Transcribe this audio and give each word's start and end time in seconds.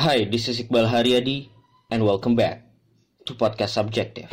Hi, 0.00 0.24
this 0.24 0.48
is 0.48 0.64
Iqbal 0.64 0.88
Haryadi 0.88 1.52
and 1.92 2.00
welcome 2.00 2.32
back 2.32 2.64
to 3.28 3.36
Podcast 3.36 3.76
Subjective. 3.76 4.32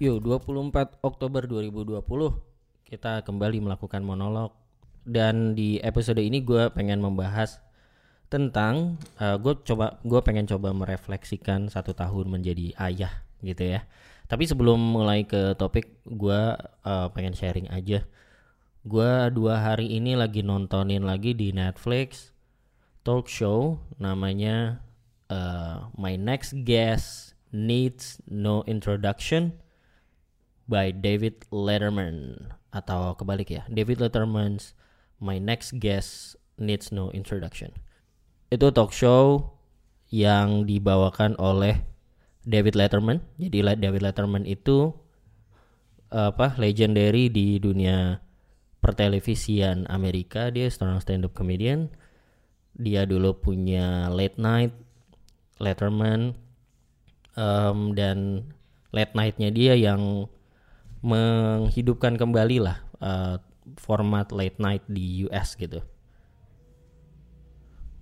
Yo, 0.00 0.16
24 0.16 1.04
Oktober 1.04 1.44
2020 1.44 2.00
kita 2.88 3.20
kembali 3.28 3.60
melakukan 3.60 4.00
monolog 4.00 4.56
dan 5.04 5.52
di 5.52 5.84
episode 5.84 6.24
ini 6.24 6.40
gue 6.40 6.72
pengen 6.72 7.04
membahas 7.04 7.60
tentang 8.32 8.96
uh, 9.20 9.36
gue 9.36 9.52
coba 9.68 10.00
gue 10.00 10.20
pengen 10.24 10.48
coba 10.48 10.72
merefleksikan 10.72 11.68
satu 11.68 11.92
tahun 11.92 12.32
menjadi 12.32 12.72
ayah 12.80 13.20
gitu 13.44 13.76
ya. 13.76 13.84
Tapi 14.24 14.48
sebelum 14.48 14.80
mulai 14.80 15.28
ke 15.28 15.52
topik 15.54 16.00
gue 16.08 16.42
uh, 16.84 17.06
pengen 17.12 17.36
sharing 17.36 17.68
aja. 17.68 18.04
Gue 18.84 19.12
dua 19.32 19.60
hari 19.60 19.96
ini 19.96 20.16
lagi 20.16 20.44
nontonin 20.44 21.04
lagi 21.04 21.32
di 21.32 21.52
Netflix 21.52 22.34
talk 23.04 23.28
show 23.28 23.80
namanya 24.00 24.80
uh, 25.28 25.92
My 25.96 26.16
Next 26.16 26.56
Guest 26.64 27.36
Needs 27.52 28.18
No 28.26 28.64
Introduction 28.64 29.60
by 30.64 30.90
David 30.90 31.44
Letterman 31.52 32.48
atau 32.72 33.12
kebalik 33.14 33.52
ya 33.52 33.62
David 33.68 34.00
Letterman's 34.00 34.72
My 35.20 35.36
Next 35.36 35.76
Guest 35.78 36.40
Needs 36.56 36.90
No 36.90 37.12
Introduction 37.12 37.76
itu 38.48 38.66
talk 38.72 38.90
show 38.90 39.54
yang 40.08 40.64
dibawakan 40.64 41.36
oleh 41.36 41.84
David 42.44 42.76
Letterman. 42.76 43.24
Jadi 43.40 43.64
David 43.80 44.02
Letterman 44.04 44.44
itu 44.44 44.92
apa 46.14 46.54
legendary 46.62 47.26
di 47.32 47.58
dunia 47.58 48.22
pertelevisian 48.78 49.88
Amerika. 49.90 50.52
Dia 50.52 50.68
seorang 50.68 51.00
stand 51.00 51.26
up 51.26 51.32
comedian. 51.32 51.90
Dia 52.76 53.08
dulu 53.08 53.34
punya 53.40 54.12
late 54.12 54.36
night 54.38 54.72
Letterman 55.58 56.34
um, 57.38 57.94
dan 57.94 58.50
late 58.90 59.14
nightnya 59.14 59.50
dia 59.50 59.74
yang 59.74 60.26
menghidupkan 61.04 62.16
kembali 62.16 62.58
lah 62.64 62.82
uh, 63.02 63.36
format 63.78 64.30
late 64.30 64.58
night 64.60 64.82
di 64.90 65.26
US 65.28 65.54
gitu. 65.58 65.82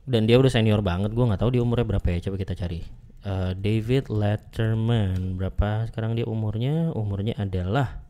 Dan 0.03 0.27
dia 0.27 0.35
udah 0.35 0.51
senior 0.51 0.83
banget, 0.83 1.15
gue 1.15 1.23
nggak 1.23 1.39
tahu 1.39 1.55
dia 1.55 1.63
umurnya 1.63 1.87
berapa 1.87 2.07
ya, 2.11 2.27
coba 2.27 2.37
kita 2.43 2.59
cari. 2.59 2.83
Uh, 3.23 3.55
David 3.55 4.11
Letterman 4.11 5.39
berapa 5.39 5.87
sekarang 5.91 6.19
dia 6.19 6.27
umurnya? 6.27 6.91
Umurnya 6.91 7.39
adalah 7.39 8.03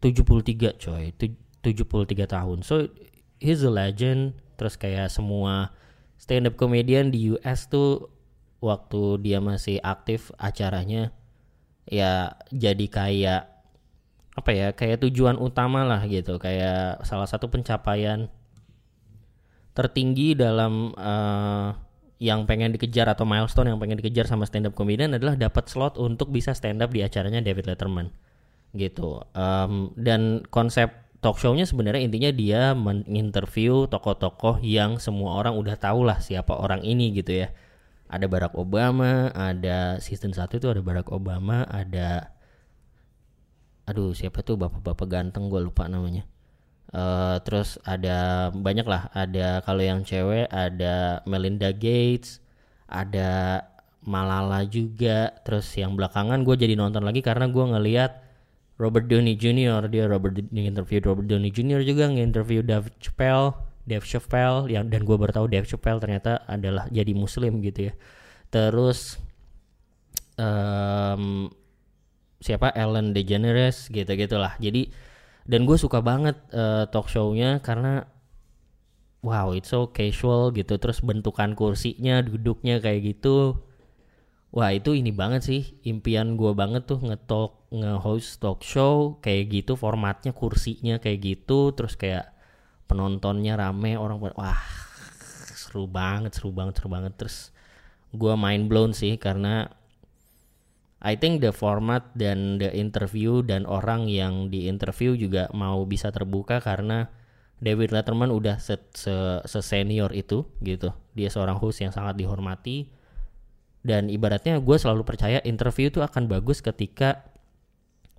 73 0.00 0.80
coy, 0.80 1.12
73 1.12 2.24
tahun. 2.24 2.64
So 2.64 2.88
he's 3.36 3.60
a 3.60 3.72
legend. 3.72 4.40
Terus 4.56 4.80
kayak 4.80 5.12
semua 5.12 5.76
stand 6.16 6.48
up 6.48 6.56
comedian 6.56 7.12
di 7.12 7.36
US 7.36 7.68
tuh 7.68 8.08
waktu 8.64 9.20
dia 9.20 9.38
masih 9.44 9.76
aktif 9.84 10.32
acaranya 10.40 11.12
ya 11.86 12.34
jadi 12.50 12.86
kayak 12.88 13.42
apa 14.36 14.50
ya 14.52 14.68
kayak 14.74 15.00
tujuan 15.06 15.40
utama 15.40 15.86
lah 15.86 16.02
gitu 16.04 16.36
kayak 16.36 17.00
salah 17.08 17.24
satu 17.24 17.48
pencapaian 17.48 18.28
tertinggi 19.72 20.36
dalam 20.36 20.92
uh, 20.96 21.72
yang 22.16 22.48
pengen 22.48 22.72
dikejar 22.72 23.12
atau 23.12 23.28
milestone 23.28 23.68
yang 23.68 23.80
pengen 23.80 24.00
dikejar 24.00 24.24
sama 24.24 24.48
stand 24.48 24.68
up 24.68 24.72
comedian 24.72 25.12
adalah 25.12 25.36
dapat 25.36 25.68
slot 25.68 26.00
untuk 26.00 26.32
bisa 26.32 26.56
stand 26.56 26.80
up 26.80 26.88
di 26.88 27.04
acaranya 27.04 27.44
David 27.44 27.68
Letterman. 27.68 28.08
Gitu. 28.72 29.20
Um, 29.36 29.92
dan 30.00 30.44
konsep 30.48 30.92
talk 31.20 31.36
show-nya 31.36 31.68
sebenarnya 31.68 32.04
intinya 32.04 32.30
dia 32.32 32.62
menginterview 32.72 33.88
tokoh-tokoh 33.88 34.60
yang 34.64 34.96
semua 34.96 35.36
orang 35.36 35.56
udah 35.56 35.76
tahu 35.76 36.08
lah 36.08 36.20
siapa 36.20 36.56
orang 36.56 36.80
ini 36.84 37.12
gitu 37.12 37.44
ya. 37.44 37.52
Ada 38.06 38.30
Barack 38.30 38.54
Obama, 38.54 39.34
ada 39.34 39.98
season 39.98 40.30
1 40.30 40.46
itu 40.56 40.66
ada 40.70 40.80
Barack 40.80 41.10
Obama, 41.10 41.66
ada 41.66 42.30
aduh 43.84 44.14
siapa 44.14 44.46
tuh? 44.46 44.54
Bapak-bapak 44.56 45.06
ganteng 45.10 45.50
gue 45.50 45.58
lupa 45.58 45.90
namanya. 45.90 46.24
Uh, 46.94 47.42
terus 47.42 47.82
ada 47.82 48.48
banyak 48.54 48.86
lah, 48.86 49.10
ada 49.10 49.60
kalau 49.66 49.82
yang 49.82 50.06
cewek 50.06 50.46
ada 50.48 51.20
Melinda 51.26 51.74
Gates, 51.74 52.38
ada 52.86 53.62
Malala 54.06 54.62
juga, 54.62 55.34
terus 55.42 55.66
yang 55.74 55.98
belakangan 55.98 56.46
gue 56.46 56.54
jadi 56.54 56.78
nonton 56.78 57.02
lagi 57.02 57.26
karena 57.26 57.50
gue 57.50 57.64
ngeliat 57.66 58.22
Robert 58.76 59.08
Downey 59.08 59.34
Jr. 59.34 59.88
dia 59.88 60.04
Robert 60.04 60.36
interview 60.52 61.00
Robert 61.00 61.26
Downey 61.26 61.48
Jr. 61.48 61.80
juga 61.80 62.12
nginterview 62.12 62.60
Dave 62.60 62.92
Chappelle 63.00 63.56
Dave 63.88 64.04
Chappelle 64.04 64.68
yang 64.68 64.92
dan 64.92 65.06
gue 65.06 65.16
baru 65.16 65.32
tahu 65.32 65.46
Dave 65.48 65.64
Chappelle 65.64 66.02
ternyata 66.02 66.44
adalah 66.44 66.84
jadi 66.92 67.16
muslim 67.16 67.64
gitu 67.64 67.88
ya 67.88 67.92
terus 68.52 69.16
um, 70.36 71.48
siapa 72.42 72.68
Ellen 72.76 73.16
DeGeneres 73.16 73.88
gitu 73.88 74.12
gitulah 74.12 74.54
jadi 74.60 74.92
dan 75.46 75.62
gue 75.62 75.78
suka 75.78 76.02
banget 76.02 76.34
uh, 76.50 76.90
talk 76.90 77.06
show-nya 77.06 77.62
karena 77.62 78.10
wow 79.22 79.54
it's 79.54 79.70
so 79.70 79.90
casual 79.90 80.50
gitu. 80.54 80.78
Terus 80.78 81.02
bentukan 81.02 81.54
kursinya 81.54 82.22
duduknya 82.22 82.82
kayak 82.82 83.16
gitu. 83.16 83.62
Wah 84.54 84.70
itu 84.72 84.94
ini 84.94 85.10
banget 85.14 85.42
sih 85.46 85.62
impian 85.86 86.34
gue 86.38 86.50
banget 86.54 86.86
tuh 86.90 87.02
ngetalk 87.02 87.66
nge-host 87.70 88.40
talk 88.40 88.62
show 88.62 89.18
kayak 89.20 89.52
gitu 89.52 89.74
formatnya 89.78 90.34
kursinya 90.34 90.98
kayak 90.98 91.22
gitu. 91.22 91.74
Terus 91.74 91.94
kayak 91.94 92.34
penontonnya 92.90 93.58
rame 93.58 93.98
orang 93.98 94.22
wah 94.22 94.62
seru 95.54 95.90
banget 95.90 96.38
seru 96.38 96.50
banget 96.50 96.82
seru 96.82 96.88
banget. 96.90 97.14
Terus 97.14 97.54
gue 98.14 98.32
mind 98.34 98.66
blown 98.66 98.90
sih 98.94 99.14
karena 99.18 99.70
I 101.06 101.14
think 101.14 101.38
the 101.38 101.54
format 101.54 102.10
dan 102.18 102.58
the 102.58 102.74
interview 102.74 103.46
dan 103.46 103.62
orang 103.62 104.10
yang 104.10 104.50
di 104.50 104.66
interview 104.66 105.14
juga 105.14 105.46
mau 105.54 105.86
bisa 105.86 106.10
terbuka 106.10 106.58
karena 106.58 107.06
David 107.62 107.94
Letterman 107.94 108.34
udah 108.34 108.58
se, 108.58 108.74
se, 108.90 109.14
se 109.46 109.60
senior 109.62 110.10
itu 110.10 110.44
gitu 110.66 110.90
dia 111.14 111.30
seorang 111.30 111.62
host 111.62 111.78
yang 111.78 111.94
sangat 111.94 112.18
dihormati 112.18 112.90
dan 113.86 114.10
ibaratnya 114.10 114.58
gue 114.58 114.76
selalu 114.76 115.06
percaya 115.06 115.38
interview 115.46 115.94
itu 115.94 116.02
akan 116.02 116.26
bagus 116.26 116.58
ketika 116.58 117.22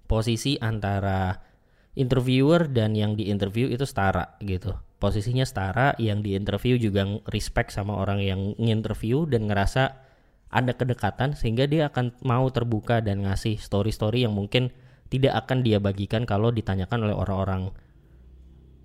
posisi 0.08 0.56
antara 0.64 1.44
interviewer 2.00 2.72
dan 2.72 2.96
yang 2.96 3.19
diinterview 3.19 3.68
itu 3.68 3.84
setara 3.84 4.40
gitu. 4.40 4.78
Posisinya 4.98 5.46
setara, 5.46 5.94
yang 6.02 6.25
diinterview 6.25 6.80
juga 6.81 7.06
respect 7.30 7.69
sama 7.69 8.00
orang 8.00 8.24
yang 8.24 8.58
nginterview 8.58 9.30
dan 9.30 9.46
ngerasa 9.46 10.06
ada 10.47 10.72
kedekatan 10.74 11.35
sehingga 11.35 11.68
dia 11.68 11.91
akan 11.91 12.16
mau 12.24 12.47
terbuka 12.50 13.03
dan 13.03 13.28
ngasih 13.28 13.59
story-story 13.59 14.24
yang 14.24 14.34
mungkin 14.35 14.72
tidak 15.08 15.47
akan 15.47 15.63
dia 15.63 15.80
bagikan 15.80 16.24
kalau 16.28 16.52
ditanyakan 16.52 17.08
oleh 17.08 17.16
orang-orang 17.16 17.72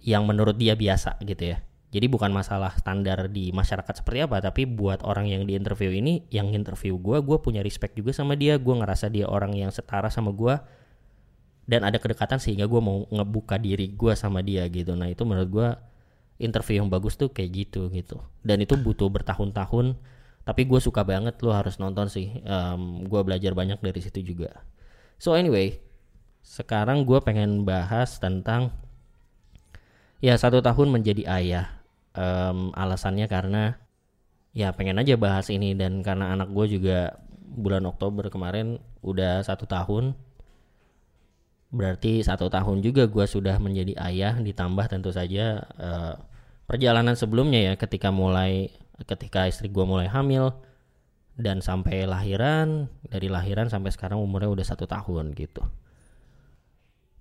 yang 0.03 0.27
menurut 0.27 0.59
dia 0.59 0.75
biasa 0.75 1.19
gitu 1.22 1.55
ya. 1.55 1.62
Jadi 1.93 2.09
bukan 2.09 2.33
masalah 2.33 2.72
standar 2.81 3.28
di 3.28 3.53
masyarakat 3.53 4.01
seperti 4.01 4.25
apa, 4.25 4.41
tapi 4.41 4.65
buat 4.65 5.05
orang 5.05 5.28
yang 5.28 5.45
diinterview 5.45 5.93
ini, 5.93 6.25
yang 6.33 6.49
interview 6.56 6.97
gue, 6.97 7.21
gue 7.21 7.37
punya 7.37 7.61
respect 7.61 8.01
juga 8.01 8.17
sama 8.17 8.33
dia, 8.33 8.56
gue 8.56 8.75
ngerasa 8.75 9.12
dia 9.12 9.28
orang 9.28 9.53
yang 9.53 9.69
setara 9.69 10.09
sama 10.09 10.33
gue, 10.33 10.56
dan 11.67 11.87
ada 11.87 11.99
kedekatan 11.99 12.43
sehingga 12.43 12.67
gue 12.67 12.81
mau 12.83 13.06
ngebuka 13.09 13.59
diri 13.59 13.95
gue 13.95 14.12
sama 14.19 14.43
dia 14.43 14.67
gitu 14.67 14.99
nah 14.99 15.06
itu 15.06 15.22
menurut 15.22 15.51
gue 15.51 15.69
interview 16.43 16.83
yang 16.83 16.91
bagus 16.91 17.15
tuh 17.15 17.31
kayak 17.31 17.51
gitu 17.55 17.87
gitu 17.95 18.19
dan 18.43 18.59
itu 18.59 18.75
butuh 18.75 19.06
bertahun-tahun 19.06 19.95
tapi 20.42 20.66
gue 20.66 20.80
suka 20.82 21.06
banget 21.06 21.38
lo 21.47 21.54
harus 21.54 21.78
nonton 21.78 22.10
sih. 22.10 22.42
Um, 22.42 23.06
gue 23.06 23.20
belajar 23.22 23.54
banyak 23.54 23.78
dari 23.78 24.00
situ 24.03 24.34
juga. 24.34 24.66
So 25.22 25.39
anyway 25.39 25.78
sekarang 26.42 27.06
gue 27.06 27.22
pengen 27.22 27.62
bahas 27.62 28.18
tentang 28.18 28.74
ya 30.18 30.34
satu 30.34 30.59
tahun 30.59 30.91
menjadi 30.91 31.22
ayah. 31.30 31.66
Um, 32.12 32.74
alasannya 32.74 33.30
karena 33.30 33.78
ya 34.50 34.74
pengen 34.74 34.98
aja 34.98 35.15
bahas 35.15 35.47
ini. 35.47 35.78
Dan 35.78 36.03
karena 36.03 36.34
anak 36.34 36.50
gue 36.50 36.74
juga 36.74 37.15
bulan 37.38 37.86
Oktober 37.86 38.27
kemarin 38.27 38.83
udah 39.06 39.47
satu 39.47 39.71
tahun. 39.71 40.18
Berarti 41.72 42.21
satu 42.21 42.50
tahun 42.50 42.83
juga 42.83 43.06
gue 43.06 43.24
sudah 43.30 43.62
menjadi 43.62 43.95
ayah 44.03 44.34
ditambah 44.42 44.91
tentu 44.91 45.15
saja 45.15 45.62
uh, 45.78 46.18
perjalanan 46.66 47.15
sebelumnya 47.15 47.72
ya 47.72 47.74
ketika 47.78 48.10
mulai 48.10 48.74
ketika 49.04 49.48
istri 49.48 49.72
gue 49.72 49.84
mulai 49.84 50.06
hamil 50.06 50.53
dan 51.39 51.65
sampai 51.65 52.04
lahiran 52.04 52.92
dari 53.09 53.33
lahiran 53.33 53.72
sampai 53.72 53.89
sekarang 53.89 54.21
umurnya 54.21 54.53
udah 54.53 54.66
satu 54.66 54.84
tahun 54.84 55.33
gitu 55.33 55.65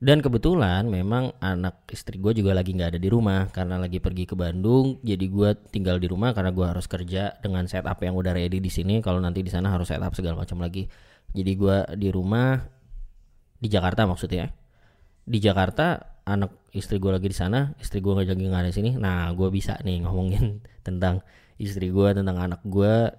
Dan 0.02 0.18
kebetulan 0.18 0.90
memang 0.90 1.38
anak 1.38 1.86
istri 1.94 2.18
gue 2.18 2.34
juga 2.34 2.58
lagi 2.58 2.74
nggak 2.74 2.98
ada 2.98 3.00
di 3.00 3.06
rumah 3.06 3.54
karena 3.54 3.78
lagi 3.78 4.02
pergi 4.02 4.26
ke 4.26 4.34
Bandung. 4.34 4.98
Jadi 5.06 5.30
gue 5.30 5.54
tinggal 5.70 6.02
di 6.02 6.10
rumah 6.10 6.34
karena 6.34 6.50
gue 6.50 6.66
harus 6.66 6.90
kerja 6.90 7.38
dengan 7.38 7.70
setup 7.70 8.02
yang 8.02 8.18
udah 8.18 8.34
ready 8.34 8.58
di 8.58 8.74
sini. 8.74 8.98
Kalau 9.06 9.22
nanti 9.22 9.46
di 9.46 9.54
sana 9.54 9.70
harus 9.70 9.94
setup 9.94 10.18
segala 10.18 10.42
macam 10.42 10.58
lagi. 10.58 10.90
Jadi 11.38 11.52
gue 11.54 11.78
di 12.02 12.10
rumah 12.10 12.58
di 13.62 13.70
Jakarta 13.70 14.10
maksudnya. 14.10 14.50
Di 15.22 15.38
Jakarta 15.38 16.18
anak 16.26 16.74
istri 16.74 16.98
gue 16.98 17.14
lagi 17.14 17.30
di 17.30 17.38
sana, 17.38 17.70
istri 17.78 18.02
gue 18.02 18.10
nggak 18.10 18.34
lagi 18.34 18.42
nggak 18.42 18.62
ada 18.66 18.72
di 18.74 18.78
sini. 18.82 18.92
Nah 18.98 19.30
gue 19.38 19.54
bisa 19.54 19.78
nih 19.86 20.02
ngomongin 20.02 20.66
tentang 20.88 21.22
istri 21.62 21.94
gue, 21.94 22.10
tentang 22.18 22.38
anak 22.42 22.62
gue 22.66 23.14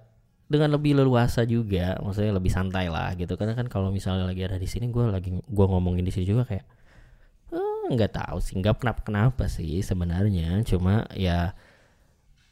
dengan 0.51 0.69
lebih 0.75 0.99
leluasa 0.99 1.47
juga, 1.47 1.97
maksudnya 2.03 2.35
lebih 2.35 2.51
santai 2.51 2.91
lah 2.91 3.15
gitu. 3.15 3.33
Karena 3.39 3.55
kan 3.55 3.71
kalau 3.71 3.89
misalnya 3.89 4.27
lagi 4.27 4.43
ada 4.43 4.59
di 4.59 4.67
sini, 4.67 4.91
gue 4.91 5.03
lagi 5.07 5.31
gue 5.31 5.65
ngomongin 5.65 6.03
di 6.03 6.11
sini 6.11 6.27
juga 6.27 6.43
kayak 6.45 6.65
eh, 7.55 7.83
nggak 7.95 8.11
eh, 8.11 8.15
tahu 8.19 8.37
sih, 8.43 8.59
nggak 8.59 8.75
kenapa 8.83 9.01
kenapa 9.07 9.43
sih 9.47 9.79
sebenarnya. 9.81 10.61
Cuma 10.67 11.07
ya 11.15 11.55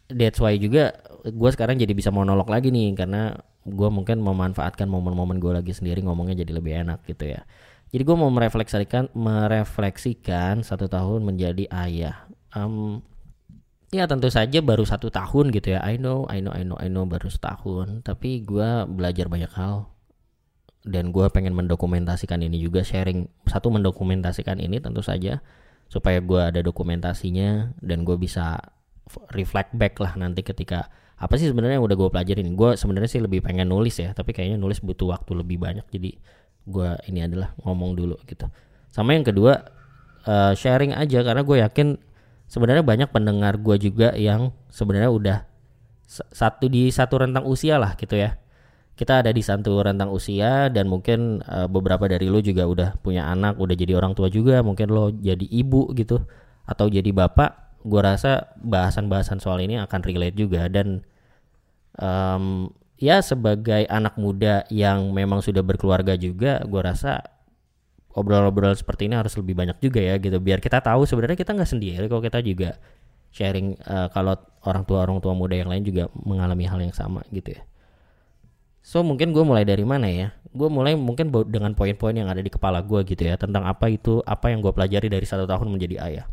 that's 0.07 0.39
why 0.39 0.55
juga 0.55 0.95
gue 1.23 1.49
sekarang 1.53 1.79
jadi 1.79 1.93
bisa 1.93 2.09
monolog 2.09 2.47
lagi 2.49 2.73
nih 2.73 2.95
karena 2.95 3.37
gue 3.61 3.89
mungkin 3.93 4.19
memanfaatkan 4.25 4.89
momen-momen 4.89 5.37
gue 5.37 5.53
lagi 5.53 5.71
sendiri 5.71 6.01
ngomongnya 6.01 6.41
jadi 6.41 6.51
lebih 6.57 6.73
enak 6.87 7.05
gitu 7.05 7.37
ya. 7.37 7.45
Jadi 7.91 8.01
gue 8.07 8.15
mau 8.15 8.31
merefleksikan 8.31 9.11
merefleksikan 9.11 10.63
satu 10.63 10.87
tahun 10.87 11.27
menjadi 11.27 11.67
ayah. 11.69 12.25
Um, 12.55 13.03
ya 13.91 14.07
tentu 14.07 14.31
saja 14.31 14.63
baru 14.63 14.87
satu 14.87 15.11
tahun 15.11 15.51
gitu 15.51 15.75
ya. 15.75 15.83
I 15.83 15.99
know, 15.99 16.23
I 16.31 16.39
know, 16.39 16.55
I 16.55 16.63
know, 16.63 16.79
I 16.79 16.87
know 16.87 17.03
baru 17.03 17.27
setahun. 17.27 18.07
Tapi 18.07 18.47
gue 18.47 18.87
belajar 18.87 19.27
banyak 19.27 19.51
hal. 19.51 19.91
Dan 20.81 21.13
gue 21.13 21.27
pengen 21.29 21.53
mendokumentasikan 21.53 22.39
ini 22.41 22.57
juga. 22.57 22.81
Sharing 22.87 23.27
satu 23.45 23.67
mendokumentasikan 23.69 24.63
ini 24.63 24.79
tentu 24.79 25.03
saja. 25.03 25.43
Supaya 25.91 26.23
gue 26.23 26.39
ada 26.39 26.63
dokumentasinya. 26.63 27.75
Dan 27.83 28.07
gue 28.07 28.15
bisa 28.15 28.57
reflect 29.35 29.75
back 29.75 29.99
lah 29.99 30.15
nanti 30.15 30.39
ketika 30.39 30.87
apa 31.19 31.35
sih 31.35 31.51
sebenarnya 31.51 31.77
yang 31.77 31.85
udah 31.85 31.99
gue 31.99 32.09
pelajarin? 32.09 32.47
Gue 32.55 32.79
sebenarnya 32.79 33.11
sih 33.11 33.21
lebih 33.21 33.43
pengen 33.43 33.69
nulis 33.69 33.99
ya. 33.99 34.15
Tapi 34.15 34.31
kayaknya 34.31 34.55
nulis 34.55 34.79
butuh 34.79 35.11
waktu 35.11 35.35
lebih 35.35 35.59
banyak. 35.59 35.83
Jadi 35.91 36.15
gue 36.63 36.89
ini 37.11 37.27
adalah 37.27 37.51
ngomong 37.59 37.99
dulu 37.99 38.15
gitu. 38.23 38.47
Sama 38.87 39.19
yang 39.19 39.27
kedua 39.27 39.67
uh, 40.23 40.55
sharing 40.55 40.95
aja. 40.95 41.27
Karena 41.27 41.43
gue 41.43 41.59
yakin 41.59 41.87
sebenarnya 42.51 42.83
banyak 42.83 43.09
pendengar 43.15 43.55
gue 43.55 43.79
juga 43.79 44.11
yang 44.19 44.51
sebenarnya 44.67 45.11
udah 45.11 45.37
satu 46.11 46.67
di 46.67 46.91
satu 46.91 47.23
rentang 47.23 47.47
usia 47.47 47.79
lah 47.79 47.95
gitu 47.95 48.19
ya. 48.19 48.35
Kita 48.99 49.23
ada 49.23 49.31
di 49.31 49.39
satu 49.39 49.79
rentang 49.79 50.11
usia 50.11 50.67
dan 50.67 50.91
mungkin 50.91 51.39
uh, 51.47 51.71
beberapa 51.71 52.11
dari 52.11 52.27
lo 52.27 52.43
juga 52.43 52.67
udah 52.67 52.99
punya 52.99 53.31
anak 53.31 53.55
udah 53.55 53.73
jadi 53.73 53.95
orang 53.95 54.11
tua 54.13 54.27
juga 54.27 54.59
mungkin 54.61 54.91
lo 54.91 55.15
jadi 55.15 55.47
ibu 55.47 55.95
gitu 55.95 56.19
atau 56.67 56.91
jadi 56.91 57.09
bapak 57.09 57.81
gue 57.81 58.01
rasa 58.03 58.53
bahasan-bahasan 58.61 59.41
soal 59.41 59.63
ini 59.63 59.81
akan 59.81 59.99
relate 60.05 60.37
juga 60.37 60.69
dan 60.69 61.01
um, 61.97 62.69
ya 63.01 63.25
sebagai 63.25 63.89
anak 63.89 64.13
muda 64.21 64.69
yang 64.69 65.09
memang 65.09 65.41
sudah 65.41 65.65
berkeluarga 65.65 66.13
juga 66.13 66.61
gue 66.61 66.81
rasa 66.83 67.25
obrolan-obrolan 68.17 68.75
seperti 68.75 69.07
ini 69.07 69.15
harus 69.15 69.33
lebih 69.39 69.55
banyak 69.55 69.77
juga 69.79 69.99
ya 70.03 70.15
gitu 70.19 70.37
biar 70.37 70.59
kita 70.59 70.83
tahu 70.83 71.07
sebenarnya 71.07 71.37
kita 71.39 71.51
nggak 71.55 71.69
sendiri 71.69 72.05
kalau 72.11 72.23
kita 72.23 72.39
juga 72.43 72.79
sharing 73.31 73.79
uh, 73.87 74.11
kalau 74.11 74.35
orang 74.67 74.83
tua 74.83 74.99
orang 75.07 75.17
tua 75.23 75.31
muda 75.31 75.55
yang 75.55 75.71
lain 75.71 75.83
juga 75.87 76.11
mengalami 76.13 76.67
hal 76.67 76.79
yang 76.83 76.95
sama 76.95 77.23
gitu 77.31 77.55
ya 77.55 77.61
so 78.83 78.99
mungkin 79.05 79.31
gue 79.31 79.43
mulai 79.45 79.63
dari 79.63 79.87
mana 79.87 80.11
ya 80.11 80.35
gue 80.51 80.67
mulai 80.67 80.99
mungkin 80.99 81.31
dengan 81.47 81.71
poin-poin 81.71 82.11
yang 82.11 82.27
ada 82.27 82.43
di 82.43 82.51
kepala 82.51 82.83
gue 82.83 83.07
gitu 83.07 83.23
ya 83.23 83.39
tentang 83.39 83.63
apa 83.63 83.87
itu 83.87 84.19
apa 84.27 84.51
yang 84.51 84.59
gue 84.59 84.73
pelajari 84.75 85.07
dari 85.07 85.23
satu 85.23 85.47
tahun 85.47 85.71
menjadi 85.71 85.97
ayah 86.03 86.25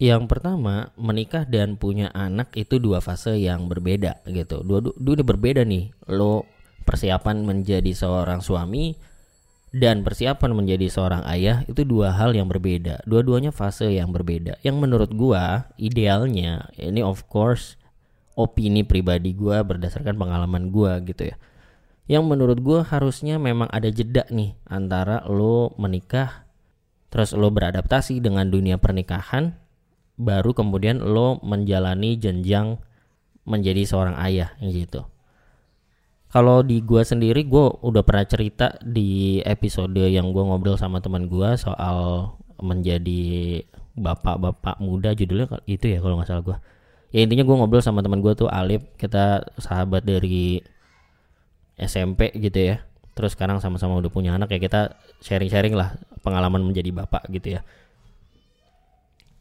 yang 0.00 0.32
pertama, 0.32 0.96
menikah 0.96 1.44
dan 1.44 1.76
punya 1.76 2.08
anak 2.16 2.56
itu 2.56 2.80
dua 2.80 3.04
fase 3.04 3.36
yang 3.36 3.68
berbeda 3.68 4.24
gitu. 4.32 4.64
Dua, 4.64 4.80
dua, 4.80 5.20
berbeda 5.20 5.60
nih. 5.60 5.92
Lo 6.08 6.48
persiapan 6.88 7.44
menjadi 7.44 7.92
seorang 7.92 8.40
suami 8.40 8.96
dan 9.70 10.02
persiapan 10.02 10.50
menjadi 10.50 10.90
seorang 10.90 11.22
ayah 11.30 11.62
itu 11.70 11.86
dua 11.86 12.10
hal 12.10 12.34
yang 12.34 12.50
berbeda. 12.50 13.06
Dua-duanya 13.06 13.54
fase 13.54 13.86
yang 13.94 14.10
berbeda. 14.10 14.58
Yang 14.66 14.76
menurut 14.82 15.10
gua 15.14 15.70
idealnya 15.78 16.66
ini 16.74 17.06
of 17.06 17.22
course 17.30 17.78
opini 18.34 18.82
pribadi 18.82 19.30
gua 19.30 19.62
berdasarkan 19.62 20.18
pengalaman 20.18 20.74
gua 20.74 20.98
gitu 21.06 21.30
ya. 21.30 21.36
Yang 22.10 22.24
menurut 22.26 22.58
gua 22.58 22.82
harusnya 22.82 23.38
memang 23.38 23.70
ada 23.70 23.86
jeda 23.86 24.26
nih 24.26 24.58
antara 24.66 25.22
lo 25.30 25.70
menikah 25.78 26.50
terus 27.10 27.34
lo 27.34 27.50
beradaptasi 27.50 28.22
dengan 28.22 28.50
dunia 28.50 28.78
pernikahan 28.78 29.54
baru 30.18 30.50
kemudian 30.54 30.98
lo 30.98 31.38
menjalani 31.46 32.18
jenjang 32.18 32.82
menjadi 33.46 33.86
seorang 33.86 34.18
ayah 34.18 34.50
gitu. 34.58 35.06
Kalau 36.30 36.62
di 36.62 36.78
gua 36.78 37.02
sendiri 37.02 37.42
gua 37.42 37.74
udah 37.82 38.06
pernah 38.06 38.22
cerita 38.22 38.78
di 38.82 39.42
episode 39.42 39.98
yang 39.98 40.30
gua 40.30 40.46
ngobrol 40.46 40.78
sama 40.78 41.02
teman 41.02 41.26
gua 41.26 41.58
soal 41.58 42.30
menjadi 42.62 43.64
bapak-bapak 43.98 44.78
muda 44.78 45.10
judulnya 45.12 45.58
itu 45.66 45.90
ya 45.90 45.98
kalau 45.98 46.18
nggak 46.18 46.28
salah 46.30 46.42
gua. 46.46 46.56
Ya 47.10 47.26
intinya 47.26 47.42
gua 47.42 47.62
ngobrol 47.62 47.82
sama 47.82 48.00
teman 48.06 48.22
gua 48.22 48.38
tuh 48.38 48.46
Alip, 48.46 48.94
kita 48.94 49.42
sahabat 49.58 50.06
dari 50.06 50.62
SMP 51.74 52.30
gitu 52.38 52.74
ya. 52.74 52.76
Terus 53.18 53.34
sekarang 53.34 53.58
sama-sama 53.58 53.98
udah 53.98 54.08
punya 54.08 54.38
anak 54.38 54.54
ya 54.54 54.62
kita 54.62 54.94
sharing-sharing 55.18 55.74
lah 55.74 55.98
pengalaman 56.22 56.62
menjadi 56.62 56.94
bapak 56.94 57.26
gitu 57.34 57.58
ya 57.58 57.66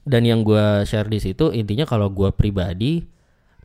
dan 0.10 0.26
yang 0.26 0.42
gue 0.42 0.90
share 0.90 1.06
di 1.06 1.22
situ 1.22 1.54
intinya 1.54 1.86
kalau 1.86 2.10
gue 2.10 2.34
pribadi 2.34 3.06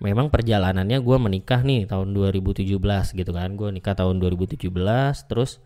memang 0.03 0.31
perjalanannya 0.33 0.99
gue 0.99 1.17
menikah 1.21 1.63
nih 1.63 1.87
tahun 1.87 2.15
2017 2.15 2.67
gitu 3.15 3.31
kan. 3.31 3.55
Gue 3.55 3.71
nikah 3.71 3.95
tahun 3.95 4.19
2017 4.19 4.71
terus 5.31 5.63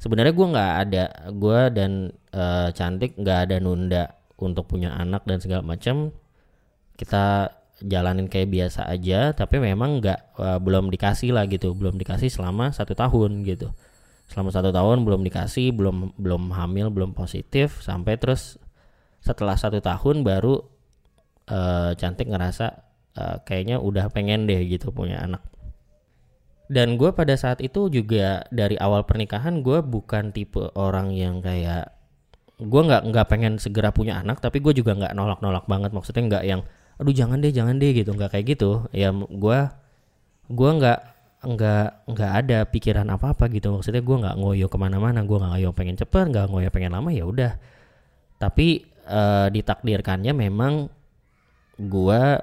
sebenarnya 0.00 0.32
gue 0.32 0.46
nggak 0.52 0.72
ada 0.84 1.04
gue 1.32 1.60
dan 1.72 1.90
uh, 2.32 2.68
cantik 2.72 3.16
nggak 3.16 3.38
ada 3.48 3.56
nunda 3.60 4.04
untuk 4.40 4.68
punya 4.68 4.92
anak 4.96 5.24
dan 5.28 5.40
segala 5.40 5.60
macam 5.64 6.12
kita 6.96 7.56
jalanin 7.80 8.28
kayak 8.28 8.52
biasa 8.52 8.88
aja 8.92 9.32
tapi 9.32 9.56
memang 9.56 10.04
nggak 10.04 10.36
uh, 10.36 10.58
belum 10.60 10.92
dikasih 10.92 11.32
lah 11.32 11.48
gitu. 11.48 11.72
Belum 11.72 11.96
dikasih 11.96 12.28
selama 12.28 12.72
satu 12.76 12.92
tahun 12.92 13.44
gitu. 13.48 13.72
Selama 14.28 14.52
satu 14.52 14.70
tahun 14.70 15.02
belum 15.08 15.24
dikasih 15.26 15.72
belum 15.72 16.20
belum 16.20 16.52
hamil 16.54 16.92
belum 16.92 17.16
positif 17.16 17.80
sampai 17.80 18.20
terus 18.20 18.60
setelah 19.20 19.56
satu 19.56 19.84
tahun 19.84 20.24
baru 20.24 20.64
uh, 21.50 21.92
cantik 21.96 22.28
ngerasa 22.28 22.89
uh, 23.16 23.42
kayaknya 23.42 23.80
udah 23.80 24.10
pengen 24.12 24.46
deh 24.46 24.60
gitu 24.66 24.90
punya 24.94 25.22
anak. 25.22 25.42
Dan 26.70 26.94
gue 26.94 27.10
pada 27.10 27.34
saat 27.34 27.58
itu 27.58 27.90
juga 27.90 28.46
dari 28.54 28.78
awal 28.78 29.02
pernikahan 29.02 29.58
gue 29.66 29.82
bukan 29.82 30.30
tipe 30.30 30.70
orang 30.78 31.10
yang 31.10 31.42
kayak 31.42 31.90
gue 32.60 32.82
nggak 32.86 33.10
nggak 33.10 33.26
pengen 33.26 33.56
segera 33.58 33.90
punya 33.90 34.20
anak 34.20 34.38
tapi 34.38 34.62
gue 34.62 34.70
juga 34.76 34.94
nggak 34.94 35.12
nolak-nolak 35.18 35.66
banget. 35.66 35.90
Maksudnya 35.90 36.22
nggak 36.30 36.44
yang 36.46 36.60
aduh 37.00 37.14
jangan 37.14 37.42
deh 37.42 37.50
jangan 37.50 37.74
deh 37.82 37.90
gitu. 37.90 38.14
Nggak 38.14 38.38
kayak 38.38 38.46
gitu. 38.54 38.86
Ya 38.94 39.10
gue 39.10 39.58
gue 40.50 40.70
nggak 40.78 41.00
nggak 41.40 41.86
nggak 42.06 42.32
ada 42.46 42.58
pikiran 42.70 43.08
apa 43.10 43.34
apa 43.34 43.50
gitu. 43.50 43.74
Maksudnya 43.74 44.02
gue 44.06 44.16
nggak 44.22 44.36
ngoyo 44.38 44.66
ke 44.70 44.78
mana-mana. 44.78 45.26
Gue 45.26 45.42
nggak 45.42 45.52
ngoyo 45.58 45.70
pengen 45.74 45.98
cepet 45.98 46.30
nggak 46.30 46.46
ngoyo 46.46 46.70
pengen 46.70 46.94
lama 46.94 47.10
ya 47.10 47.26
udah. 47.26 47.58
Tapi 48.38 48.86
uh, 49.10 49.46
ditakdirkannya 49.50 50.32
memang 50.32 50.86
gua 51.80 52.38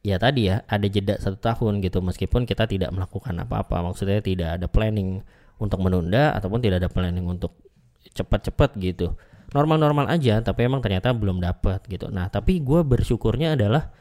ya 0.00 0.16
tadi 0.16 0.48
ya 0.48 0.64
ada 0.64 0.86
jeda 0.88 1.20
satu 1.20 1.36
tahun 1.36 1.84
gitu 1.84 2.00
meskipun 2.00 2.48
kita 2.48 2.64
tidak 2.64 2.90
melakukan 2.92 3.36
apa-apa. 3.40 3.84
Maksudnya 3.84 4.24
tidak 4.24 4.60
ada 4.60 4.66
planning 4.66 5.20
untuk 5.60 5.78
menunda 5.84 6.32
ataupun 6.36 6.60
tidak 6.64 6.84
ada 6.84 6.90
planning 6.90 7.26
untuk 7.28 7.56
cepat-cepat 8.16 8.76
gitu. 8.80 9.14
Normal-normal 9.50 10.08
aja 10.08 10.40
tapi 10.40 10.64
emang 10.66 10.80
ternyata 10.80 11.12
belum 11.12 11.42
dapat 11.42 11.84
gitu. 11.90 12.08
Nah 12.08 12.32
tapi 12.32 12.62
gue 12.64 12.80
bersyukurnya 12.80 13.58
adalah 13.58 13.92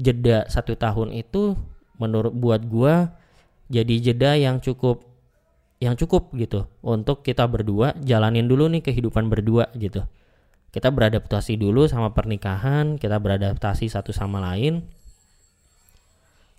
jeda 0.00 0.48
satu 0.48 0.72
tahun 0.78 1.12
itu 1.12 1.54
menurut 2.00 2.32
buat 2.32 2.64
gue 2.64 3.12
jadi 3.68 3.94
jeda 4.00 4.34
yang 4.40 4.58
cukup 4.58 5.04
yang 5.82 5.98
cukup 5.98 6.30
gitu. 6.38 6.70
Untuk 6.80 7.26
kita 7.26 7.44
berdua 7.50 7.98
jalanin 8.00 8.46
dulu 8.46 8.70
nih 8.70 8.86
kehidupan 8.86 9.26
berdua 9.26 9.68
gitu. 9.74 10.06
Kita 10.72 10.88
beradaptasi 10.88 11.60
dulu 11.60 11.84
sama 11.84 12.16
pernikahan, 12.16 12.96
kita 12.96 13.20
beradaptasi 13.20 13.92
satu 13.92 14.14
sama 14.14 14.40
lain. 14.40 14.86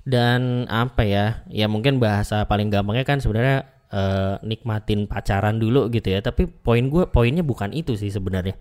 Dan 0.04 0.68
apa 0.68 1.08
ya? 1.08 1.48
Ya 1.48 1.72
mungkin 1.72 1.98
bahasa 1.98 2.44
paling 2.44 2.68
gampangnya 2.68 3.08
kan 3.08 3.24
sebenarnya 3.24 3.68
uh, 3.92 4.36
nikmatin 4.44 5.08
pacaran 5.08 5.58
dulu 5.60 5.88
gitu 5.92 6.12
ya. 6.12 6.20
Tapi 6.20 6.48
poin 6.48 6.84
gue 6.92 7.08
poinnya 7.08 7.44
bukan 7.44 7.72
itu 7.72 7.96
sih 7.96 8.12
sebenarnya. 8.12 8.60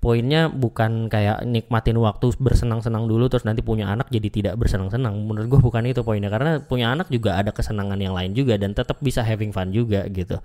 Poinnya 0.00 0.48
bukan 0.48 1.12
kayak 1.12 1.44
nikmatin 1.44 2.00
waktu 2.00 2.32
bersenang-senang 2.40 3.04
dulu 3.04 3.28
terus 3.28 3.44
nanti 3.44 3.60
punya 3.60 3.92
anak 3.92 4.08
jadi 4.08 4.28
tidak 4.32 4.54
bersenang-senang. 4.56 5.12
Menurut 5.12 5.48
gue 5.52 5.60
bukan 5.60 5.84
itu 5.84 6.00
poinnya 6.00 6.32
karena 6.32 6.56
punya 6.64 6.88
anak 6.88 7.12
juga 7.12 7.36
ada 7.36 7.52
kesenangan 7.52 8.00
yang 8.00 8.16
lain 8.16 8.32
juga 8.32 8.56
dan 8.56 8.72
tetap 8.72 8.96
bisa 9.04 9.20
having 9.20 9.52
fun 9.52 9.68
juga 9.76 10.08
gitu. 10.08 10.40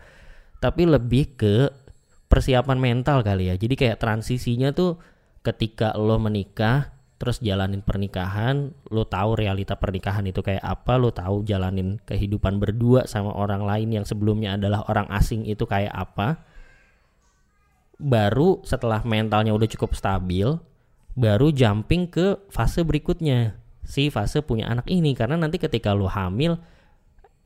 Tapi 0.60 0.84
lebih 0.84 1.40
ke 1.40 1.72
persiapan 2.28 2.76
mental 2.76 3.24
kali 3.24 3.48
ya. 3.48 3.56
Jadi 3.56 3.80
kayak 3.80 4.04
transisinya 4.04 4.76
tuh 4.76 5.00
ketika 5.40 5.96
lo 5.96 6.20
menikah 6.20 6.95
terus 7.26 7.42
jalanin 7.42 7.82
pernikahan, 7.82 8.70
lo 8.94 9.10
tahu 9.10 9.42
realita 9.42 9.74
pernikahan 9.74 10.30
itu 10.30 10.46
kayak 10.46 10.62
apa, 10.62 11.02
lo 11.02 11.10
tahu 11.10 11.42
jalanin 11.42 11.98
kehidupan 12.06 12.62
berdua 12.62 13.10
sama 13.10 13.34
orang 13.34 13.66
lain 13.66 13.90
yang 13.90 14.06
sebelumnya 14.06 14.54
adalah 14.54 14.86
orang 14.86 15.10
asing 15.10 15.42
itu 15.50 15.66
kayak 15.66 15.90
apa. 15.90 16.46
Baru 17.98 18.62
setelah 18.62 19.02
mentalnya 19.02 19.58
udah 19.58 19.66
cukup 19.66 19.98
stabil, 19.98 20.54
baru 21.18 21.50
jumping 21.50 22.06
ke 22.06 22.38
fase 22.54 22.86
berikutnya. 22.86 23.58
Si 23.82 24.14
fase 24.14 24.46
punya 24.46 24.70
anak 24.70 24.86
ini 24.86 25.18
karena 25.18 25.34
nanti 25.42 25.58
ketika 25.58 25.98
lo 25.98 26.06
hamil 26.06 26.62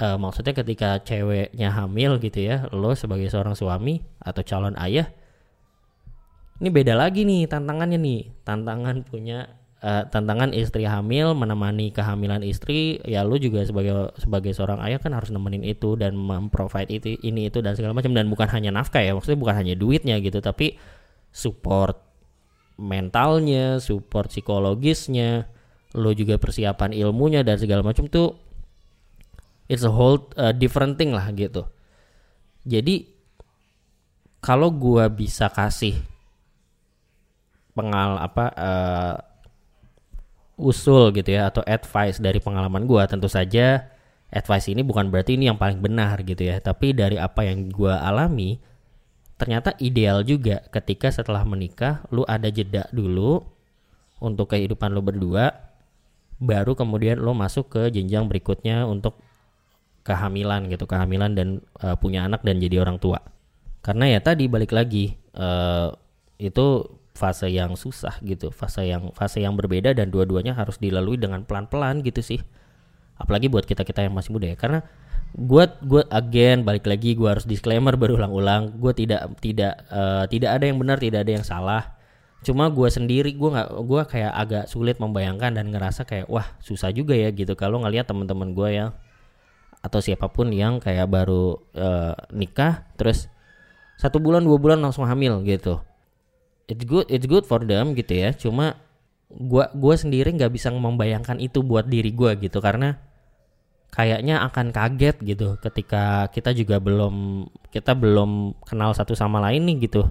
uh, 0.04 0.18
maksudnya 0.20 0.52
ketika 0.52 1.00
ceweknya 1.08 1.72
hamil 1.72 2.20
gitu 2.20 2.44
ya, 2.44 2.68
lo 2.76 2.92
sebagai 2.92 3.32
seorang 3.32 3.56
suami 3.56 4.04
atau 4.20 4.44
calon 4.44 4.76
ayah 4.76 5.08
ini 6.60 6.70
beda 6.70 6.94
lagi 6.94 7.24
nih 7.24 7.48
tantangannya 7.48 8.00
nih 8.00 8.22
tantangan 8.44 9.08
punya 9.08 9.48
uh, 9.84 10.04
tantangan 10.08 10.52
istri 10.52 10.84
hamil 10.84 11.36
menemani 11.36 11.92
kehamilan 11.92 12.44
istri 12.44 13.00
ya 13.08 13.24
lu 13.24 13.40
juga 13.40 13.64
sebagai 13.64 14.14
sebagai 14.20 14.52
seorang 14.56 14.80
ayah 14.88 15.00
kan 15.00 15.16
harus 15.16 15.32
nemenin 15.32 15.64
itu 15.64 15.96
dan 15.96 16.16
memprovide 16.16 16.92
itu 16.92 17.16
ini 17.24 17.48
itu 17.52 17.64
dan 17.64 17.76
segala 17.76 17.96
macam. 17.96 18.12
Dan 18.12 18.28
bukan 18.28 18.48
hanya 18.52 18.72
nafkah 18.76 19.04
ya 19.04 19.16
maksudnya 19.16 19.40
bukan 19.40 19.56
hanya 19.56 19.74
duitnya 19.76 20.20
gitu 20.20 20.40
tapi 20.44 20.76
support 21.30 22.00
mentalnya 22.80 23.84
support 23.84 24.32
psikologisnya 24.32 25.52
lo 25.98 26.16
juga 26.16 26.40
persiapan 26.40 26.96
ilmunya 26.96 27.44
dan 27.44 27.60
segala 27.60 27.84
macam 27.84 28.08
tuh 28.08 28.40
it's 29.68 29.84
a 29.84 29.92
whole 29.92 30.32
uh, 30.40 30.54
different 30.56 30.96
thing 30.96 31.12
lah 31.12 31.28
gitu. 31.36 31.68
Jadi 32.64 33.10
kalau 34.40 34.72
gua 34.72 35.12
bisa 35.12 35.52
kasih 35.52 36.00
pengal 37.76 38.20
apa 38.20 38.46
uh, 38.56 39.16
usul 40.60 41.16
gitu 41.16 41.32
ya 41.32 41.48
atau 41.48 41.64
advice 41.64 42.20
dari 42.20 42.44
pengalaman 42.44 42.84
gua 42.84 43.08
tentu 43.08 43.32
saja 43.32 43.88
advice 44.30 44.68
ini 44.70 44.84
bukan 44.84 45.08
berarti 45.10 45.40
ini 45.40 45.48
yang 45.48 45.58
paling 45.58 45.80
benar 45.80 46.22
gitu 46.22 46.44
ya. 46.44 46.60
Tapi 46.60 46.92
dari 46.92 47.16
apa 47.16 47.48
yang 47.48 47.72
gua 47.72 48.04
alami 48.04 48.60
ternyata 49.40 49.72
ideal 49.80 50.22
juga 50.28 50.68
ketika 50.68 51.08
setelah 51.08 51.48
menikah 51.48 52.04
lu 52.12 52.28
ada 52.28 52.52
jeda 52.52 52.92
dulu 52.92 53.40
untuk 54.20 54.52
kehidupan 54.52 54.92
lu 54.92 55.00
berdua 55.00 55.56
baru 56.44 56.76
kemudian 56.76 57.20
lu 57.20 57.32
masuk 57.32 57.72
ke 57.72 57.82
jenjang 57.88 58.28
berikutnya 58.28 58.84
untuk 58.84 59.16
kehamilan 60.04 60.68
gitu 60.68 60.88
kehamilan 60.88 61.36
dan 61.36 61.48
uh, 61.80 61.96
punya 62.00 62.28
anak 62.28 62.44
dan 62.44 62.60
jadi 62.60 62.84
orang 62.84 63.00
tua. 63.00 63.24
Karena 63.80 64.12
ya 64.12 64.20
tadi 64.20 64.52
balik 64.52 64.76
lagi 64.76 65.16
uh, 65.40 65.92
itu 66.40 66.99
fase 67.20 67.52
yang 67.52 67.76
susah 67.76 68.16
gitu, 68.24 68.48
fase 68.56 68.88
yang 68.88 69.12
fase 69.12 69.44
yang 69.44 69.60
berbeda 69.60 69.92
dan 69.92 70.08
dua-duanya 70.08 70.56
harus 70.56 70.80
dilalui 70.80 71.20
dengan 71.20 71.44
pelan-pelan 71.44 72.00
gitu 72.08 72.24
sih. 72.24 72.40
Apalagi 73.20 73.52
buat 73.52 73.68
kita-kita 73.68 74.08
yang 74.08 74.16
masih 74.16 74.32
muda 74.32 74.48
ya. 74.48 74.56
Karena 74.56 74.80
gue 75.36 75.66
gue 75.84 76.02
again 76.08 76.64
balik 76.64 76.88
lagi 76.88 77.20
gue 77.20 77.28
harus 77.28 77.44
disclaimer 77.44 78.00
berulang-ulang, 78.00 78.80
gue 78.80 78.96
tidak 78.96 79.28
tidak 79.44 79.84
uh, 79.92 80.24
tidak 80.32 80.56
ada 80.56 80.64
yang 80.64 80.80
benar, 80.80 80.96
tidak 81.04 81.28
ada 81.28 81.32
yang 81.36 81.44
salah. 81.44 82.00
Cuma 82.40 82.72
gue 82.72 82.88
sendiri 82.88 83.36
gue 83.36 83.50
nggak 83.52 83.68
gue 83.84 84.02
kayak 84.08 84.32
agak 84.32 84.64
sulit 84.72 84.96
membayangkan 85.04 85.60
dan 85.60 85.68
ngerasa 85.68 86.08
kayak 86.08 86.32
wah 86.32 86.48
susah 86.64 86.96
juga 86.96 87.12
ya 87.12 87.36
gitu 87.36 87.52
kalau 87.60 87.84
ngelihat 87.84 88.08
teman-teman 88.08 88.56
gue 88.56 88.70
yang 88.72 88.90
atau 89.80 90.00
siapa 90.04 90.28
pun 90.28 90.52
yang 90.52 90.84
kayak 90.84 91.08
baru 91.08 91.56
uh, 91.76 92.16
nikah 92.36 92.88
terus 93.00 93.32
satu 93.96 94.20
bulan 94.20 94.44
dua 94.44 94.60
bulan 94.60 94.80
langsung 94.80 95.08
hamil 95.08 95.40
gitu 95.48 95.80
it's 96.70 96.86
good 96.86 97.10
it's 97.10 97.26
good 97.26 97.44
for 97.50 97.66
them 97.66 97.98
gitu 97.98 98.14
ya. 98.14 98.30
Cuma 98.38 98.78
gua 99.30 99.74
gua 99.74 99.98
sendiri 99.98 100.30
nggak 100.34 100.54
bisa 100.54 100.70
membayangkan 100.70 101.42
itu 101.42 101.66
buat 101.66 101.90
diri 101.90 102.14
gua 102.14 102.38
gitu 102.38 102.62
karena 102.62 103.02
kayaknya 103.90 104.46
akan 104.46 104.70
kaget 104.70 105.18
gitu 105.26 105.58
ketika 105.58 106.30
kita 106.30 106.54
juga 106.54 106.78
belum 106.78 107.46
kita 107.74 107.98
belum 107.98 108.62
kenal 108.62 108.94
satu 108.94 109.18
sama 109.18 109.42
lain 109.42 109.66
nih 109.66 109.90
gitu. 109.90 110.06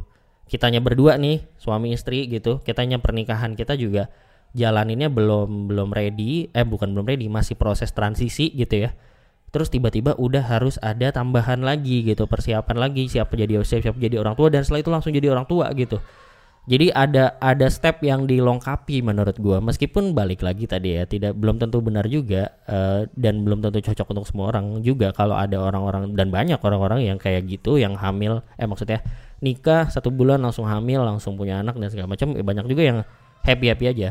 Kitanya 0.49 0.81
berdua 0.81 1.21
nih 1.21 1.45
suami 1.61 1.95
istri 1.95 2.27
gitu 2.27 2.59
kitanya 2.67 2.99
pernikahan 2.99 3.55
kita 3.55 3.79
juga 3.79 4.11
jalaninnya 4.57 5.13
belum 5.13 5.69
belum 5.71 5.93
ready 5.93 6.51
eh 6.57 6.65
bukan 6.65 6.91
belum 6.97 7.07
ready 7.07 7.31
masih 7.31 7.55
proses 7.55 7.95
transisi 7.95 8.51
gitu 8.51 8.89
ya. 8.89 8.91
Terus 9.49 9.73
tiba-tiba 9.73 10.13
udah 10.21 10.45
harus 10.45 10.77
ada 10.85 11.09
tambahan 11.09 11.65
lagi 11.65 12.05
gitu 12.05 12.29
persiapan 12.29 12.77
lagi 12.77 13.09
siapa 13.09 13.33
jadi 13.33 13.65
siapa, 13.65 13.97
jadi 13.97 14.21
orang 14.21 14.37
tua 14.37 14.53
dan 14.53 14.61
setelah 14.61 14.85
itu 14.85 14.91
langsung 14.93 15.13
jadi 15.17 15.33
orang 15.33 15.49
tua 15.49 15.73
gitu 15.73 16.01
jadi 16.69 16.93
ada 16.93 17.41
ada 17.41 17.65
step 17.73 18.05
yang 18.05 18.29
dilengkapi 18.29 19.01
menurut 19.01 19.41
gua. 19.41 19.57
Meskipun 19.65 20.13
balik 20.13 20.45
lagi 20.45 20.69
tadi 20.69 21.01
ya 21.01 21.09
tidak 21.09 21.33
belum 21.41 21.57
tentu 21.57 21.81
benar 21.81 22.05
juga 22.05 22.53
uh, 22.69 23.09
dan 23.17 23.41
belum 23.41 23.65
tentu 23.65 23.81
cocok 23.81 24.05
untuk 24.13 24.29
semua 24.29 24.53
orang 24.53 24.85
juga. 24.85 25.17
Kalau 25.17 25.33
ada 25.33 25.57
orang-orang 25.57 26.13
dan 26.13 26.29
banyak 26.29 26.61
orang-orang 26.61 27.09
yang 27.09 27.17
kayak 27.17 27.49
gitu 27.49 27.81
yang 27.81 27.97
hamil 27.97 28.45
eh 28.61 28.69
maksudnya 28.69 29.01
nikah 29.41 29.89
satu 29.89 30.13
bulan 30.13 30.45
langsung 30.45 30.69
hamil 30.69 31.01
langsung 31.09 31.41
punya 31.41 31.65
anak 31.65 31.81
dan 31.81 31.89
segala 31.89 32.13
macam 32.13 32.37
eh, 32.37 32.45
banyak 32.45 32.69
juga 32.69 32.83
yang 32.85 32.99
happy 33.49 33.67
happy 33.73 33.87
aja. 33.89 34.09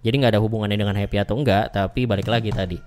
Jadi 0.00 0.14
nggak 0.16 0.32
ada 0.32 0.40
hubungannya 0.40 0.80
dengan 0.80 0.96
happy 0.96 1.20
atau 1.20 1.36
enggak 1.36 1.76
tapi 1.76 2.08
balik 2.08 2.32
lagi 2.32 2.48
tadi. 2.48 2.80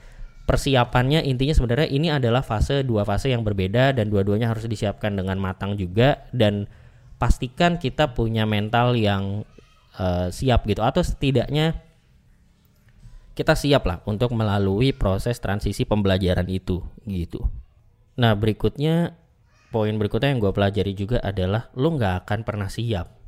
Persiapannya 0.50 1.22
intinya 1.30 1.54
sebenarnya 1.54 1.94
ini 1.94 2.10
adalah 2.10 2.42
fase 2.42 2.82
dua 2.82 3.06
fase 3.06 3.30
yang 3.30 3.46
berbeda 3.46 3.94
dan 3.94 4.10
dua-duanya 4.10 4.50
harus 4.50 4.66
disiapkan 4.66 5.14
dengan 5.14 5.38
matang 5.38 5.78
juga 5.78 6.26
dan 6.34 6.66
pastikan 7.22 7.78
kita 7.78 8.18
punya 8.18 8.50
mental 8.50 8.98
yang 8.98 9.46
uh, 10.02 10.34
siap 10.34 10.66
gitu 10.66 10.82
atau 10.82 11.06
setidaknya 11.06 11.78
kita 13.38 13.54
siap 13.54 13.86
lah 13.86 14.02
untuk 14.10 14.34
melalui 14.34 14.90
proses 14.90 15.38
transisi 15.38 15.86
pembelajaran 15.86 16.50
itu 16.50 16.82
gitu. 17.06 17.46
Nah 18.18 18.34
berikutnya 18.34 19.14
poin 19.70 19.94
berikutnya 20.02 20.34
yang 20.34 20.42
gue 20.42 20.50
pelajari 20.50 20.98
juga 20.98 21.22
adalah 21.22 21.70
lo 21.78 21.94
nggak 21.94 22.26
akan 22.26 22.40
pernah 22.42 22.68
siap. 22.74 23.22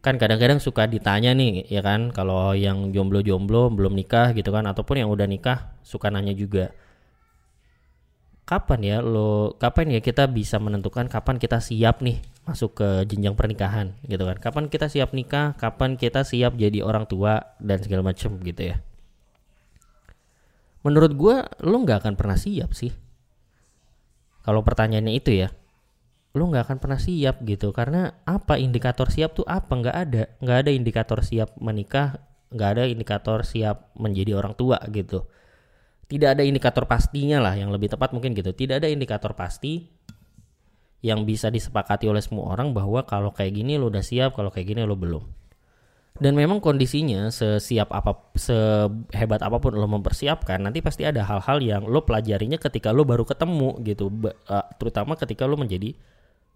Kan 0.00 0.16
kadang-kadang 0.16 0.56
suka 0.56 0.88
ditanya 0.88 1.36
nih 1.36 1.68
ya 1.68 1.84
kan 1.84 2.08
kalau 2.08 2.56
yang 2.56 2.90
jomblo-jomblo 2.90 3.68
belum 3.68 3.92
nikah 3.92 4.32
gitu 4.32 4.48
kan 4.48 4.64
ataupun 4.64 5.04
yang 5.04 5.12
udah 5.12 5.28
nikah 5.28 5.76
suka 5.84 6.08
nanya 6.08 6.32
juga 6.32 6.72
kapan 8.46 8.80
ya 8.80 8.96
lo 9.02 9.58
kapan 9.58 9.98
ya 9.98 10.00
kita 10.00 10.30
bisa 10.30 10.62
menentukan 10.62 11.10
kapan 11.10 11.36
kita 11.42 11.58
siap 11.58 11.98
nih 12.00 12.22
masuk 12.46 12.78
ke 12.78 12.88
jenjang 13.10 13.34
pernikahan 13.34 13.98
gitu 14.06 14.22
kan. 14.22 14.38
Kapan 14.38 14.70
kita 14.70 14.86
siap 14.86 15.10
nikah 15.10 15.58
kapan 15.58 15.98
kita 15.98 16.22
siap 16.22 16.54
jadi 16.54 16.86
orang 16.86 17.10
tua 17.10 17.58
dan 17.58 17.82
segala 17.82 18.06
macam 18.06 18.38
gitu 18.38 18.62
ya. 18.62 18.78
Menurut 20.86 21.12
gue 21.18 21.36
lo 21.66 21.76
nggak 21.82 22.06
akan 22.06 22.14
pernah 22.14 22.38
siap 22.38 22.70
sih. 22.70 22.94
Kalau 24.46 24.62
pertanyaannya 24.62 25.14
itu 25.18 25.34
ya 25.34 25.50
lo 26.38 26.46
nggak 26.46 26.70
akan 26.70 26.78
pernah 26.78 27.02
siap 27.02 27.42
gitu. 27.42 27.74
Karena 27.74 28.14
apa 28.22 28.62
indikator 28.62 29.10
siap 29.10 29.34
tuh 29.34 29.42
apa? 29.50 29.74
Nggak 29.74 29.96
ada. 29.96 30.22
Nggak 30.38 30.58
ada 30.62 30.70
indikator 30.70 31.18
siap 31.26 31.58
menikah 31.58 32.22
nggak 32.54 32.70
ada 32.78 32.82
indikator 32.86 33.42
siap 33.42 33.90
menjadi 33.98 34.38
orang 34.38 34.54
tua 34.54 34.78
gitu. 34.94 35.26
Tidak 36.06 36.38
ada 36.38 36.46
indikator 36.46 36.86
pastinya 36.86 37.42
lah 37.42 37.58
yang 37.58 37.74
lebih 37.74 37.90
tepat 37.90 38.14
mungkin 38.14 38.38
gitu. 38.38 38.54
Tidak 38.54 38.78
ada 38.78 38.86
indikator 38.86 39.34
pasti 39.34 39.95
yang 41.06 41.22
bisa 41.22 41.54
disepakati 41.54 42.10
oleh 42.10 42.18
semua 42.18 42.50
orang 42.50 42.74
bahwa 42.74 43.06
kalau 43.06 43.30
kayak 43.30 43.54
gini 43.54 43.78
lo 43.78 43.86
udah 43.86 44.02
siap 44.02 44.34
kalau 44.34 44.50
kayak 44.50 44.74
gini 44.74 44.82
lo 44.82 44.98
belum. 44.98 45.22
Dan 46.16 46.32
memang 46.32 46.64
kondisinya 46.64 47.28
sesiap 47.28 47.92
apa 47.92 48.34
sehebat 48.34 49.44
apa 49.44 49.60
pun 49.60 49.76
lo 49.76 49.86
mempersiapkan 49.86 50.64
nanti 50.64 50.80
pasti 50.80 51.04
ada 51.04 51.22
hal-hal 51.22 51.60
yang 51.60 51.82
lo 51.86 52.02
pelajarinya 52.02 52.58
ketika 52.58 52.90
lo 52.90 53.06
baru 53.06 53.22
ketemu 53.22 53.78
gitu. 53.86 54.10
Uh, 54.50 54.66
terutama 54.82 55.14
ketika 55.14 55.46
lo 55.46 55.54
menjadi 55.54 55.94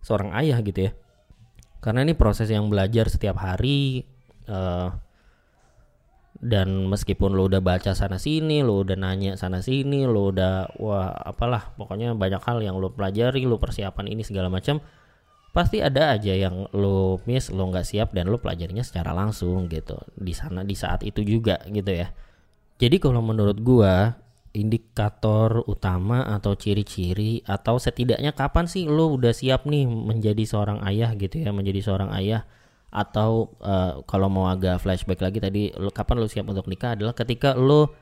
seorang 0.03 0.35
ayah 0.43 0.59
gitu 0.65 0.91
ya. 0.91 0.93
Karena 1.79 2.03
ini 2.03 2.17
proses 2.17 2.51
yang 2.51 2.67
belajar 2.73 3.07
setiap 3.13 3.39
hari 3.39 4.05
uh, 4.49 4.91
dan 6.41 6.89
meskipun 6.89 7.37
lo 7.37 7.53
udah 7.53 7.61
baca 7.61 7.93
sana 7.93 8.17
sini 8.17 8.65
lo 8.65 8.81
udah 8.81 8.97
nanya 8.97 9.37
sana 9.37 9.61
sini 9.61 10.09
lo 10.09 10.33
udah 10.33 10.73
wah 10.81 11.13
apalah 11.13 11.77
pokoknya 11.77 12.17
banyak 12.17 12.41
hal 12.41 12.65
yang 12.65 12.81
lo 12.81 12.89
pelajari 12.97 13.45
lo 13.45 13.61
persiapan 13.61 14.09
ini 14.09 14.25
segala 14.25 14.49
macam 14.49 14.81
pasti 15.51 15.83
ada 15.83 16.15
aja 16.15 16.31
yang 16.31 16.71
lo 16.71 17.19
miss 17.27 17.51
lo 17.51 17.67
nggak 17.69 17.87
siap 17.87 18.09
dan 18.15 18.31
lo 18.31 18.39
pelajarinya 18.39 18.87
secara 18.87 19.11
langsung 19.11 19.67
gitu. 19.67 19.99
Di 20.15 20.31
sana 20.31 20.63
di 20.63 20.79
saat 20.79 21.03
itu 21.03 21.27
juga 21.27 21.59
gitu 21.67 21.91
ya. 21.91 22.15
Jadi 22.81 22.97
kalau 23.03 23.21
menurut 23.21 23.59
gua 23.61 24.15
indikator 24.51 25.63
utama 25.71 26.27
atau 26.27 26.59
ciri-ciri 26.59 27.43
atau 27.47 27.79
setidaknya 27.79 28.35
kapan 28.35 28.67
sih 28.67 28.91
lo 28.91 29.15
udah 29.15 29.31
siap 29.31 29.63
nih 29.67 29.87
menjadi 29.87 30.43
seorang 30.43 30.83
ayah 30.91 31.15
gitu 31.15 31.39
ya 31.39 31.55
menjadi 31.55 31.87
seorang 31.87 32.11
ayah 32.19 32.43
atau 32.91 33.55
uh, 33.63 34.03
kalau 34.05 34.27
mau 34.27 34.51
agak 34.51 34.83
flashback 34.83 35.23
lagi 35.23 35.39
tadi 35.39 35.71
lo, 35.79 35.95
kapan 35.95 36.19
lo 36.19 36.27
siap 36.27 36.47
untuk 36.51 36.67
nikah 36.67 36.99
adalah 36.99 37.15
ketika 37.15 37.55
lo 37.55 37.95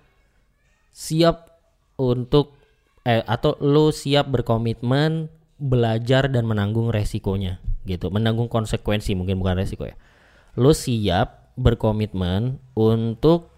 siap 0.96 1.60
untuk 2.00 2.56
eh 3.04 3.20
atau 3.20 3.54
lo 3.60 3.92
siap 3.92 4.32
berkomitmen 4.32 5.28
belajar 5.60 6.32
dan 6.32 6.48
menanggung 6.48 6.88
resikonya 6.88 7.60
gitu. 7.84 8.08
Menanggung 8.08 8.48
konsekuensi 8.48 9.12
mungkin 9.12 9.36
bukan 9.36 9.60
resiko 9.60 9.84
ya. 9.84 9.96
Lo 10.56 10.72
siap 10.72 11.52
berkomitmen 11.60 12.62
untuk 12.72 13.52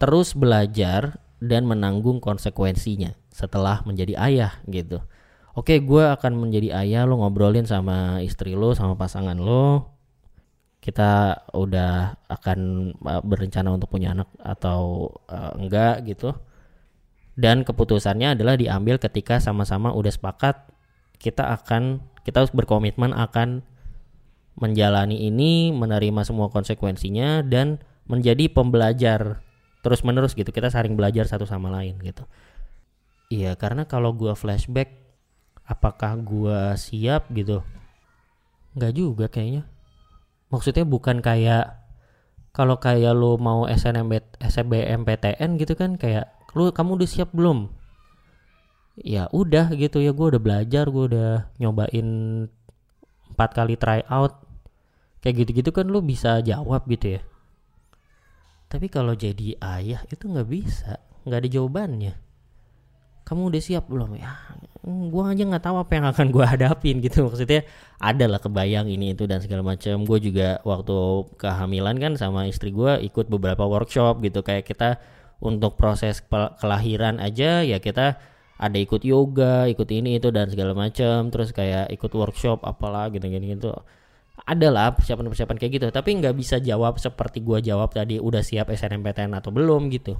terus 0.00 0.32
belajar 0.32 1.20
dan 1.44 1.68
menanggung 1.68 2.24
konsekuensinya 2.24 3.16
setelah 3.28 3.84
menjadi 3.84 4.16
ayah 4.16 4.52
gitu 4.68 5.04
oke 5.54 5.74
gue 5.82 6.04
akan 6.04 6.32
menjadi 6.38 6.84
ayah 6.84 7.06
lo 7.06 7.18
ngobrolin 7.20 7.66
sama 7.66 8.22
istri 8.22 8.54
lo 8.54 8.74
sama 8.74 8.94
pasangan 8.94 9.38
lo. 9.38 9.96
Kita 10.80 11.44
udah 11.52 12.24
akan 12.24 12.58
uh, 13.04 13.20
berencana 13.20 13.68
untuk 13.68 13.92
punya 13.92 14.16
anak 14.16 14.32
atau 14.40 15.12
uh, 15.28 15.52
enggak 15.60 16.08
gitu. 16.08 16.32
Dan 17.36 17.64
keputusannya 17.64 18.36
adalah 18.36 18.56
diambil 18.56 18.96
ketika 18.96 19.40
sama-sama 19.40 19.92
udah 19.92 20.12
sepakat 20.12 20.72
kita 21.20 21.52
akan 21.52 22.00
kita 22.24 22.44
harus 22.44 22.52
berkomitmen 22.52 23.12
akan 23.12 23.60
menjalani 24.56 25.28
ini 25.28 25.72
menerima 25.72 26.24
semua 26.24 26.52
konsekuensinya 26.52 27.44
dan 27.44 27.80
menjadi 28.08 28.48
pembelajar 28.52 29.40
terus 29.80 30.00
menerus 30.04 30.36
gitu. 30.36 30.48
Kita 30.52 30.68
saling 30.68 30.96
belajar 30.96 31.28
satu 31.28 31.44
sama 31.48 31.72
lain 31.72 31.96
gitu. 32.00 32.24
Iya 33.30 33.56
karena 33.56 33.86
kalau 33.88 34.12
gua 34.12 34.36
flashback 34.36 34.99
apakah 35.70 36.18
gua 36.18 36.74
siap 36.74 37.30
gitu? 37.30 37.62
Nggak 38.74 38.92
juga 38.98 39.26
kayaknya. 39.30 39.70
Maksudnya 40.50 40.82
bukan 40.82 41.22
kayak 41.22 41.78
kalau 42.50 42.82
kayak 42.82 43.14
lu 43.14 43.38
mau 43.38 43.70
SNMB 43.70 44.42
SBMPTN 44.42 45.54
gitu 45.62 45.78
kan 45.78 45.94
kayak 45.94 46.34
lu 46.58 46.74
kamu 46.74 46.98
udah 46.98 47.08
siap 47.08 47.30
belum? 47.30 47.70
Ya 48.98 49.30
udah 49.30 49.70
gitu 49.78 50.02
ya 50.02 50.10
gue 50.10 50.26
udah 50.34 50.42
belajar 50.42 50.90
gue 50.90 51.04
udah 51.14 51.54
nyobain 51.62 52.08
empat 53.30 53.50
kali 53.54 53.78
try 53.78 54.02
out. 54.10 54.42
Kayak 55.22 55.46
gitu-gitu 55.46 55.70
kan 55.70 55.86
lu 55.86 56.02
bisa 56.02 56.42
jawab 56.42 56.82
gitu 56.90 57.16
ya. 57.16 57.22
Tapi 58.66 58.90
kalau 58.90 59.14
jadi 59.14 59.54
ayah 59.62 60.02
itu 60.10 60.26
nggak 60.26 60.48
bisa 60.50 60.98
nggak 61.22 61.46
ada 61.46 61.50
jawabannya 61.52 62.12
kamu 63.30 63.54
udah 63.54 63.62
siap 63.62 63.86
belum? 63.86 64.18
Ya 64.18 64.34
gue 64.80 65.22
aja 65.22 65.42
nggak 65.44 65.64
tahu 65.64 65.76
apa 65.76 65.92
yang 65.92 66.06
akan 66.10 66.26
gue 66.34 66.44
hadapin 66.44 66.98
gitu. 66.98 67.30
Maksudnya 67.30 67.62
ada 68.02 68.26
lah 68.26 68.42
kebayang 68.42 68.90
ini 68.90 69.14
itu 69.14 69.30
dan 69.30 69.38
segala 69.38 69.62
macam 69.62 70.02
gue 70.02 70.18
juga 70.18 70.58
waktu 70.66 70.96
kehamilan 71.38 71.96
kan 72.02 72.12
sama 72.18 72.50
istri 72.50 72.74
gue 72.74 72.98
ikut 73.06 73.30
beberapa 73.30 73.62
workshop 73.70 74.18
gitu. 74.26 74.42
Kayak 74.42 74.66
kita 74.66 74.98
untuk 75.38 75.78
proses 75.78 76.26
kelahiran 76.58 77.22
aja 77.22 77.62
ya 77.62 77.78
kita 77.78 78.18
ada 78.60 78.76
ikut 78.76 79.06
yoga 79.06 79.70
ikut 79.70 79.88
ini 79.88 80.20
itu 80.20 80.28
dan 80.34 80.50
segala 80.52 80.76
macam 80.76 81.32
terus 81.32 81.54
kayak 81.54 81.88
ikut 81.96 82.12
workshop 82.12 82.60
apalah 82.60 83.08
gitu 83.08 83.24
gini 83.24 83.56
gitu 83.56 83.72
ada 84.44 84.68
lah 84.68 84.92
persiapan 84.96 85.28
persiapan 85.28 85.56
kayak 85.60 85.72
gitu. 85.80 85.86
Tapi 85.92 86.10
nggak 86.16 86.34
bisa 86.36 86.56
jawab 86.58 86.96
seperti 86.96 87.44
gue 87.44 87.60
jawab 87.60 87.92
tadi 87.92 88.16
udah 88.16 88.40
siap 88.40 88.72
SNMPTN 88.72 89.36
atau 89.36 89.52
belum? 89.52 89.92
gitu 89.92 90.16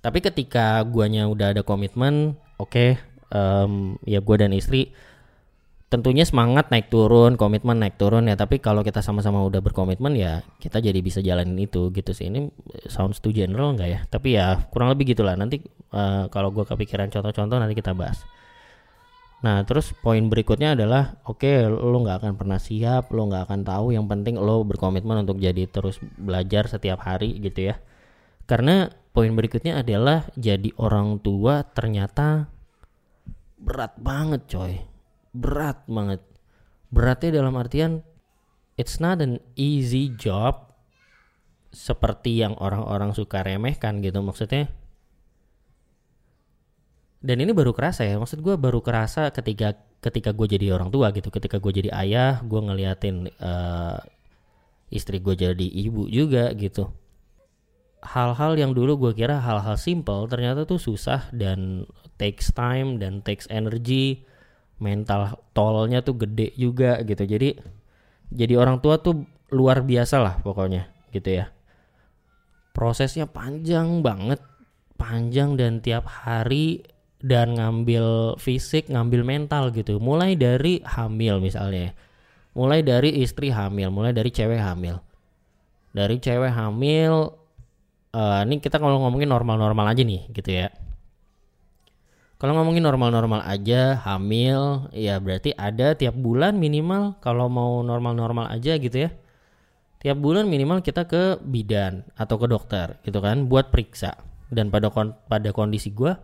tapi 0.00 0.24
ketika 0.24 0.80
guanya 0.88 1.28
udah 1.28 1.52
ada 1.56 1.62
komitmen 1.64 2.36
oke 2.56 2.72
okay, 2.72 2.90
um, 3.32 3.96
ya 4.04 4.20
gua 4.20 4.40
dan 4.40 4.52
istri 4.52 4.92
tentunya 5.90 6.22
semangat 6.22 6.70
naik 6.70 6.86
turun 6.86 7.34
komitmen 7.34 7.82
naik 7.82 7.98
turun 7.98 8.30
ya. 8.30 8.38
Tapi 8.38 8.62
kalau 8.62 8.86
kita 8.86 9.02
sama-sama 9.02 9.42
udah 9.42 9.58
berkomitmen 9.58 10.14
ya 10.14 10.46
kita 10.62 10.78
jadi 10.78 10.96
bisa 11.02 11.18
jalanin 11.18 11.58
itu 11.58 11.90
gitu 11.90 12.14
sih. 12.14 12.30
Ini 12.30 12.46
sounds 12.86 13.18
too 13.18 13.34
general 13.34 13.74
nggak 13.74 13.90
ya? 13.90 14.00
Tapi 14.06 14.38
ya 14.38 14.62
kurang 14.70 14.94
lebih 14.94 15.12
gitulah. 15.12 15.34
Nanti 15.34 15.58
uh, 15.90 16.30
kalau 16.30 16.54
gua 16.54 16.62
kepikiran 16.64 17.10
contoh-contoh 17.10 17.58
nanti 17.58 17.74
kita 17.74 17.90
bahas. 17.92 18.22
Nah 19.42 19.66
terus 19.66 19.90
poin 19.98 20.22
berikutnya 20.30 20.78
adalah 20.78 21.18
oke 21.26 21.42
okay, 21.42 21.66
lo 21.66 21.96
nggak 22.06 22.22
akan 22.22 22.32
pernah 22.38 22.62
siap 22.62 23.10
lo 23.10 23.26
nggak 23.26 23.50
akan 23.50 23.60
tahu. 23.66 23.90
Yang 23.90 24.06
penting 24.14 24.34
lo 24.38 24.62
berkomitmen 24.62 25.26
untuk 25.26 25.42
jadi 25.42 25.66
terus 25.66 25.98
belajar 26.14 26.70
setiap 26.70 27.02
hari 27.02 27.34
gitu 27.42 27.74
ya. 27.74 27.82
Karena 28.46 28.86
poin 29.10 29.32
berikutnya 29.34 29.82
adalah 29.82 30.30
jadi 30.38 30.70
orang 30.78 31.18
tua 31.18 31.66
ternyata 31.66 32.46
berat 33.58 33.98
banget 33.98 34.46
coy. 34.46 34.72
Berat 35.34 35.86
banget. 35.86 36.22
Beratnya 36.90 37.42
dalam 37.42 37.54
artian 37.58 38.02
it's 38.78 38.98
not 39.02 39.22
an 39.22 39.38
easy 39.54 40.10
job 40.14 40.70
seperti 41.70 42.42
yang 42.42 42.58
orang-orang 42.58 43.14
suka 43.14 43.42
remehkan 43.46 44.02
gitu 44.02 44.22
maksudnya. 44.22 44.70
Dan 47.20 47.44
ini 47.44 47.52
baru 47.52 47.76
kerasa 47.76 48.08
ya 48.08 48.16
maksud 48.16 48.40
gue 48.40 48.56
baru 48.56 48.80
kerasa 48.80 49.28
ketika 49.28 49.76
ketika 50.00 50.32
gue 50.32 50.56
jadi 50.56 50.72
orang 50.72 50.88
tua 50.88 51.12
gitu. 51.12 51.28
Ketika 51.28 51.60
gue 51.60 51.82
jadi 51.84 51.90
ayah 51.92 52.40
gue 52.40 52.60
ngeliatin 52.62 53.28
uh, 53.38 54.00
istri 54.90 55.22
gue 55.22 55.36
jadi 55.38 55.66
ibu 55.66 56.10
juga 56.10 56.50
gitu 56.56 56.99
hal-hal 58.00 58.56
yang 58.56 58.72
dulu 58.72 58.96
gue 59.08 59.12
kira 59.12 59.40
hal-hal 59.40 59.76
simple 59.76 60.24
ternyata 60.26 60.64
tuh 60.64 60.80
susah 60.80 61.28
dan 61.32 61.84
takes 62.16 62.52
time 62.52 63.00
dan 63.00 63.20
takes 63.20 63.48
energy. 63.52 64.24
Mental 64.80 65.36
tolnya 65.52 66.00
tuh 66.00 66.16
gede 66.16 66.56
juga 66.56 67.04
gitu. 67.04 67.28
Jadi 67.28 67.52
jadi 68.32 68.56
orang 68.56 68.80
tua 68.80 68.96
tuh 68.96 69.28
luar 69.52 69.84
biasa 69.84 70.16
lah 70.16 70.40
pokoknya 70.40 70.88
gitu 71.12 71.44
ya. 71.44 71.52
Prosesnya 72.72 73.28
panjang 73.28 74.00
banget 74.00 74.40
panjang 74.96 75.60
dan 75.60 75.84
tiap 75.84 76.08
hari 76.08 76.80
dan 77.20 77.60
ngambil 77.60 78.36
fisik 78.40 78.88
ngambil 78.88 79.20
mental 79.20 79.68
gitu. 79.68 80.00
Mulai 80.00 80.40
dari 80.40 80.80
hamil 80.80 81.44
misalnya 81.44 81.92
mulai 82.56 82.80
dari 82.82 83.20
istri 83.20 83.52
hamil 83.52 83.92
mulai 83.92 84.16
dari 84.16 84.32
cewek 84.32 84.64
hamil. 84.64 84.96
Dari 85.92 86.16
cewek 86.16 86.56
hamil 86.56 87.39
uh, 88.14 88.40
ini 88.46 88.58
kita 88.58 88.78
kalau 88.78 89.02
ngomongin 89.02 89.30
normal-normal 89.30 89.86
aja 89.90 90.02
nih 90.02 90.22
gitu 90.34 90.50
ya. 90.50 90.68
Kalau 92.40 92.56
ngomongin 92.56 92.80
normal-normal 92.80 93.44
aja, 93.44 94.00
hamil, 94.00 94.88
ya 94.96 95.20
berarti 95.20 95.52
ada 95.52 95.92
tiap 95.92 96.16
bulan 96.16 96.56
minimal 96.56 97.20
kalau 97.20 97.52
mau 97.52 97.84
normal-normal 97.84 98.48
aja 98.48 98.80
gitu 98.80 98.96
ya. 98.96 99.10
Tiap 100.00 100.16
bulan 100.16 100.48
minimal 100.48 100.80
kita 100.80 101.04
ke 101.04 101.36
bidan 101.44 102.08
atau 102.16 102.40
ke 102.40 102.48
dokter 102.48 102.96
gitu 103.04 103.20
kan 103.20 103.44
buat 103.44 103.68
periksa. 103.68 104.16
Dan 104.48 104.72
pada 104.72 104.88
kon 104.88 105.12
pada 105.28 105.52
kondisi 105.52 105.92
gue 105.92 106.16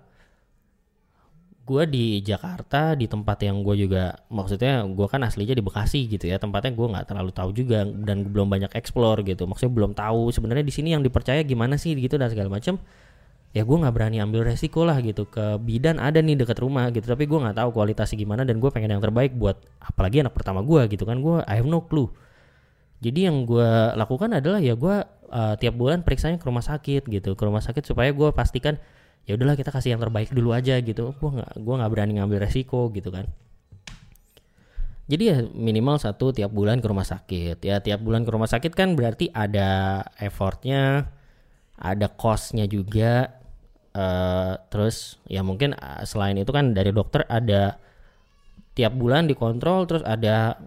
gue 1.67 1.83
di 1.91 2.07
Jakarta 2.23 2.95
di 2.95 3.11
tempat 3.11 3.43
yang 3.43 3.67
gue 3.67 3.75
juga 3.75 4.15
maksudnya 4.31 4.87
gue 4.87 5.07
kan 5.11 5.19
aslinya 5.27 5.59
di 5.59 5.65
Bekasi 5.67 6.07
gitu 6.07 6.31
ya 6.31 6.39
tempatnya 6.39 6.71
gue 6.79 6.87
nggak 6.87 7.07
terlalu 7.11 7.31
tahu 7.35 7.51
juga 7.51 7.83
dan 7.83 8.23
belum 8.31 8.47
banyak 8.47 8.71
explore 8.79 9.27
gitu. 9.27 9.51
Maksudnya 9.51 9.73
belum 9.75 9.93
tahu 9.99 10.31
sebenarnya 10.31 10.63
di 10.63 10.71
sini 10.71 10.95
yang 10.95 11.03
dipercaya 11.03 11.43
gimana 11.43 11.75
sih 11.75 11.99
gitu 11.99 12.15
dan 12.15 12.31
segala 12.31 12.55
macam 12.55 12.79
ya 13.51 13.63
gue 13.67 13.77
nggak 13.83 13.95
berani 13.95 14.23
ambil 14.23 14.47
resiko 14.47 14.87
lah 14.87 15.03
gitu. 15.03 15.27
Ke 15.27 15.59
bidan 15.59 15.99
ada 15.99 16.23
nih 16.23 16.39
dekat 16.39 16.63
rumah 16.63 16.87
gitu 16.95 17.11
tapi 17.11 17.27
gue 17.27 17.39
nggak 17.43 17.59
tahu 17.59 17.69
kualitasnya 17.75 18.17
gimana 18.23 18.47
dan 18.47 18.63
gue 18.63 18.71
pengen 18.71 18.95
yang 18.95 19.03
terbaik 19.03 19.35
buat 19.35 19.59
apalagi 19.83 20.23
anak 20.23 20.39
pertama 20.39 20.63
gue 20.63 20.87
gitu 20.87 21.03
kan. 21.03 21.19
Gue 21.19 21.43
I 21.51 21.59
have 21.59 21.67
no 21.67 21.83
clue. 21.83 22.15
Jadi 23.03 23.27
yang 23.27 23.43
gue 23.43 23.93
lakukan 23.99 24.31
adalah 24.39 24.63
ya 24.63 24.79
gue 24.79 24.97
uh, 25.31 25.55
tiap 25.59 25.75
bulan 25.75 26.07
periksanya 26.07 26.39
ke 26.39 26.47
rumah 26.47 26.63
sakit 26.63 27.11
gitu 27.11 27.35
ke 27.35 27.43
rumah 27.43 27.61
sakit 27.61 27.83
supaya 27.83 28.15
gue 28.15 28.31
pastikan 28.31 28.79
ya 29.27 29.35
udahlah 29.35 29.59
kita 29.59 29.75
kasih 29.75 29.99
yang 29.99 30.03
terbaik 30.03 30.31
dulu 30.31 30.55
aja 30.55 30.79
gitu. 30.79 31.13
Gue 31.19 31.31
nggak 31.37 31.59
gue 31.59 31.75
nggak 31.75 31.91
berani 31.91 32.13
ngambil 32.23 32.47
resiko 32.47 32.89
gitu 32.95 33.11
kan. 33.11 33.27
Jadi 35.07 35.23
ya 35.23 35.39
minimal 35.55 36.03
satu 36.03 36.35
tiap 36.35 36.51
bulan 36.51 36.83
ke 36.83 36.87
rumah 36.87 37.07
sakit. 37.07 37.63
Ya 37.63 37.79
tiap 37.79 38.03
bulan 38.03 38.27
ke 38.27 38.31
rumah 38.31 38.51
sakit 38.51 38.75
kan 38.75 38.99
berarti 38.99 39.31
ada 39.31 40.03
effortnya 40.19 41.11
ada 41.77 42.09
costnya 42.09 42.65
juga 42.67 43.37
uh, 43.93 44.57
terus 44.73 45.21
ya 45.29 45.45
mungkin 45.45 45.77
uh, 45.77 46.03
selain 46.09 46.35
itu 46.41 46.51
kan 46.51 46.73
dari 46.73 46.91
dokter 46.91 47.23
ada 47.29 47.77
tiap 48.73 48.97
bulan 48.97 49.29
dikontrol 49.29 49.85
terus 49.87 50.03
ada 50.03 50.59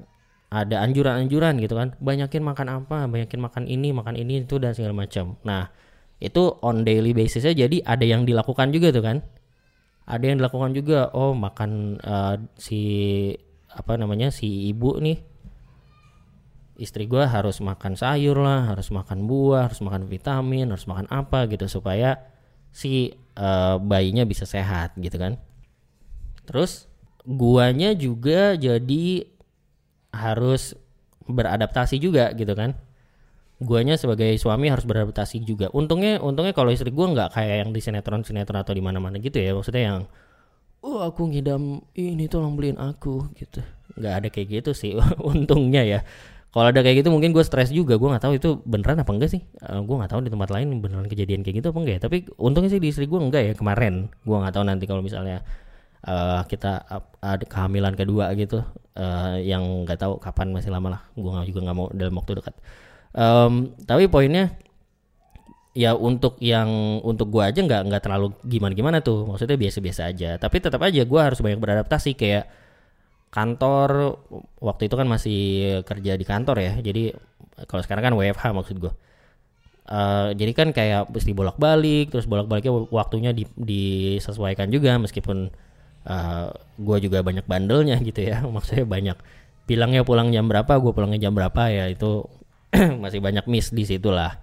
ada 0.50 0.76
anjuran-anjuran 0.82 1.60
gitu 1.60 1.76
kan. 1.76 1.94
Banyakin 2.00 2.44
makan 2.44 2.68
apa? 2.84 3.06
Banyakin 3.12 3.40
makan 3.44 3.64
ini 3.68 3.92
makan 3.92 4.16
ini 4.16 4.48
itu 4.48 4.56
dan 4.56 4.72
segala 4.72 4.96
macam. 4.96 5.36
Nah 5.44 5.68
itu 6.20 6.60
on 6.60 6.84
daily 6.84 7.16
basis 7.16 7.48
aja 7.48 7.64
jadi 7.64 7.80
ada 7.88 8.04
yang 8.04 8.28
dilakukan 8.28 8.76
juga 8.76 8.92
tuh 8.92 9.04
kan. 9.04 9.18
Ada 10.10 10.24
yang 10.26 10.38
dilakukan 10.44 10.76
juga. 10.76 11.08
Oh 11.16 11.32
makan 11.32 12.02
uh, 12.04 12.36
si 12.60 12.82
apa 13.72 13.96
namanya 13.96 14.28
si 14.30 14.68
ibu 14.68 15.00
nih. 15.00 15.24
Istri 16.80 17.08
gue 17.12 17.24
harus 17.24 17.60
makan 17.60 18.00
sayur 18.00 18.40
lah 18.40 18.72
harus 18.72 18.88
makan 18.92 19.28
buah 19.28 19.68
harus 19.68 19.84
makan 19.84 20.08
vitamin 20.08 20.72
harus 20.72 20.88
makan 20.88 21.12
apa 21.12 21.44
gitu 21.52 21.68
supaya 21.68 22.24
si 22.72 23.12
uh, 23.36 23.76
bayinya 23.80 24.24
bisa 24.28 24.44
sehat 24.44 24.96
gitu 25.00 25.16
kan. 25.16 25.40
Terus 26.48 26.88
guanya 27.28 27.96
juga 27.96 28.56
jadi 28.56 29.28
harus 30.10 30.74
beradaptasi 31.30 32.02
juga 32.02 32.34
gitu 32.34 32.58
kan 32.58 32.74
guanya 33.60 34.00
sebagai 34.00 34.32
suami 34.40 34.72
harus 34.72 34.88
beradaptasi 34.88 35.44
juga. 35.44 35.68
Untungnya 35.76 36.24
untungnya 36.24 36.56
kalau 36.56 36.72
istri 36.72 36.96
gue 36.96 37.06
nggak 37.06 37.36
kayak 37.36 37.56
yang 37.68 37.70
di 37.76 37.84
sinetron 37.84 38.24
sinetron 38.24 38.64
atau 38.64 38.72
di 38.72 38.80
mana 38.80 39.04
mana 39.04 39.20
gitu 39.20 39.36
ya. 39.36 39.52
Maksudnya 39.52 39.84
yang 39.84 40.00
oh 40.80 41.04
aku 41.04 41.28
ngidam 41.28 41.84
ini 42.00 42.32
tolong 42.32 42.56
beliin 42.56 42.80
aku 42.80 43.28
gitu. 43.36 43.60
Nggak 44.00 44.14
ada 44.24 44.28
kayak 44.32 44.48
gitu 44.48 44.72
sih 44.72 44.96
untungnya 45.32 45.84
ya. 45.84 46.00
Kalau 46.50 46.74
ada 46.74 46.82
kayak 46.82 47.06
gitu 47.06 47.14
mungkin 47.14 47.36
gue 47.36 47.44
stres 47.46 47.70
juga. 47.70 48.00
Gue 48.00 48.10
nggak 48.10 48.24
tahu 48.26 48.34
itu 48.40 48.50
beneran 48.64 49.04
apa 49.04 49.12
enggak 49.12 49.30
sih. 49.30 49.44
Uh, 49.60 49.84
gue 49.84 49.96
nggak 50.00 50.12
tahu 50.16 50.22
di 50.26 50.32
tempat 50.34 50.50
lain 50.50 50.80
beneran 50.80 51.06
kejadian 51.12 51.44
kayak 51.44 51.62
gitu 51.62 51.68
apa 51.76 51.80
enggak 51.84 51.96
ya. 52.00 52.02
Tapi 52.08 52.18
untungnya 52.40 52.72
sih 52.72 52.82
di 52.82 52.90
istri 52.90 53.06
gue 53.12 53.20
enggak 53.20 53.44
ya 53.44 53.54
kemarin. 53.54 54.08
Gue 54.24 54.40
nggak 54.40 54.56
tahu 54.56 54.64
nanti 54.66 54.88
kalau 54.88 55.04
misalnya 55.04 55.44
uh, 56.08 56.42
kita 56.48 56.88
ada 57.22 57.44
kehamilan 57.44 57.94
kedua 57.94 58.32
gitu 58.40 58.64
uh, 58.96 59.36
yang 59.38 59.84
nggak 59.86 60.00
tahu 60.00 60.18
kapan 60.18 60.56
masih 60.56 60.72
lama 60.72 60.98
lah. 60.98 61.02
Gue 61.14 61.30
juga 61.52 61.70
nggak 61.70 61.78
mau 61.78 61.92
dalam 61.92 62.16
waktu 62.18 62.40
dekat 62.40 62.56
um, 63.16 63.74
tapi 63.86 64.10
poinnya 64.10 64.58
ya 65.78 65.94
untuk 65.96 66.36
yang 66.42 67.00
untuk 67.06 67.30
gue 67.30 67.44
aja 67.46 67.62
nggak 67.62 67.82
nggak 67.88 68.02
terlalu 68.04 68.34
gimana 68.46 68.74
gimana 68.76 68.98
tuh. 69.00 69.30
Maksudnya 69.30 69.58
biasa 69.58 69.78
biasa 69.80 70.02
aja. 70.10 70.30
Tapi 70.42 70.58
tetap 70.60 70.82
aja 70.84 71.02
gue 71.06 71.22
harus 71.22 71.40
banyak 71.40 71.60
beradaptasi. 71.62 72.18
Kayak 72.18 72.50
kantor 73.30 74.18
waktu 74.60 74.90
itu 74.90 74.96
kan 74.98 75.08
masih 75.08 75.40
kerja 75.86 76.18
di 76.18 76.26
kantor 76.26 76.58
ya. 76.60 76.74
Jadi 76.82 77.14
kalau 77.70 77.82
sekarang 77.86 78.12
kan 78.12 78.14
WFH 78.18 78.46
maksud 78.56 78.78
gue 78.82 78.94
uh, 79.90 80.30
jadi 80.38 80.52
kan 80.54 80.70
kayak 80.72 81.10
mesti 81.10 81.32
bolak 81.34 81.58
balik 81.58 82.14
terus 82.14 82.30
bolak 82.30 82.48
baliknya 82.48 82.72
waktunya 82.94 83.32
di, 83.34 83.44
disesuaikan 83.58 84.70
juga 84.70 84.96
meskipun 85.02 85.50
uh, 86.08 86.14
eh, 86.14 86.48
gue 86.80 86.98
juga 87.10 87.20
banyak 87.26 87.46
bandelnya 87.50 87.98
gitu 88.08 88.22
ya. 88.24 88.46
Maksudnya 88.46 88.86
banyak. 88.86 89.18
Bilangnya 89.70 90.02
pulang 90.02 90.34
jam 90.34 90.50
berapa 90.50 90.82
gue 90.82 90.92
pulangnya 90.94 91.30
jam 91.30 91.34
berapa 91.38 91.70
ya 91.70 91.86
itu 91.94 92.26
masih 93.04 93.20
banyak 93.20 93.46
miss 93.50 93.74
di 93.74 93.86
situ 93.88 94.10
lah 94.14 94.38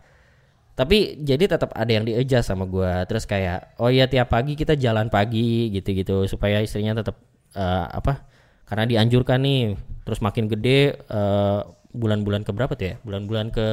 tapi 0.76 1.24
jadi 1.24 1.56
tetap 1.56 1.72
ada 1.72 1.88
yang 1.88 2.04
di-adjust 2.04 2.52
sama 2.52 2.68
gue 2.68 2.92
terus 3.08 3.24
kayak 3.24 3.78
oh 3.80 3.88
ya 3.88 4.04
tiap 4.06 4.28
pagi 4.28 4.52
kita 4.52 4.76
jalan 4.76 5.08
pagi 5.08 5.72
gitu-gitu 5.72 6.28
supaya 6.28 6.60
istrinya 6.60 7.00
tetap 7.00 7.16
uh, 7.56 7.88
apa 7.88 8.28
karena 8.68 8.84
dianjurkan 8.84 9.40
nih 9.40 9.78
terus 10.04 10.20
makin 10.20 10.50
gede 10.50 11.00
uh, 11.08 11.64
bulan-bulan 11.96 12.44
ke 12.44 12.52
berapa 12.52 12.76
tuh 12.76 12.86
ya? 12.92 12.96
Bulan-bulan 13.02 13.48
ke 13.50 13.66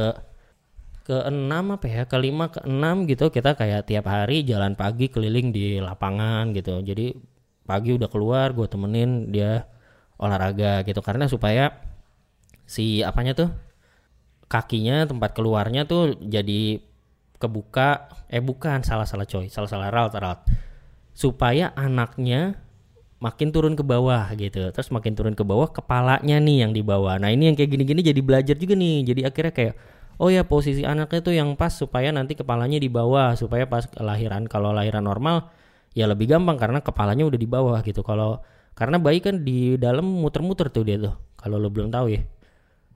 ke 1.04 1.18
enam 1.28 1.76
apa 1.76 1.86
ya? 1.86 2.02
Ke 2.08 2.18
lima 2.18 2.48
ke 2.50 2.64
enam 2.64 3.04
gitu 3.10 3.28
kita 3.28 3.60
kayak 3.60 3.92
tiap 3.92 4.08
hari 4.08 4.48
jalan 4.48 4.74
pagi 4.80 5.12
keliling 5.12 5.52
di 5.52 5.84
lapangan 5.84 6.56
gitu. 6.56 6.80
Jadi 6.80 7.14
pagi 7.68 7.92
udah 8.00 8.08
keluar 8.08 8.56
gue 8.56 8.66
temenin 8.72 9.30
dia 9.30 9.68
olahraga 10.16 10.88
gitu. 10.88 11.04
Karena 11.04 11.28
supaya 11.28 11.76
si 12.64 13.04
apanya 13.04 13.36
tuh 13.36 13.50
kakinya 14.54 15.10
tempat 15.10 15.34
keluarnya 15.34 15.90
tuh 15.90 16.14
jadi 16.22 16.78
kebuka. 17.42 18.14
Eh 18.30 18.38
bukan 18.38 18.86
salah 18.86 19.10
salah 19.10 19.26
coy. 19.26 19.50
Salah 19.50 19.66
salah 19.66 19.90
ral 19.90 20.14
ral 20.14 20.46
supaya 21.14 21.74
anaknya 21.74 22.62
makin 23.18 23.50
turun 23.50 23.74
ke 23.74 23.82
bawah 23.82 24.30
gitu. 24.38 24.70
Terus 24.70 24.94
makin 24.94 25.18
turun 25.18 25.34
ke 25.34 25.42
bawah 25.42 25.74
kepalanya 25.74 26.38
nih 26.38 26.70
yang 26.70 26.72
di 26.72 26.86
bawah. 26.86 27.18
Nah 27.18 27.34
ini 27.34 27.50
yang 27.50 27.58
kayak 27.58 27.74
gini-gini 27.74 28.06
jadi 28.06 28.22
belajar 28.22 28.56
juga 28.62 28.78
nih. 28.78 29.10
Jadi 29.10 29.22
akhirnya 29.26 29.54
kayak 29.58 29.74
oh 30.22 30.30
ya 30.30 30.46
posisi 30.46 30.86
anaknya 30.86 31.20
tuh 31.26 31.34
yang 31.34 31.58
pas 31.58 31.74
supaya 31.74 32.14
nanti 32.14 32.38
kepalanya 32.38 32.78
di 32.78 32.94
bawah. 32.94 33.34
Supaya 33.34 33.66
pas 33.66 33.90
kelahiran 33.90 34.46
kalau 34.46 34.70
lahiran 34.70 35.02
normal 35.02 35.50
ya 35.98 36.06
lebih 36.06 36.30
gampang 36.30 36.62
karena 36.62 36.80
kepalanya 36.86 37.26
udah 37.26 37.40
di 37.42 37.50
bawah 37.50 37.82
gitu. 37.82 38.06
Kalau 38.06 38.46
karena 38.78 39.02
bayi 39.02 39.18
kan 39.18 39.42
di 39.42 39.82
dalam 39.82 40.06
muter-muter 40.06 40.70
tuh 40.70 40.86
dia 40.86 41.02
tuh. 41.02 41.18
Kalau 41.42 41.58
lo 41.58 41.68
belum 41.74 41.90
tahu 41.90 42.08
ya 42.14 42.22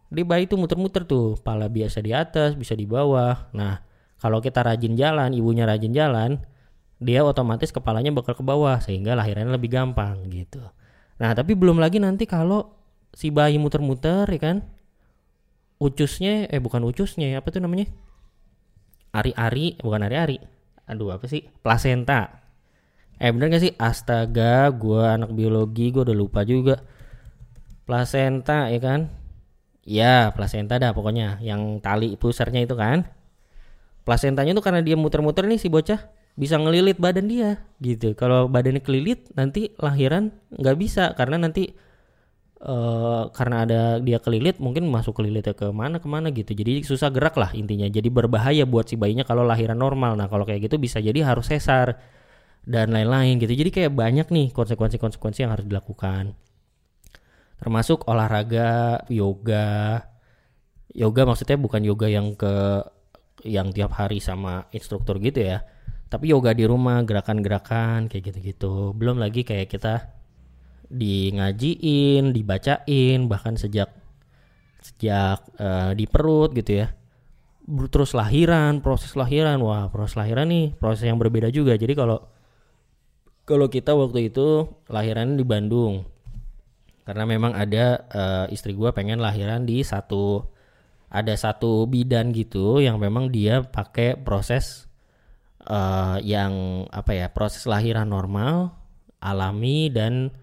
di 0.07 0.23
bayi 0.23 0.47
tuh 0.47 0.59
muter-muter 0.59 1.03
tuh 1.03 1.35
pala 1.43 1.67
biasa 1.67 1.99
di 1.99 2.15
atas 2.15 2.55
bisa 2.55 2.73
di 2.73 2.87
bawah 2.87 3.51
nah 3.51 3.87
kalau 4.17 4.41
kita 4.41 4.65
rajin 4.65 4.97
jalan, 4.97 5.29
ibunya 5.33 5.69
rajin 5.69 5.93
jalan, 5.93 6.41
dia 6.97 7.21
otomatis 7.21 7.69
kepalanya 7.69 8.09
bakal 8.09 8.33
ke 8.33 8.41
bawah 8.41 8.81
sehingga 8.81 9.13
lahirannya 9.13 9.53
lebih 9.53 9.69
gampang 9.69 10.25
gitu. 10.33 10.61
Nah, 11.21 11.37
tapi 11.37 11.53
belum 11.53 11.77
lagi 11.77 12.01
nanti 12.01 12.25
kalau 12.25 12.73
si 13.13 13.29
bayi 13.29 13.61
muter-muter 13.61 14.25
ya 14.25 14.41
kan. 14.41 14.57
Ucusnya 15.77 16.49
eh 16.49 16.57
bukan 16.57 16.81
ucusnya 16.89 17.29
ya, 17.29 17.37
apa 17.37 17.53
tuh 17.53 17.61
namanya? 17.61 17.85
Ari-ari, 19.13 19.77
bukan 19.77 20.09
ari-ari. 20.09 20.41
Aduh, 20.89 21.13
apa 21.13 21.29
sih? 21.29 21.45
Plasenta. 21.61 22.41
Eh 23.21 23.29
bener 23.29 23.53
gak 23.53 23.61
sih? 23.61 23.73
Astaga, 23.77 24.73
gue 24.73 25.01
anak 25.05 25.37
biologi, 25.37 25.93
gue 25.93 26.01
udah 26.01 26.17
lupa 26.17 26.41
juga. 26.41 26.81
Plasenta 27.85 28.73
ya 28.73 28.81
kan? 28.81 29.13
Ya, 29.87 30.35
plasenta 30.35 30.75
dah 30.75 30.91
pokoknya. 30.91 31.39
Yang 31.39 31.79
tali 31.79 32.19
pusarnya 32.19 32.67
itu 32.67 32.75
kan. 32.75 33.07
Plasentanya 34.03 34.51
tuh 34.51 34.63
karena 34.63 34.83
dia 34.83 34.99
muter-muter 34.99 35.47
nih 35.47 35.59
si 35.59 35.71
bocah 35.71 36.11
bisa 36.35 36.59
ngelilit 36.59 36.99
badan 36.99 37.27
dia 37.31 37.63
gitu. 37.79 38.11
Kalau 38.13 38.51
badannya 38.51 38.83
kelilit 38.83 39.31
nanti 39.33 39.71
lahiran 39.79 40.31
nggak 40.53 40.77
bisa 40.79 41.11
karena 41.17 41.41
nanti 41.41 41.71
uh, 42.61 43.27
karena 43.33 43.55
ada 43.67 43.81
dia 43.99 44.21
kelilit 44.21 44.61
mungkin 44.61 44.87
masuk 44.87 45.17
kelilitnya 45.17 45.55
ke 45.55 45.67
mana 45.71 46.03
ke 46.03 46.07
mana 46.07 46.31
gitu. 46.35 46.51
Jadi 46.51 46.83
susah 46.83 47.11
gerak 47.11 47.35
lah 47.39 47.51
intinya. 47.55 47.87
Jadi 47.87 48.07
berbahaya 48.11 48.63
buat 48.67 48.87
si 48.87 48.95
bayinya 48.99 49.23
kalau 49.27 49.43
lahiran 49.43 49.79
normal. 49.79 50.15
Nah 50.19 50.27
kalau 50.31 50.43
kayak 50.47 50.67
gitu 50.71 50.79
bisa 50.79 50.99
jadi 51.03 51.23
harus 51.27 51.47
sesar 51.47 51.99
dan 52.63 52.91
lain-lain 52.91 53.39
gitu. 53.39 53.51
Jadi 53.55 53.71
kayak 53.71 53.91
banyak 53.95 54.27
nih 54.31 54.47
konsekuensi-konsekuensi 54.51 55.47
yang 55.47 55.51
harus 55.55 55.67
dilakukan 55.67 56.35
termasuk 57.57 58.05
olahraga 58.05 59.01
yoga. 59.09 60.01
Yoga 60.97 61.21
maksudnya 61.29 61.57
bukan 61.61 61.81
yoga 61.85 62.07
yang 62.09 62.33
ke 62.33 62.81
yang 63.45 63.69
tiap 63.69 63.93
hari 63.93 64.17
sama 64.17 64.65
instruktur 64.73 65.21
gitu 65.21 65.45
ya. 65.45 65.61
Tapi 66.07 66.31
yoga 66.31 66.55
di 66.55 66.63
rumah 66.63 67.03
gerakan-gerakan 67.03 68.07
kayak 68.07 68.33
gitu-gitu. 68.33 68.95
Belum 68.95 69.19
lagi 69.19 69.43
kayak 69.43 69.67
kita 69.69 70.15
di 70.87 71.35
ngajiin 71.35 72.31
dibacain 72.31 73.27
bahkan 73.27 73.59
sejak 73.59 73.91
sejak 74.79 75.43
uh, 75.59 75.91
di 75.91 76.07
perut 76.07 76.55
gitu 76.55 76.85
ya. 76.85 76.87
Terus 77.67 78.15
lahiran 78.15 78.79
proses 78.79 79.13
lahiran. 79.19 79.59
Wah 79.59 79.91
proses 79.91 80.15
lahiran 80.15 80.47
nih 80.47 80.73
proses 80.79 81.05
yang 81.05 81.19
berbeda 81.19 81.51
juga. 81.51 81.75
Jadi 81.75 81.93
kalau 81.93 82.23
kalau 83.43 83.67
kita 83.67 83.91
waktu 83.95 84.31
itu 84.31 84.67
lahiran 84.87 85.35
di 85.35 85.43
Bandung 85.43 86.16
karena 87.07 87.23
memang 87.23 87.55
ada 87.55 88.03
uh, 88.11 88.45
istri 88.51 88.75
gue 88.75 88.91
pengen 88.91 89.23
lahiran 89.23 89.63
di 89.63 89.79
satu 89.79 90.43
ada 91.07 91.31
satu 91.39 91.87
bidan 91.87 92.35
gitu 92.35 92.83
yang 92.83 92.99
memang 92.99 93.31
dia 93.31 93.63
pakai 93.63 94.19
proses 94.19 94.91
uh, 95.63 96.19
yang 96.19 96.83
apa 96.91 97.15
ya 97.15 97.27
proses 97.31 97.63
lahiran 97.63 98.11
normal 98.11 98.75
alami 99.23 99.87
dan 99.87 100.35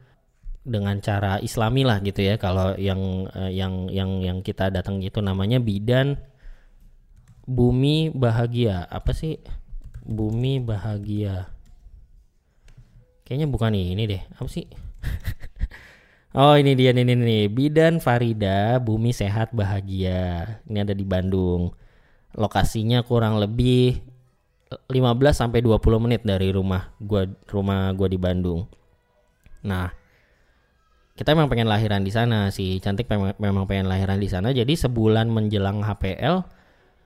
dengan 0.65 0.97
cara 1.05 1.37
islami 1.45 1.85
lah 1.85 2.01
gitu 2.01 2.25
ya. 2.25 2.41
Kalau 2.41 2.73
yang 2.81 3.29
uh, 3.29 3.53
yang 3.53 3.93
yang 3.93 4.25
yang 4.25 4.39
kita 4.41 4.73
datang 4.73 5.05
itu 5.05 5.21
namanya 5.21 5.61
bidan 5.61 6.17
bumi 7.45 8.09
bahagia. 8.09 8.89
Apa 8.89 9.13
sih? 9.13 9.37
Bumi 10.01 10.65
bahagia. 10.65 11.53
Kayaknya 13.29 13.49
bukan 13.53 13.77
ini 13.77 14.05
deh. 14.09 14.23
Apa 14.41 14.49
sih 14.49 14.65
Oh 16.35 16.59
ini 16.59 16.75
dia 16.75 16.91
nih, 16.91 17.07
nih, 17.07 17.15
nih. 17.15 17.45
Bidan 17.47 18.03
Farida 18.03 18.83
Bumi 18.83 19.15
Sehat 19.15 19.55
Bahagia. 19.55 20.59
Ini 20.67 20.83
ada 20.83 20.91
di 20.91 21.07
Bandung. 21.07 21.71
Lokasinya 22.35 23.07
kurang 23.07 23.39
lebih 23.39 24.03
15 24.91 24.99
sampai 25.31 25.63
20 25.63 25.79
menit 26.03 26.27
dari 26.27 26.51
rumah 26.51 26.91
gua 26.99 27.31
rumah 27.47 27.95
gua 27.95 28.11
di 28.11 28.19
Bandung. 28.19 28.67
Nah, 29.63 29.95
kita 31.15 31.39
memang 31.39 31.47
pengen 31.47 31.71
lahiran 31.71 32.03
di 32.03 32.11
sana 32.11 32.51
si 32.51 32.83
cantik 32.83 33.07
memang 33.39 33.71
pengen 33.71 33.87
lahiran 33.87 34.19
di 34.19 34.27
sana 34.27 34.51
jadi 34.51 34.75
sebulan 34.75 35.31
menjelang 35.31 35.87
HPL 35.87 36.43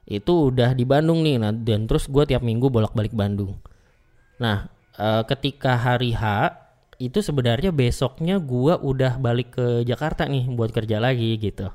itu 0.09 0.49
udah 0.49 0.73
di 0.73 0.89
Bandung 0.89 1.21
nih 1.21 1.37
nah 1.37 1.53
dan 1.53 1.85
terus 1.85 2.09
gue 2.09 2.25
tiap 2.25 2.41
minggu 2.41 2.73
bolak-balik 2.73 3.13
Bandung 3.13 3.61
nah 4.41 4.73
e, 4.97 5.29
ketika 5.29 5.77
hari 5.77 6.17
H 6.17 6.25
itu 6.99 7.23
sebenarnya 7.23 7.71
besoknya 7.71 8.43
gua 8.43 8.79
udah 8.83 9.23
balik 9.23 9.55
ke 9.55 9.87
Jakarta 9.87 10.27
nih 10.27 10.51
buat 10.51 10.75
kerja 10.75 10.99
lagi 10.99 11.39
gitu. 11.39 11.71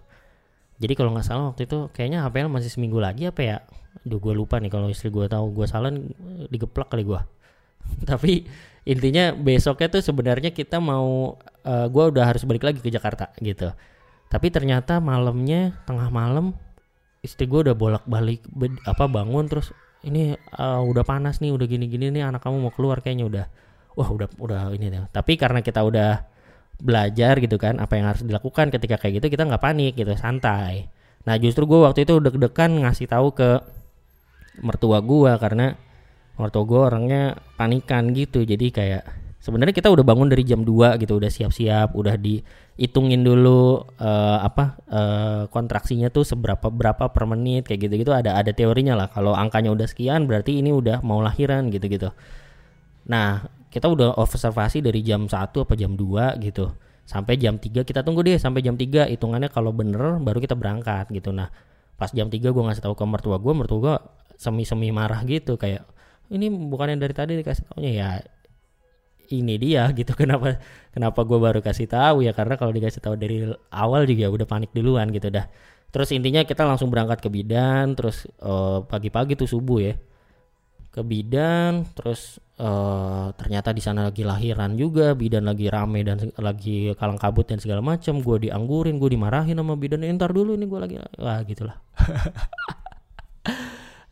Jadi 0.84 0.94
kalau 1.00 1.16
nggak 1.16 1.26
salah 1.26 1.44
waktu 1.56 1.64
itu 1.64 1.88
kayaknya 1.96 2.28
HPL 2.28 2.52
masih 2.52 2.68
seminggu 2.68 3.00
lagi 3.00 3.32
apa 3.32 3.42
ya? 3.42 3.58
Duh 4.04 4.20
gue 4.20 4.36
lupa 4.36 4.60
nih 4.60 4.68
kalau 4.68 4.92
istri 4.92 5.08
gue 5.08 5.24
tahu 5.32 5.56
gue 5.56 5.64
salah 5.64 5.96
digeplak 6.52 6.92
kali 6.92 7.08
gue. 7.08 7.22
Tapi 8.10 8.44
intinya 8.84 9.32
besoknya 9.32 9.88
tuh 9.88 10.04
sebenarnya 10.04 10.52
kita 10.52 10.84
mau 10.84 11.40
uh, 11.40 11.72
eh, 11.72 11.88
gue 11.88 12.04
udah 12.12 12.26
harus 12.28 12.44
balik 12.44 12.68
lagi 12.68 12.84
ke 12.84 12.92
Jakarta 12.92 13.32
gitu. 13.40 13.72
Tapi 14.28 14.48
ternyata 14.52 15.00
malamnya 15.00 15.78
tengah 15.88 16.12
malam 16.12 16.52
istri 17.24 17.48
gue 17.48 17.64
udah 17.64 17.76
bolak-balik 17.78 18.44
apa 18.84 19.08
bangun 19.08 19.48
terus 19.48 19.72
ini 20.04 20.36
uh, 20.60 20.84
udah 20.84 21.08
panas 21.08 21.40
nih 21.40 21.56
udah 21.56 21.64
gini-gini 21.64 22.12
nih 22.12 22.28
anak 22.28 22.44
kamu 22.44 22.60
mau 22.60 22.74
keluar 22.76 23.00
kayaknya 23.00 23.26
udah 23.32 23.46
wah 23.98 24.10
udah 24.10 24.28
udah 24.38 24.62
ini 24.74 24.90
deh. 24.90 25.04
Tapi 25.10 25.38
karena 25.38 25.60
kita 25.64 25.82
udah 25.82 26.26
belajar 26.84 27.40
gitu 27.40 27.56
kan 27.56 27.80
apa 27.80 27.96
yang 27.96 28.12
harus 28.12 28.26
dilakukan 28.26 28.74
ketika 28.74 29.00
kayak 29.00 29.24
gitu 29.24 29.34
kita 29.34 29.48
nggak 29.48 29.62
panik 29.62 29.94
gitu 29.96 30.14
santai. 30.20 30.90
Nah 31.24 31.40
justru 31.40 31.64
gue 31.64 31.80
waktu 31.80 32.04
itu 32.04 32.20
deg-degan 32.20 32.84
ngasih 32.84 33.08
tahu 33.08 33.32
ke 33.32 33.64
mertua 34.62 35.02
gue 35.02 35.32
karena 35.42 35.74
mertua 36.38 36.64
gue 36.66 36.82
orangnya 36.82 37.24
panikan 37.58 38.10
gitu 38.14 38.42
jadi 38.42 38.66
kayak 38.74 39.04
sebenarnya 39.44 39.76
kita 39.76 39.90
udah 39.92 40.06
bangun 40.06 40.30
dari 40.32 40.48
jam 40.48 40.66
2 40.66 40.98
gitu 41.02 41.20
udah 41.20 41.30
siap-siap 41.30 41.94
udah 41.94 42.16
dihitungin 42.18 43.22
dulu 43.22 43.86
uh, 44.02 44.40
apa 44.42 44.82
uh, 44.90 45.42
kontraksinya 45.50 46.10
tuh 46.10 46.26
seberapa 46.26 46.72
berapa 46.74 47.12
per 47.12 47.24
menit 47.30 47.70
kayak 47.70 47.90
gitu-gitu 47.90 48.16
ada 48.16 48.34
ada 48.34 48.50
teorinya 48.56 48.98
lah 48.98 49.08
kalau 49.12 49.36
angkanya 49.38 49.74
udah 49.74 49.86
sekian 49.86 50.26
berarti 50.26 50.58
ini 50.64 50.74
udah 50.74 51.06
mau 51.06 51.22
lahiran 51.22 51.70
gitu-gitu 51.70 52.10
nah 53.04 53.46
kita 53.74 53.90
udah 53.90 54.22
observasi 54.22 54.86
dari 54.86 55.02
jam 55.02 55.26
1 55.26 55.34
apa 55.34 55.74
jam 55.74 55.98
2 55.98 56.38
gitu. 56.46 56.70
Sampai 57.10 57.42
jam 57.42 57.58
3 57.58 57.82
kita 57.82 58.06
tunggu 58.06 58.22
deh 58.22 58.38
sampai 58.38 58.62
jam 58.62 58.78
3 58.78 59.10
hitungannya 59.10 59.50
kalau 59.50 59.74
bener 59.74 60.22
baru 60.22 60.38
kita 60.38 60.54
berangkat 60.54 61.10
gitu. 61.10 61.34
Nah 61.34 61.50
pas 61.98 62.14
jam 62.14 62.30
3 62.30 62.38
gue 62.38 62.64
ngasih 62.70 62.86
tahu 62.86 62.94
ke 62.94 63.06
mertua 63.10 63.42
gue 63.42 63.54
mertua 63.58 63.80
gue 63.82 63.96
semi-semi 64.38 64.94
marah 64.94 65.26
gitu 65.26 65.58
kayak 65.58 65.90
ini 66.30 66.54
bukan 66.54 66.94
yang 66.94 67.02
dari 67.02 67.18
tadi 67.18 67.34
dikasih 67.42 67.66
taunya. 67.74 67.92
Ya 67.98 68.10
ini 69.34 69.58
dia 69.58 69.90
gitu. 69.98 70.14
Kenapa 70.14 70.62
kenapa 70.94 71.20
gue 71.26 71.40
baru 71.42 71.60
kasih 71.66 71.90
tahu? 71.90 72.22
Ya 72.22 72.38
karena 72.38 72.62
kalau 72.62 72.70
dikasih 72.70 73.02
tahu 73.02 73.18
dari 73.18 73.50
awal 73.74 74.06
juga 74.06 74.30
udah 74.30 74.46
panik 74.46 74.70
duluan 74.70 75.10
gitu 75.10 75.34
dah. 75.34 75.50
Terus 75.90 76.14
intinya 76.14 76.46
kita 76.46 76.62
langsung 76.62 76.94
berangkat 76.94 77.26
ke 77.26 77.30
bidan 77.34 77.98
terus 77.98 78.30
pagi 78.38 78.46
eh, 78.46 78.80
pagi-pagi 78.86 79.34
tuh 79.34 79.50
subuh 79.50 79.82
ya 79.82 79.94
ke 80.94 81.02
bidan 81.02 81.90
terus 81.98 82.38
uh, 82.62 83.34
ternyata 83.34 83.74
di 83.74 83.82
sana 83.82 84.06
lagi 84.06 84.22
lahiran 84.22 84.78
juga 84.78 85.18
bidan 85.18 85.50
lagi 85.50 85.66
rame 85.66 86.06
dan 86.06 86.30
lagi 86.38 86.94
kalang 86.94 87.18
kabut 87.18 87.50
dan 87.50 87.58
segala 87.58 87.82
macam 87.82 88.22
gue 88.22 88.46
dianggurin 88.46 89.02
gue 89.02 89.10
dimarahin 89.10 89.58
sama 89.58 89.74
bidan 89.74 90.06
entar 90.06 90.30
eh, 90.30 90.38
dulu 90.38 90.54
nih 90.54 90.68
gue 90.70 90.80
lagi 90.80 90.96
wah 91.18 91.42
gitulah. 91.42 91.78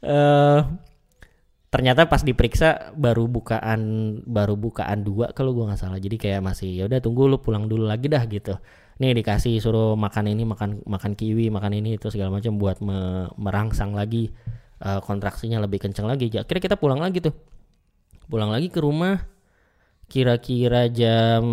Uh, 0.01 0.65
ternyata 1.73 2.09
pas 2.09 2.25
diperiksa 2.25 2.97
baru 2.97 3.29
bukaan 3.29 3.81
baru 4.25 4.57
bukaan 4.57 5.05
dua 5.05 5.37
kalau 5.37 5.53
gue 5.53 5.69
nggak 5.69 5.77
salah. 5.77 6.01
Jadi 6.01 6.17
kayak 6.17 6.41
masih 6.41 6.81
ya 6.81 6.83
udah 6.89 6.97
tunggu 6.97 7.29
lu 7.29 7.37
pulang 7.37 7.69
dulu 7.69 7.85
lagi 7.85 8.09
dah 8.09 8.25
gitu. 8.25 8.57
Nih 8.97 9.13
dikasih 9.13 9.61
suruh 9.61 9.93
makan 9.93 10.33
ini 10.33 10.49
makan 10.49 10.81
makan 10.89 11.13
kiwi 11.13 11.53
makan 11.53 11.77
ini 11.77 12.01
itu 12.01 12.09
segala 12.09 12.33
macam 12.41 12.57
buat 12.57 12.81
me, 12.81 13.29
merangsang 13.37 13.93
lagi 13.93 14.33
uh, 14.81 14.99
kontraksinya 15.05 15.61
lebih 15.61 15.79
kencang 15.81 16.09
lagi. 16.09 16.27
Akhirnya 16.33 16.61
kita 16.61 16.77
pulang 16.77 16.99
lagi 16.99 17.21
tuh. 17.21 17.33
Pulang 18.27 18.49
lagi 18.49 18.67
ke 18.73 18.81
rumah 18.81 19.21
kira-kira 20.11 20.91
jam 20.91 21.43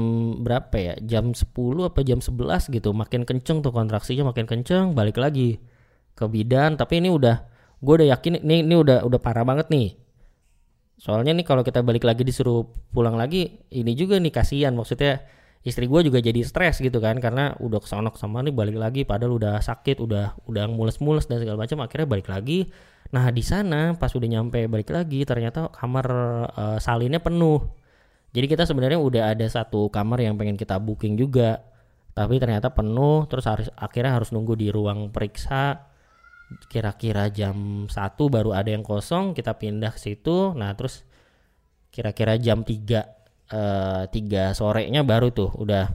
berapa 0.43 0.75
ya? 0.75 0.95
Jam 0.99 1.31
10 1.31 1.47
apa 1.87 2.01
jam 2.03 2.19
11 2.19 2.75
gitu. 2.75 2.91
Makin 2.91 3.23
kenceng 3.23 3.63
tuh 3.63 3.71
kontraksinya 3.71 4.35
makin 4.35 4.49
kenceng 4.49 4.97
balik 4.97 5.21
lagi 5.21 5.61
ke 6.19 6.25
bidan. 6.27 6.75
Tapi 6.75 7.05
ini 7.05 7.13
udah 7.13 7.37
gue 7.79 7.95
udah 7.95 8.09
yakin 8.19 8.43
ini 8.43 8.67
ini 8.67 8.75
udah 8.75 9.07
udah 9.07 9.21
parah 9.23 9.47
banget 9.47 9.71
nih. 9.71 9.95
Soalnya 10.99 11.31
nih 11.31 11.47
kalau 11.47 11.63
kita 11.63 11.79
balik 11.87 12.03
lagi 12.03 12.27
disuruh 12.27 12.67
pulang 12.91 13.15
lagi, 13.15 13.63
ini 13.71 13.95
juga 13.95 14.19
nih 14.19 14.35
kasihan. 14.35 14.75
Maksudnya 14.75 15.23
istri 15.67 15.91
gue 15.91 16.01
juga 16.07 16.23
jadi 16.23 16.41
stres 16.47 16.79
gitu 16.79 17.03
kan 17.03 17.19
karena 17.19 17.53
udah 17.59 17.83
ke 17.83 17.89
sana 17.91 18.15
sama 18.15 18.47
nih 18.47 18.55
balik 18.55 18.79
lagi 18.79 19.03
padahal 19.03 19.43
udah 19.43 19.59
sakit 19.59 19.99
udah 19.99 20.39
udah 20.47 20.65
mules-mules 20.71 21.27
dan 21.27 21.43
segala 21.43 21.67
macam 21.67 21.83
akhirnya 21.83 22.07
balik 22.07 22.29
lagi. 22.31 22.71
Nah 23.11 23.33
di 23.35 23.43
sana 23.43 23.97
pas 23.99 24.13
udah 24.15 24.29
nyampe 24.29 24.69
balik 24.71 24.93
lagi 24.95 25.27
ternyata 25.27 25.73
kamar 25.75 26.07
uh, 26.55 26.79
salinnya 26.79 27.19
penuh. 27.19 27.59
Jadi 28.31 28.47
kita 28.47 28.69
sebenarnya 28.69 29.01
udah 29.01 29.35
ada 29.35 29.47
satu 29.49 29.89
kamar 29.91 30.23
yang 30.23 30.37
pengen 30.39 30.55
kita 30.55 30.79
booking 30.79 31.19
juga 31.19 31.65
tapi 32.15 32.39
ternyata 32.43 32.75
penuh 32.75 33.31
terus 33.31 33.47
harus 33.47 33.69
akhirnya 33.79 34.15
harus 34.15 34.31
nunggu 34.31 34.55
di 34.55 34.69
ruang 34.71 35.11
periksa. 35.11 35.91
Kira-kira 36.71 37.29
jam 37.29 37.85
satu 37.93 38.33
baru 38.33 38.57
ada 38.57 38.73
yang 38.73 38.87
kosong 38.87 39.35
kita 39.35 39.59
pindah 39.59 39.93
ke 39.93 40.01
situ. 40.01 40.55
Nah 40.55 40.73
terus 40.79 41.05
kira-kira 41.93 42.39
jam 42.39 42.63
3 42.63 43.18
uh, 43.53 44.05
3 44.09 44.57
sorenya 44.57 45.03
baru 45.05 45.33
tuh 45.33 45.53
udah 45.55 45.93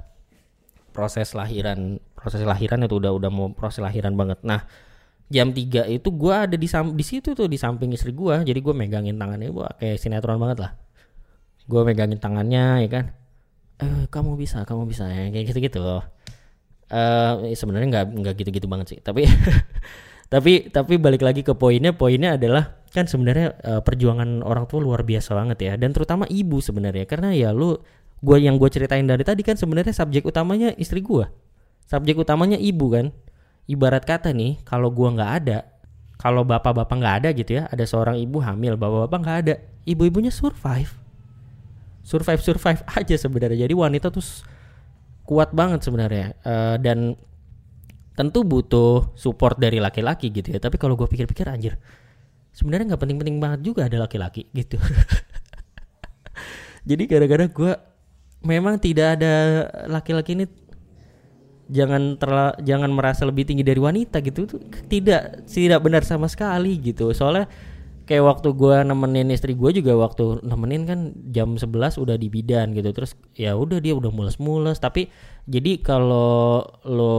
proses 0.94 1.34
lahiran 1.34 1.98
proses 2.14 2.46
lahiran 2.46 2.86
itu 2.86 3.02
udah 3.02 3.12
udah 3.14 3.30
mau 3.34 3.50
proses 3.54 3.82
lahiran 3.82 4.14
banget. 4.14 4.42
Nah 4.46 4.66
jam 5.32 5.50
3 5.50 5.90
itu 5.90 6.10
gue 6.14 6.34
ada 6.34 6.56
di 6.56 6.68
di 6.70 7.06
situ 7.06 7.34
tuh 7.34 7.50
di 7.50 7.58
samping 7.58 7.90
istri 7.96 8.14
gue 8.14 8.36
jadi 8.46 8.60
gue 8.60 8.74
megangin 8.76 9.18
tangannya 9.18 9.50
gue 9.50 9.68
kayak 9.82 9.98
sinetron 9.98 10.38
banget 10.38 10.70
lah. 10.70 10.72
Gue 11.66 11.82
megangin 11.82 12.22
tangannya 12.22 12.86
ya 12.86 12.90
kan? 12.92 13.06
Eh 13.82 14.06
kamu 14.10 14.38
bisa 14.38 14.62
kamu 14.68 14.86
bisa 14.86 15.10
ya 15.10 15.34
kayak 15.34 15.46
gitu 15.50 15.60
gitu 15.66 16.04
uh, 16.94 17.34
sebenarnya 17.54 17.88
nggak 17.90 18.06
nggak 18.22 18.34
gitu 18.44 18.50
gitu 18.62 18.68
banget 18.70 18.88
sih 18.96 19.00
tapi 19.02 19.26
tapi 20.34 20.70
tapi 20.70 20.94
balik 21.02 21.26
lagi 21.26 21.42
ke 21.42 21.54
poinnya 21.58 21.94
poinnya 21.94 22.38
adalah 22.38 22.83
kan 22.94 23.10
sebenarnya 23.10 23.58
uh, 23.66 23.82
perjuangan 23.82 24.46
orang 24.46 24.70
tua 24.70 24.80
luar 24.86 25.02
biasa 25.02 25.34
banget 25.34 25.58
ya. 25.66 25.74
Dan 25.76 25.92
terutama 25.92 26.30
ibu 26.30 26.62
sebenarnya. 26.62 27.10
Karena 27.10 27.34
ya 27.34 27.50
lu 27.50 27.82
gua 28.22 28.38
yang 28.38 28.62
gue 28.62 28.70
ceritain 28.70 29.04
dari 29.04 29.26
tadi 29.26 29.42
kan 29.42 29.58
sebenarnya 29.58 29.92
subjek 29.92 30.24
utamanya 30.24 30.72
istri 30.78 31.02
gua. 31.02 31.34
Subjek 31.90 32.16
utamanya 32.22 32.56
ibu 32.56 32.94
kan. 32.94 33.10
Ibarat 33.66 34.06
kata 34.06 34.30
nih 34.30 34.62
kalau 34.62 34.94
gua 34.94 35.10
nggak 35.18 35.32
ada 35.44 35.66
kalau 36.22 36.46
bapak-bapak 36.46 36.94
nggak 36.94 37.16
ada 37.20 37.30
gitu 37.36 37.52
ya 37.60 37.64
ada 37.68 37.84
seorang 37.84 38.16
ibu 38.16 38.40
hamil 38.40 38.80
bapak-bapak 38.80 39.20
nggak 39.20 39.38
ada 39.44 39.54
ibu-ibunya 39.90 40.30
survive. 40.30 40.94
Survive 42.06 42.40
survive 42.46 42.80
aja 43.02 43.16
sebenarnya. 43.18 43.66
Jadi 43.66 43.74
wanita 43.74 44.14
tuh 44.14 44.24
kuat 45.26 45.50
banget 45.50 45.82
sebenarnya. 45.82 46.38
Uh, 46.46 46.78
dan 46.78 47.18
tentu 48.14 48.46
butuh 48.46 49.10
support 49.18 49.58
dari 49.58 49.82
laki-laki 49.82 50.30
gitu 50.30 50.54
ya. 50.54 50.62
Tapi 50.62 50.78
kalau 50.78 50.94
gue 50.94 51.10
pikir-pikir 51.10 51.50
anjir 51.50 51.82
sebenarnya 52.54 52.94
nggak 52.94 53.02
penting-penting 53.02 53.38
banget 53.42 53.60
juga 53.66 53.90
ada 53.90 54.06
laki-laki 54.06 54.48
gitu. 54.54 54.78
Jadi 56.90 57.04
gara-gara 57.10 57.46
gue 57.50 57.74
memang 58.46 58.78
tidak 58.78 59.20
ada 59.20 59.34
laki-laki 59.90 60.38
ini 60.38 60.46
jangan 61.72 62.20
terla, 62.22 62.54
jangan 62.62 62.92
merasa 62.94 63.26
lebih 63.26 63.50
tinggi 63.50 63.66
dari 63.66 63.82
wanita 63.82 64.22
gitu. 64.22 64.46
Tidak 64.86 65.50
tidak 65.50 65.80
benar 65.82 66.06
sama 66.06 66.30
sekali 66.30 66.78
gitu. 66.78 67.10
Soalnya 67.16 67.50
kayak 68.04 68.24
waktu 68.28 68.52
gue 68.52 68.76
nemenin 68.84 69.32
istri 69.32 69.56
gue 69.56 69.80
juga 69.80 69.96
waktu 69.96 70.44
nemenin 70.44 70.84
kan 70.84 71.00
jam 71.32 71.56
11 71.56 71.98
udah 71.98 72.16
di 72.20 72.28
bidan 72.28 72.76
gitu. 72.76 72.92
Terus 72.94 73.18
ya 73.34 73.56
udah 73.56 73.80
dia 73.80 73.96
udah 73.96 74.12
mules-mules. 74.12 74.78
Tapi 74.78 75.08
jadi 75.48 75.80
kalau 75.80 76.68
lo 76.84 77.16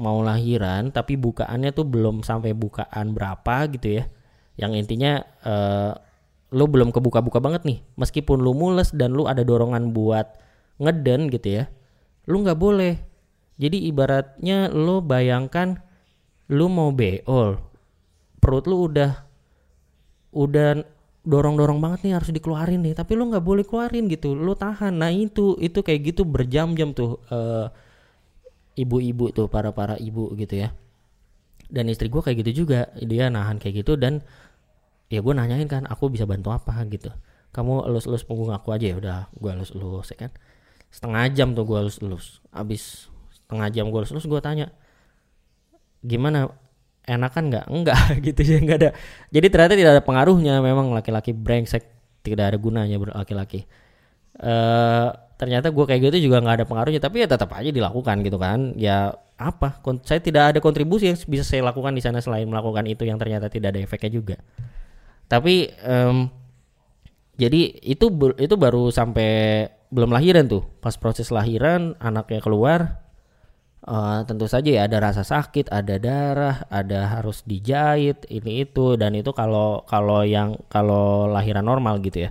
mau 0.00 0.24
lahiran 0.24 0.88
tapi 0.90 1.20
bukaannya 1.20 1.76
tuh 1.76 1.84
belum 1.84 2.24
sampai 2.24 2.56
bukaan 2.56 3.12
berapa 3.12 3.68
gitu 3.68 4.00
ya 4.00 4.04
yang 4.54 4.72
intinya 4.74 5.22
uh, 5.42 5.92
lo 6.54 6.64
belum 6.70 6.94
kebuka-buka 6.94 7.42
banget 7.42 7.66
nih. 7.66 7.78
Meskipun 7.98 8.38
lo 8.42 8.54
mules 8.54 8.94
dan 8.94 9.14
lo 9.14 9.26
ada 9.26 9.42
dorongan 9.42 9.90
buat 9.90 10.38
ngeden 10.78 11.30
gitu 11.30 11.62
ya 11.62 11.64
lo 12.28 12.40
nggak 12.40 12.58
boleh. 12.58 12.94
Jadi 13.54 13.86
ibaratnya 13.86 14.72
lo 14.72 14.98
bayangkan 14.98 15.78
lo 16.50 16.66
mau 16.68 16.90
beol 16.90 17.56
perut 18.42 18.68
lo 18.68 18.84
udah 18.90 19.12
udah 20.34 20.84
dorong-dorong 21.24 21.80
banget 21.80 22.00
nih 22.04 22.12
harus 22.18 22.28
dikeluarin 22.34 22.82
nih. 22.84 22.94
Tapi 22.96 23.12
lo 23.14 23.30
nggak 23.30 23.44
boleh 23.44 23.64
keluarin 23.64 24.10
gitu 24.10 24.34
lo 24.34 24.58
tahan. 24.58 24.98
Nah 24.98 25.12
itu 25.12 25.56
itu 25.62 25.80
kayak 25.80 26.14
gitu 26.14 26.22
berjam-jam 26.26 26.92
tuh 26.92 27.22
uh, 27.30 27.70
ibu-ibu 28.74 29.30
tuh 29.30 29.46
para 29.46 29.70
para 29.70 29.94
ibu 30.00 30.32
gitu 30.34 30.66
ya. 30.66 30.74
Dan 31.70 31.88
istri 31.88 32.12
gue 32.12 32.20
kayak 32.20 32.44
gitu 32.44 32.66
juga 32.66 32.92
dia 33.00 33.32
nahan 33.32 33.56
kayak 33.56 33.86
gitu 33.86 33.96
dan 33.96 34.20
ya 35.14 35.20
gue 35.22 35.34
nanyain 35.34 35.68
kan 35.70 35.86
aku 35.86 36.10
bisa 36.10 36.26
bantu 36.26 36.50
apa? 36.50 36.74
Gitu. 36.90 37.14
Kamu 37.54 37.86
elus-elus 37.86 38.26
punggung 38.26 38.50
aku 38.50 38.74
aja 38.74 38.90
ya 38.90 38.96
udah 38.98 39.18
gue 39.30 39.50
elus-elus 39.54 40.10
ya 40.10 40.26
kan. 40.26 40.30
Setengah 40.90 41.24
jam 41.30 41.54
tuh 41.54 41.62
gue 41.62 41.78
elus-elus 41.78 42.42
abis 42.50 43.06
setengah 43.30 43.70
jam 43.70 43.86
gue 43.94 43.98
elus-elus 44.02 44.26
gue 44.26 44.40
tanya 44.42 44.74
gimana 46.02 46.50
enakan 47.06 47.44
nggak? 47.54 47.66
Enggak 47.70 47.98
gitu 48.26 48.40
ya 48.42 48.58
nggak 48.58 48.78
ada. 48.82 48.90
Jadi 49.30 49.46
ternyata 49.46 49.74
tidak 49.78 49.92
ada 50.00 50.02
pengaruhnya 50.02 50.58
memang 50.58 50.90
laki-laki 50.90 51.30
brengsek 51.30 51.86
tidak 52.26 52.54
ada 52.54 52.58
gunanya 52.58 52.98
laki-laki. 52.98 53.68
Uh, 54.34 55.14
ternyata 55.38 55.70
gue 55.70 55.84
kayak 55.86 56.10
gitu 56.10 56.26
juga 56.26 56.42
nggak 56.42 56.56
ada 56.58 56.66
pengaruhnya 56.66 56.98
tapi 56.98 57.22
ya 57.22 57.30
tetap 57.30 57.54
aja 57.54 57.70
dilakukan 57.70 58.18
gitu 58.26 58.38
kan. 58.42 58.74
Ya 58.74 59.14
apa? 59.38 59.78
Saya 60.02 60.18
tidak 60.18 60.54
ada 60.54 60.58
kontribusi 60.58 61.06
yang 61.06 61.18
bisa 61.26 61.46
saya 61.46 61.62
lakukan 61.62 61.94
di 61.94 62.02
sana 62.02 62.18
selain 62.18 62.46
melakukan 62.50 62.82
itu 62.90 63.06
yang 63.06 63.18
ternyata 63.18 63.46
tidak 63.46 63.74
ada 63.74 63.80
efeknya 63.82 64.10
juga 64.10 64.36
tapi 65.26 65.70
um, 65.82 66.30
jadi 67.34 67.80
itu 67.82 68.06
itu 68.38 68.54
baru 68.54 68.94
sampai 68.94 69.66
belum 69.90 70.10
lahiran 70.14 70.46
tuh 70.46 70.62
pas 70.78 70.94
proses 70.98 71.30
lahiran 71.30 71.98
anaknya 71.98 72.40
keluar 72.42 73.04
Uh, 73.84 74.24
tentu 74.24 74.48
saja 74.48 74.72
ya 74.72 74.88
ada 74.88 74.96
rasa 74.96 75.28
sakit, 75.28 75.68
ada 75.68 76.00
darah, 76.00 76.64
ada 76.72 77.04
harus 77.04 77.44
dijahit 77.44 78.24
ini 78.32 78.64
itu 78.64 78.96
dan 78.96 79.12
itu 79.12 79.28
kalau 79.36 79.84
kalau 79.84 80.24
yang 80.24 80.56
kalau 80.72 81.28
lahiran 81.28 81.68
normal 81.68 82.00
gitu 82.00 82.24
ya. 82.24 82.30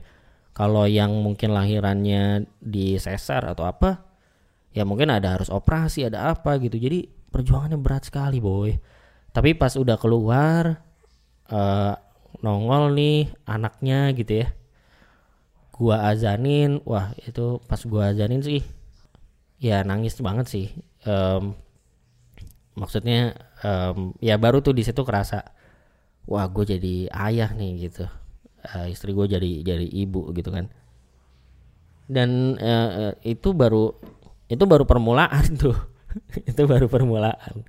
Kalau 0.58 0.90
yang 0.90 1.14
mungkin 1.22 1.54
lahirannya 1.54 2.50
di 2.58 2.98
sesar 2.98 3.46
atau 3.46 3.70
apa, 3.70 4.02
ya 4.74 4.82
mungkin 4.82 5.14
ada 5.14 5.38
harus 5.38 5.54
operasi, 5.54 6.10
ada 6.10 6.34
apa 6.34 6.58
gitu. 6.58 6.74
Jadi 6.82 7.06
perjuangannya 7.30 7.78
berat 7.78 8.10
sekali, 8.10 8.42
boy. 8.42 8.74
Tapi 9.30 9.54
pas 9.54 9.78
udah 9.78 9.98
keluar 10.02 10.82
uh, 11.54 11.94
nongol 12.42 12.96
nih 12.98 13.30
anaknya 13.46 14.10
gitu 14.18 14.46
ya. 14.46 14.50
gua 15.74 16.06
azanin 16.06 16.80
wah 16.86 17.12
itu 17.26 17.58
pas 17.66 17.82
gua 17.84 18.14
azanin 18.14 18.46
sih 18.46 18.62
ya 19.64 19.80
nangis 19.88 20.20
banget 20.20 20.46
sih. 20.52 20.68
Em, 21.08 21.56
maksudnya 22.76 23.32
em, 23.64 24.12
ya 24.20 24.36
baru 24.36 24.60
tuh 24.60 24.76
di 24.76 24.84
situ 24.84 25.08
kerasa 25.08 25.56
wah 26.28 26.46
gue 26.52 26.66
jadi 26.76 27.08
ayah 27.16 27.56
nih 27.56 27.88
gitu. 27.88 28.06
Eh, 28.76 28.92
istri 28.92 29.16
gue 29.16 29.28
jadi 29.28 29.64
jadi 29.64 29.88
ibu 29.88 30.36
gitu 30.36 30.52
kan. 30.52 30.68
Dan 32.12 32.60
eh, 32.60 33.16
itu 33.24 33.56
baru 33.56 33.96
itu 34.52 34.64
baru 34.68 34.84
permulaan 34.84 35.56
tuh. 35.64 35.76
Itu 36.44 36.68
baru 36.68 36.92
permulaan. 36.92 37.64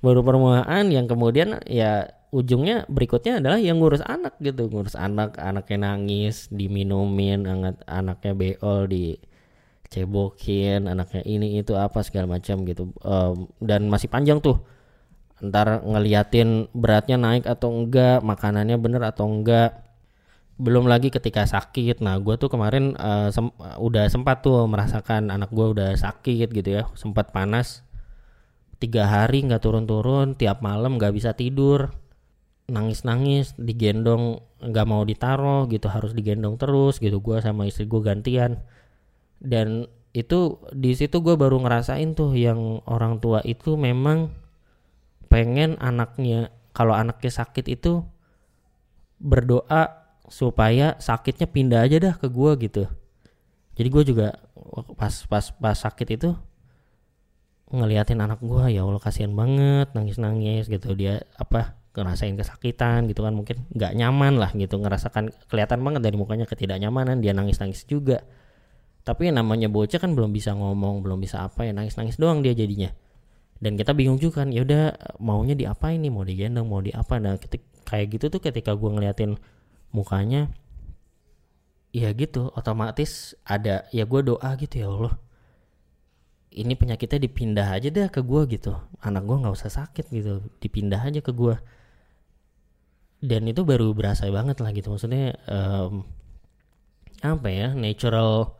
Baru 0.00 0.24
permulaan 0.24 0.88
yang 0.88 1.04
kemudian 1.10 1.60
ya 1.68 2.08
ujungnya 2.28 2.84
berikutnya 2.92 3.40
adalah 3.40 3.58
yang 3.60 3.80
ngurus 3.80 4.04
anak 4.04 4.36
gitu. 4.42 4.68
Ngurus 4.68 4.94
anak 4.98 5.40
anaknya 5.40 5.92
nangis 5.92 6.48
diminumin 6.52 7.48
anak 7.48 7.80
anaknya 7.88 8.32
beol 8.36 8.88
di 8.88 9.16
cebokin 9.88 10.84
anaknya 10.84 11.24
ini 11.24 11.64
itu 11.64 11.72
apa 11.76 12.04
segala 12.04 12.38
macam 12.38 12.64
gitu. 12.68 12.92
Em, 13.00 13.48
dan 13.64 13.88
masih 13.88 14.12
panjang 14.12 14.38
tuh. 14.44 14.60
Ntar 15.40 15.86
ngeliatin 15.86 16.68
beratnya 16.74 17.16
naik 17.16 17.46
atau 17.46 17.70
enggak 17.72 18.20
makanannya 18.20 18.76
bener 18.76 19.02
atau 19.06 19.24
enggak. 19.30 19.86
Belum 20.58 20.90
lagi 20.90 21.08
ketika 21.14 21.46
sakit. 21.46 22.02
Nah 22.02 22.18
gue 22.18 22.34
tuh 22.36 22.50
kemarin 22.50 22.92
eh, 22.98 23.30
sem- 23.30 23.54
udah 23.78 24.10
sempat 24.10 24.42
tuh 24.42 24.66
merasakan 24.66 25.30
anak 25.30 25.48
gue 25.54 25.66
udah 25.72 25.94
sakit 25.94 26.50
gitu 26.52 26.68
ya. 26.82 26.82
Sempat 26.98 27.30
panas. 27.30 27.86
Tiga 28.78 29.06
hari 29.10 29.42
nggak 29.46 29.62
turun-turun 29.62 30.38
tiap 30.38 30.62
malam 30.62 30.98
nggak 30.98 31.14
bisa 31.14 31.34
tidur 31.34 31.90
nangis-nangis 32.68 33.56
digendong 33.56 34.44
nggak 34.60 34.86
mau 34.86 35.02
ditaruh 35.02 35.64
gitu 35.72 35.88
harus 35.88 36.12
digendong 36.12 36.60
terus 36.60 37.00
gitu. 37.00 37.18
Gue 37.24 37.40
sama 37.40 37.64
istri 37.64 37.88
gue 37.88 38.00
gantian. 38.04 38.60
Dan 39.40 39.88
itu 40.12 40.60
di 40.72 40.92
situ 40.92 41.20
gue 41.24 41.34
baru 41.34 41.60
ngerasain 41.60 42.12
tuh 42.12 42.36
yang 42.36 42.84
orang 42.84 43.20
tua 43.20 43.40
itu 43.44 43.76
memang 43.76 44.32
pengen 45.28 45.76
anaknya 45.80 46.52
kalau 46.72 46.96
anaknya 46.96 47.32
sakit 47.32 47.66
itu 47.68 48.04
berdoa 49.20 50.08
supaya 50.28 50.94
sakitnya 51.00 51.48
pindah 51.48 51.80
aja 51.84 51.96
dah 51.98 52.14
ke 52.16 52.28
gue 52.28 52.52
gitu. 52.68 52.84
Jadi 53.78 53.88
gue 53.88 54.04
juga 54.04 54.28
pas 54.98 55.12
pas 55.30 55.44
pas 55.54 55.76
sakit 55.76 56.08
itu 56.18 56.30
ngeliatin 57.68 58.20
anak 58.20 58.40
gue 58.40 58.72
ya 58.72 58.80
allah 58.80 59.00
kasihan 59.00 59.32
banget 59.36 59.92
nangis 59.92 60.16
nangis 60.20 60.66
gitu. 60.68 60.92
Dia 60.96 61.24
apa 61.36 61.76
ngerasain 61.96 62.36
kesakitan 62.38 63.08
gitu 63.10 63.24
kan 63.24 63.34
mungkin 63.34 63.64
nggak 63.74 63.92
nyaman 63.96 64.38
lah 64.38 64.50
gitu 64.54 64.78
ngerasakan 64.78 65.34
kelihatan 65.50 65.82
banget 65.82 66.00
dari 66.04 66.16
mukanya 66.20 66.46
ketidaknyamanan 66.46 67.18
dia 67.18 67.34
nangis 67.34 67.58
nangis 67.58 67.82
juga. 67.88 68.22
Tapi 69.02 69.32
yang 69.32 69.40
namanya 69.40 69.72
bocah 69.72 69.96
kan 69.96 70.12
belum 70.12 70.30
bisa 70.36 70.52
ngomong 70.52 71.00
belum 71.00 71.18
bisa 71.18 71.40
apa 71.40 71.64
ya 71.64 71.72
nangis 71.72 71.96
nangis 71.96 72.20
doang 72.20 72.44
dia 72.44 72.52
jadinya. 72.52 72.92
Dan 73.58 73.74
kita 73.74 73.96
bingung 73.96 74.22
juga 74.22 74.46
kan 74.46 74.54
ya 74.54 74.62
udah 74.62 74.94
maunya 75.18 75.58
diapain 75.58 75.98
nih 75.98 76.12
mau 76.12 76.22
digendong 76.22 76.68
mau 76.68 76.78
di 76.78 76.94
apa. 76.94 77.18
Nah 77.18 77.40
ketik, 77.40 77.64
kayak 77.88 78.14
gitu 78.14 78.30
tuh 78.30 78.40
ketika 78.44 78.76
gue 78.76 78.90
ngeliatin 78.92 79.34
mukanya 79.90 80.52
ya 81.88 82.12
gitu 82.12 82.52
otomatis 82.52 83.32
ada 83.48 83.88
ya 83.90 84.04
gue 84.04 84.20
doa 84.20 84.50
gitu 84.60 84.74
ya 84.76 84.92
Allah 84.92 85.16
ini 86.52 86.76
penyakitnya 86.76 87.18
dipindah 87.24 87.68
aja 87.72 87.88
deh 87.88 88.08
ke 88.12 88.20
gue 88.24 88.42
gitu. 88.52 88.76
Anak 89.00 89.24
gue 89.24 89.36
nggak 89.40 89.54
usah 89.56 89.72
sakit 89.72 90.06
gitu 90.12 90.44
dipindah 90.60 91.00
aja 91.00 91.20
ke 91.24 91.32
gue 91.32 91.56
dan 93.18 93.42
itu 93.50 93.66
baru 93.66 93.90
berasa 93.94 94.30
banget 94.30 94.62
lah 94.62 94.70
gitu. 94.70 94.94
Maksudnya 94.94 95.34
em, 95.50 96.06
apa 97.18 97.48
ya 97.50 97.74
natural 97.74 98.54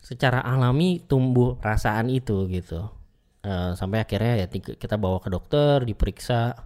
secara 0.00 0.40
alami 0.40 1.04
tumbuh 1.04 1.60
perasaan 1.60 2.08
itu 2.08 2.48
gitu. 2.48 2.88
Eh, 3.40 3.72
sampai 3.76 4.04
akhirnya 4.04 4.44
ya 4.44 4.46
kita 4.52 4.96
bawa 4.96 5.20
ke 5.20 5.28
dokter 5.32 5.84
diperiksa. 5.84 6.56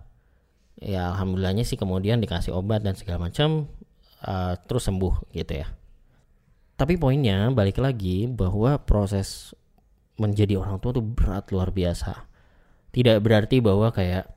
Ya 0.79 1.15
alhamdulillahnya 1.15 1.63
sih 1.63 1.79
kemudian 1.79 2.19
dikasih 2.19 2.51
obat 2.55 2.83
dan 2.83 2.95
segala 2.99 3.31
macam 3.31 3.71
eh, 4.23 4.55
terus 4.67 4.87
sembuh 4.87 5.35
gitu 5.35 5.53
ya. 5.63 5.67
Tapi 6.75 6.99
poinnya 6.99 7.51
balik 7.55 7.79
lagi 7.79 8.27
bahwa 8.27 8.83
proses 8.83 9.55
menjadi 10.19 10.59
orang 10.59 10.79
tua 10.83 10.95
tuh 10.95 11.03
berat 11.07 11.51
luar 11.55 11.71
biasa. 11.71 12.27
Tidak 12.95 13.19
berarti 13.23 13.59
bahwa 13.59 13.91
kayak 13.91 14.34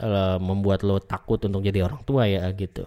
eh, 0.00 0.38
membuat 0.40 0.86
lo 0.86 0.98
takut 1.02 1.38
untuk 1.42 1.60
jadi 1.62 1.84
orang 1.86 2.02
tua 2.06 2.26
ya 2.30 2.46
gitu. 2.54 2.86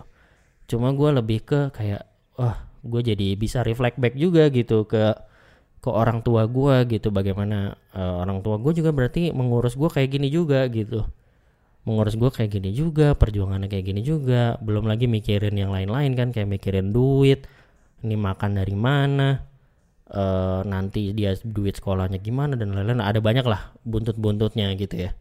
Cuma 0.68 0.92
gue 0.96 1.10
lebih 1.12 1.40
ke 1.44 1.60
kayak 1.76 2.08
wah 2.40 2.64
gue 2.82 3.02
jadi 3.14 3.36
bisa 3.38 3.62
reflect 3.62 4.02
back 4.02 4.16
juga 4.18 4.50
gitu 4.50 4.88
ke 4.90 5.14
ke 5.82 5.90
orang 5.92 6.24
tua 6.26 6.48
gue 6.48 6.76
gitu. 6.88 7.10
Bagaimana 7.14 7.76
eh, 7.96 8.16
orang 8.24 8.42
tua 8.46 8.58
gue 8.62 8.74
juga 8.80 8.92
berarti 8.96 9.32
mengurus 9.36 9.76
gue 9.76 9.90
kayak 9.92 10.10
gini 10.18 10.28
juga 10.32 10.66
gitu. 10.72 11.06
Mengurus 11.88 12.14
gue 12.14 12.30
kayak 12.30 12.62
gini 12.62 12.70
juga 12.76 13.18
perjuangannya 13.18 13.68
kayak 13.72 13.86
gini 13.92 14.02
juga. 14.06 14.56
Belum 14.64 14.86
lagi 14.88 15.06
mikirin 15.10 15.56
yang 15.58 15.74
lain-lain 15.74 16.14
kan 16.18 16.30
kayak 16.36 16.50
mikirin 16.50 16.94
duit 16.96 17.46
ini 18.02 18.16
makan 18.18 18.58
dari 18.58 18.74
mana 18.74 19.46
eh 20.12 20.62
nanti 20.68 21.16
dia 21.16 21.38
duit 21.46 21.78
sekolahnya 21.80 22.20
gimana 22.20 22.54
dan 22.60 22.76
lain-lain. 22.76 23.02
Ada 23.04 23.20
banyak 23.24 23.46
lah 23.48 23.72
buntut-buntutnya 23.88 24.74
gitu 24.78 25.10
ya 25.10 25.12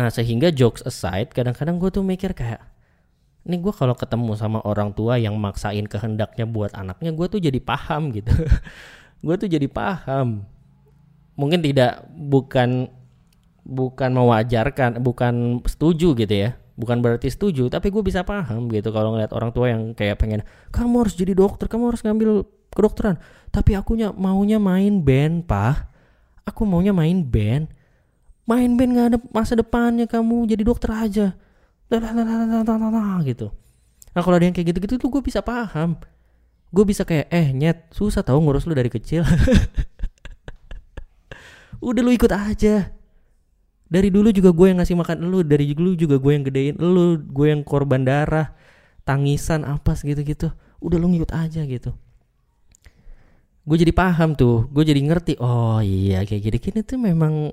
nah 0.00 0.08
sehingga 0.08 0.48
jokes 0.48 0.80
aside 0.88 1.28
kadang-kadang 1.36 1.76
gue 1.76 1.92
tuh 1.92 2.00
mikir 2.00 2.32
kayak 2.32 2.64
ini 3.44 3.56
gue 3.60 3.72
kalau 3.72 3.92
ketemu 3.92 4.32
sama 4.36 4.64
orang 4.64 4.96
tua 4.96 5.20
yang 5.20 5.36
maksain 5.36 5.84
kehendaknya 5.88 6.44
buat 6.44 6.72
anaknya 6.76 7.12
gue 7.12 7.26
tuh 7.28 7.40
jadi 7.40 7.56
paham 7.60 8.12
gitu. 8.12 8.28
Gue 9.24 9.36
tuh 9.36 9.48
jadi 9.52 9.68
paham. 9.68 10.48
Mungkin 11.36 11.60
tidak 11.60 12.04
bukan 12.08 12.88
bukan 13.64 14.10
mewajarkan 14.12 15.00
bukan 15.00 15.60
setuju 15.64 16.16
gitu 16.16 16.34
ya. 16.48 16.56
Bukan 16.76 17.04
berarti 17.04 17.28
setuju 17.28 17.68
tapi 17.68 17.92
gue 17.92 18.00
bisa 18.00 18.24
paham 18.24 18.68
gitu 18.72 18.88
kalau 18.92 19.12
ngeliat 19.12 19.32
orang 19.36 19.52
tua 19.52 19.72
yang 19.72 19.92
kayak 19.92 20.16
pengen 20.20 20.40
kamu 20.72 21.04
harus 21.04 21.12
jadi 21.16 21.36
dokter 21.36 21.68
kamu 21.68 21.92
harus 21.92 22.00
ngambil 22.04 22.44
kedokteran. 22.72 23.20
Tapi 23.52 23.76
akunya 23.76 24.12
maunya 24.12 24.56
main 24.56 25.00
band 25.00 25.48
pak 25.48 25.88
aku 26.44 26.64
maunya 26.64 26.92
main 26.92 27.24
band 27.24 27.68
main 28.50 28.74
band 28.74 28.90
nggak 28.90 29.06
ada 29.14 29.18
masa 29.30 29.54
depannya 29.54 30.10
kamu 30.10 30.50
jadi 30.50 30.62
dokter 30.66 30.90
aja. 30.90 31.26
Lalalalalalala, 31.86 33.22
gitu. 33.22 33.54
Nah 34.10 34.22
kalau 34.26 34.36
ada 34.38 34.46
yang 34.46 34.54
kayak 34.54 34.74
gitu-gitu 34.74 34.98
tuh 34.98 35.10
gue 35.10 35.22
bisa 35.22 35.38
paham. 35.38 35.94
Gue 36.70 36.84
bisa 36.86 37.06
kayak 37.06 37.30
eh 37.30 37.50
nyet 37.54 37.78
susah 37.94 38.26
tau 38.26 38.38
ngurus 38.42 38.66
lu 38.66 38.74
dari 38.74 38.90
kecil. 38.90 39.22
Udah 41.78 42.02
lu 42.02 42.10
ikut 42.10 42.30
aja. 42.30 42.90
Dari 43.90 44.08
dulu 44.10 44.30
juga 44.30 44.54
gue 44.54 44.66
yang 44.70 44.78
ngasih 44.78 44.98
makan 44.98 45.26
lu 45.26 45.42
dari 45.42 45.74
dulu 45.74 45.98
juga 45.98 46.18
gue 46.18 46.30
yang 46.30 46.44
gedein 46.46 46.74
lu 46.78 47.18
gue 47.18 47.46
yang 47.50 47.66
korban 47.66 48.06
darah 48.06 48.54
tangisan 49.02 49.66
apa 49.66 49.98
gitu 49.98 50.22
gitu 50.22 50.54
udah 50.78 50.94
lu 50.94 51.10
ngikut 51.10 51.34
aja 51.34 51.66
gitu. 51.66 51.90
Gue 53.66 53.76
jadi 53.82 53.90
paham 53.90 54.38
tuh 54.38 54.70
gue 54.70 54.86
jadi 54.86 55.02
ngerti 55.02 55.42
oh 55.42 55.82
iya 55.82 56.22
kayak 56.22 56.42
gini 56.42 56.58
gini 56.62 56.80
tuh 56.86 57.02
memang 57.02 57.50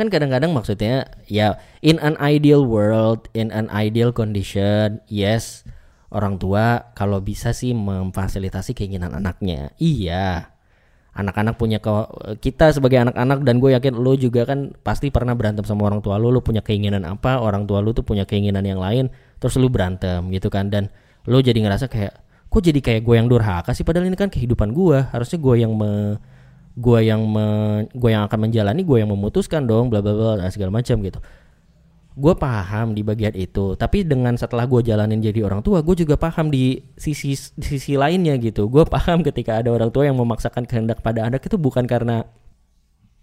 kan 0.00 0.08
kadang-kadang 0.08 0.56
maksudnya 0.56 1.12
ya 1.28 1.60
in 1.84 2.00
an 2.00 2.16
ideal 2.16 2.64
world 2.64 3.28
in 3.36 3.52
an 3.52 3.68
ideal 3.68 4.16
condition 4.16 5.04
yes 5.12 5.60
orang 6.08 6.40
tua 6.40 6.96
kalau 6.96 7.20
bisa 7.20 7.52
sih 7.52 7.76
memfasilitasi 7.76 8.72
keinginan 8.72 9.12
anaknya. 9.12 9.76
Iya 9.76 10.56
anak-anak 11.10 11.60
punya 11.60 11.82
ke 11.82 11.90
kita 12.40 12.72
sebagai 12.72 13.02
anak-anak 13.02 13.44
dan 13.44 13.60
gue 13.60 13.76
yakin 13.76 13.98
lo 13.98 14.14
juga 14.16 14.46
kan 14.48 14.72
pasti 14.80 15.12
pernah 15.12 15.34
berantem 15.34 15.66
sama 15.66 15.90
orang 15.90 16.00
tua 16.00 16.16
lo 16.16 16.30
lo 16.30 16.40
punya 16.40 16.62
keinginan 16.64 17.02
apa 17.02 17.42
orang 17.42 17.66
tua 17.66 17.82
lo 17.82 17.90
tuh 17.92 18.06
punya 18.06 18.24
keinginan 18.24 18.62
yang 18.62 18.78
lain 18.78 19.12
terus 19.36 19.60
lo 19.60 19.68
berantem 19.68 20.32
gitu 20.32 20.48
kan. 20.48 20.72
Dan 20.72 20.88
lo 21.28 21.44
jadi 21.44 21.60
ngerasa 21.60 21.92
kayak 21.92 22.14
kok 22.48 22.62
jadi 22.64 22.80
kayak 22.80 23.02
gue 23.04 23.14
yang 23.20 23.28
durhaka 23.28 23.76
sih? 23.76 23.84
Padahal 23.84 24.08
ini 24.08 24.16
kan 24.16 24.32
kehidupan 24.32 24.72
gue 24.72 24.98
harusnya 25.12 25.38
gue 25.38 25.54
yang 25.60 25.76
me 25.76 26.16
gue 26.80 26.98
yang 27.04 27.20
me, 27.28 27.46
gue 27.92 28.10
yang 28.10 28.24
akan 28.24 28.48
menjalani 28.48 28.80
gue 28.82 28.96
yang 29.04 29.12
memutuskan 29.12 29.68
dong 29.68 29.92
bla 29.92 30.00
bla 30.00 30.16
bla 30.16 30.48
segala 30.48 30.72
macam 30.72 30.96
gitu. 31.04 31.20
Gue 32.20 32.34
paham 32.34 32.96
di 32.96 33.04
bagian 33.06 33.36
itu 33.36 33.76
tapi 33.76 34.02
dengan 34.02 34.34
setelah 34.34 34.64
gue 34.66 34.80
jalanin 34.82 35.20
jadi 35.20 35.46
orang 35.46 35.60
tua 35.60 35.84
gue 35.84 35.94
juga 35.94 36.16
paham 36.16 36.48
di 36.48 36.80
sisi 36.96 37.36
di 37.36 37.66
sisi 37.76 37.94
lainnya 38.00 38.34
gitu. 38.40 38.66
Gue 38.72 38.88
paham 38.88 39.20
ketika 39.20 39.60
ada 39.60 39.70
orang 39.70 39.92
tua 39.92 40.08
yang 40.08 40.16
memaksakan 40.16 40.64
kehendak 40.64 41.04
pada 41.04 41.28
anak 41.28 41.44
itu 41.44 41.60
bukan 41.60 41.84
karena 41.84 42.24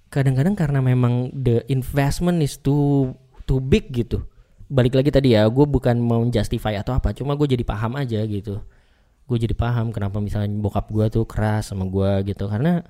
kadang-kadang 0.07 0.55
karena 0.55 0.79
memang 0.79 1.33
the 1.35 1.65
investment 1.67 2.39
is 2.39 2.55
too 2.61 3.11
too 3.49 3.59
big 3.59 3.89
gitu. 3.91 4.23
Balik 4.67 4.99
lagi 4.99 5.09
tadi 5.11 5.33
ya 5.35 5.47
gue 5.49 5.65
bukan 5.65 5.97
mau 5.97 6.21
justify 6.29 6.77
atau 6.79 6.95
apa 6.95 7.11
cuma 7.11 7.33
gue 7.35 7.47
jadi 7.57 7.63
paham 7.65 7.97
aja 7.97 8.21
gitu. 8.23 8.61
Gue 9.27 9.37
jadi 9.39 9.51
paham 9.51 9.91
kenapa 9.91 10.23
misalnya 10.23 10.47
bokap 10.55 10.87
gue 10.87 11.05
tuh 11.11 11.23
keras 11.27 11.75
sama 11.75 11.83
gue 11.87 12.31
gitu 12.31 12.47
karena 12.47 12.83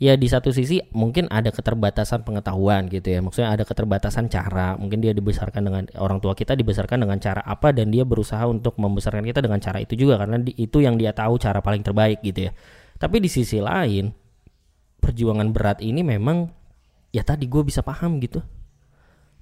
ya 0.00 0.16
di 0.16 0.26
satu 0.32 0.48
sisi 0.48 0.80
mungkin 0.96 1.28
ada 1.28 1.52
keterbatasan 1.52 2.24
pengetahuan 2.24 2.88
gitu 2.88 3.12
ya. 3.12 3.20
Maksudnya 3.20 3.52
ada 3.52 3.68
keterbatasan 3.68 4.32
cara. 4.32 4.74
Mungkin 4.80 5.04
dia 5.04 5.12
dibesarkan 5.12 5.60
dengan 5.60 5.84
orang 6.00 6.18
tua 6.24 6.32
kita 6.32 6.56
dibesarkan 6.56 7.04
dengan 7.04 7.20
cara 7.20 7.44
apa 7.44 7.70
dan 7.76 7.92
dia 7.92 8.08
berusaha 8.08 8.48
untuk 8.48 8.80
membesarkan 8.80 9.22
kita 9.28 9.44
dengan 9.44 9.60
cara 9.60 9.78
itu 9.84 9.94
juga. 9.94 10.16
Karena 10.24 10.40
di, 10.40 10.56
itu 10.56 10.80
yang 10.80 10.96
dia 10.96 11.12
tahu 11.12 11.36
cara 11.36 11.60
paling 11.60 11.84
terbaik 11.84 12.24
gitu 12.24 12.48
ya. 12.48 12.52
Tapi 12.96 13.20
di 13.20 13.28
sisi 13.28 13.60
lain 13.60 14.08
perjuangan 15.04 15.52
berat 15.52 15.84
ini 15.84 16.00
memang 16.00 16.48
ya 17.12 17.20
tadi 17.20 17.44
gue 17.44 17.60
bisa 17.60 17.84
paham 17.84 18.16
gitu. 18.24 18.40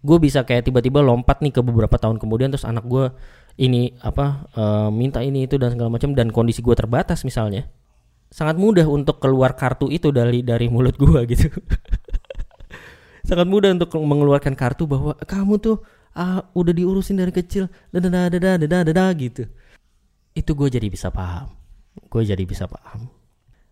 Gue 0.02 0.18
bisa 0.18 0.42
kayak 0.42 0.66
tiba-tiba 0.66 1.02
lompat 1.02 1.38
nih 1.38 1.54
ke 1.54 1.62
beberapa 1.62 1.94
tahun 2.02 2.18
kemudian 2.18 2.50
terus 2.50 2.66
anak 2.66 2.86
gue 2.86 3.14
ini 3.58 3.94
apa 4.02 4.46
uh, 4.54 4.90
minta 4.90 5.22
ini 5.22 5.46
itu 5.46 5.58
dan 5.58 5.74
segala 5.74 5.90
macam 5.90 6.14
dan 6.14 6.30
kondisi 6.30 6.62
gue 6.62 6.74
terbatas 6.78 7.26
misalnya 7.26 7.66
sangat 8.28 8.56
mudah 8.60 8.84
untuk 8.88 9.20
keluar 9.20 9.56
kartu 9.56 9.88
itu 9.88 10.12
dari 10.12 10.44
dari 10.44 10.68
mulut 10.68 10.96
gua 11.00 11.24
gitu. 11.24 11.48
sangat 13.28 13.44
mudah 13.44 13.76
untuk 13.76 13.92
mengeluarkan 14.00 14.56
kartu 14.56 14.88
bahwa 14.88 15.12
kamu 15.28 15.60
tuh 15.60 15.76
ah, 16.16 16.48
udah 16.56 16.72
diurusin 16.72 17.20
dari 17.20 17.28
kecil, 17.28 17.68
dada 17.92 18.08
dada 18.08 18.56
dada 18.56 18.78
dada 18.88 19.04
gitu. 19.20 19.44
Itu 20.32 20.56
gue 20.56 20.72
jadi 20.72 20.88
bisa 20.88 21.12
paham. 21.12 21.52
Gue 22.08 22.24
jadi 22.24 22.40
bisa 22.48 22.64
paham. 22.64 23.12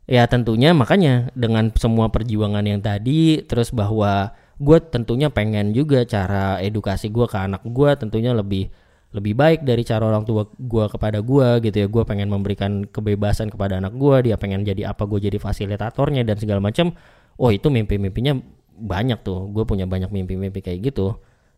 Ya 0.06 0.28
tentunya 0.28 0.70
makanya 0.70 1.34
dengan 1.34 1.72
semua 1.74 2.12
perjuangan 2.12 2.62
yang 2.62 2.78
tadi, 2.78 3.42
terus 3.42 3.74
bahwa 3.74 4.36
gue 4.56 4.78
tentunya 4.88 5.28
pengen 5.28 5.72
juga 5.76 6.04
cara 6.08 6.60
edukasi 6.62 7.12
gue 7.12 7.28
ke 7.28 7.36
anak 7.36 7.60
gue 7.66 7.90
tentunya 8.00 8.32
lebih 8.32 8.72
lebih 9.16 9.32
baik 9.32 9.64
dari 9.64 9.80
cara 9.82 10.04
orang 10.04 10.28
tua 10.28 10.44
gue 10.44 10.84
kepada 10.92 11.24
gue 11.24 11.48
gitu 11.64 11.76
ya. 11.82 11.86
Gue 11.88 12.04
pengen 12.04 12.28
memberikan 12.28 12.84
kebebasan 12.84 13.48
kepada 13.48 13.80
anak 13.80 13.96
gue 13.96 14.30
dia 14.30 14.36
pengen 14.36 14.62
jadi 14.62 14.92
apa 14.92 15.08
gue 15.08 15.24
jadi 15.24 15.40
fasilitatornya 15.40 16.22
dan 16.28 16.36
segala 16.36 16.60
macam 16.60 16.92
oh 17.40 17.48
itu 17.48 17.72
mimpi-mimpinya 17.72 18.36
banyak 18.76 19.24
tuh. 19.24 19.48
Gue 19.50 19.64
punya 19.64 19.88
banyak 19.88 20.12
mimpi-mimpi 20.12 20.60
kayak 20.60 20.92
gitu. 20.92 21.16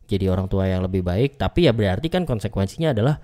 Jadi 0.09 0.31
orang 0.31 0.47
tua 0.47 0.71
yang 0.71 0.87
lebih 0.87 1.03
baik. 1.03 1.37
Tapi 1.37 1.69
ya 1.69 1.75
berarti 1.75 2.09
kan 2.09 2.25
konsekuensinya 2.25 2.95
adalah 2.95 3.19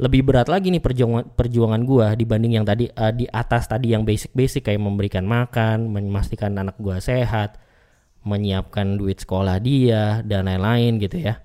lebih 0.00 0.24
berat 0.24 0.48
lagi 0.48 0.72
nih 0.72 0.80
perjuangan 0.80 1.36
perjuangan 1.36 1.82
gue 1.84 2.06
dibanding 2.24 2.56
yang 2.56 2.64
tadi 2.64 2.88
uh, 2.88 3.12
di 3.12 3.28
atas 3.28 3.68
tadi 3.68 3.92
yang 3.92 4.08
basic-basic 4.08 4.64
kayak 4.64 4.80
memberikan 4.80 5.28
makan 5.28 5.92
memastikan 5.92 6.56
anak 6.56 6.80
gue 6.80 6.96
sehat 6.96 7.60
menyiapkan 8.24 8.96
duit 8.96 9.20
sekolah 9.20 9.60
dia 9.60 10.24
dan 10.24 10.48
lain-lain 10.48 10.96
gitu 10.96 11.20
ya 11.20 11.44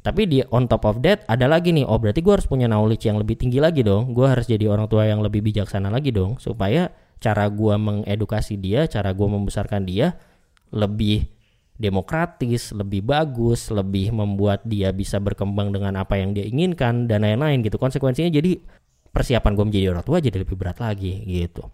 tapi 0.00 0.24
di 0.24 0.40
on 0.48 0.64
top 0.64 0.88
of 0.88 0.96
that 1.04 1.28
ada 1.28 1.44
lagi 1.44 1.76
nih, 1.76 1.84
oh 1.84 2.00
berarti 2.00 2.24
gue 2.24 2.32
harus 2.32 2.48
punya 2.48 2.64
knowledge 2.64 3.04
yang 3.04 3.20
lebih 3.20 3.36
tinggi 3.36 3.60
lagi 3.60 3.84
dong. 3.84 4.16
Gue 4.16 4.32
harus 4.32 4.48
jadi 4.48 4.64
orang 4.72 4.88
tua 4.88 5.04
yang 5.04 5.20
lebih 5.20 5.44
bijaksana 5.44 5.92
lagi 5.92 6.08
dong, 6.08 6.40
supaya 6.40 6.88
cara 7.20 7.44
gue 7.52 7.74
mengedukasi 7.76 8.56
dia, 8.56 8.88
cara 8.88 9.12
gue 9.12 9.28
membesarkan 9.28 9.84
dia 9.84 10.16
lebih 10.72 11.28
demokratis, 11.76 12.72
lebih 12.72 13.04
bagus, 13.04 13.68
lebih 13.68 14.12
membuat 14.12 14.64
dia 14.64 14.88
bisa 14.92 15.20
berkembang 15.20 15.68
dengan 15.68 16.00
apa 16.00 16.16
yang 16.16 16.32
dia 16.32 16.48
inginkan 16.48 17.04
dan 17.04 17.20
lain-lain 17.20 17.60
gitu. 17.60 17.76
Konsekuensinya 17.76 18.32
jadi 18.32 18.56
persiapan 19.12 19.52
gue 19.52 19.64
menjadi 19.68 19.86
orang 19.92 20.04
tua 20.04 20.16
jadi 20.24 20.40
lebih 20.40 20.56
berat 20.56 20.80
lagi 20.80 21.24
gitu. 21.28 21.68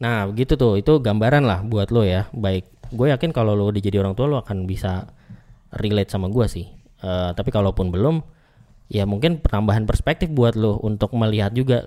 Nah 0.00 0.28
gitu 0.32 0.56
tuh, 0.56 0.80
itu 0.80 0.96
gambaran 0.96 1.44
lah 1.44 1.60
buat 1.60 1.92
lo 1.92 2.08
ya. 2.08 2.28
Baik, 2.32 2.68
gue 2.88 3.12
yakin 3.12 3.36
kalau 3.36 3.52
lo 3.52 3.68
udah 3.68 3.80
jadi 3.84 4.00
orang 4.00 4.16
tua 4.16 4.28
lo 4.28 4.40
akan 4.40 4.64
bisa 4.64 5.12
relate 5.76 6.08
sama 6.08 6.32
gue 6.32 6.46
sih 6.48 6.75
Uh, 7.06 7.30
tapi 7.38 7.54
kalaupun 7.54 7.94
belum, 7.94 8.26
ya 8.90 9.06
mungkin 9.06 9.38
penambahan 9.38 9.86
perspektif 9.86 10.26
buat 10.34 10.58
lo 10.58 10.82
untuk 10.82 11.14
melihat 11.14 11.54
juga 11.54 11.86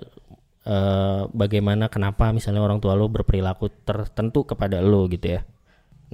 uh, 0.64 1.28
bagaimana 1.36 1.92
kenapa 1.92 2.32
misalnya 2.32 2.64
orang 2.64 2.80
tua 2.80 2.96
lo 2.96 3.12
berperilaku 3.12 3.68
tertentu 3.84 4.48
kepada 4.48 4.80
lo 4.80 5.12
gitu 5.12 5.36
ya. 5.36 5.42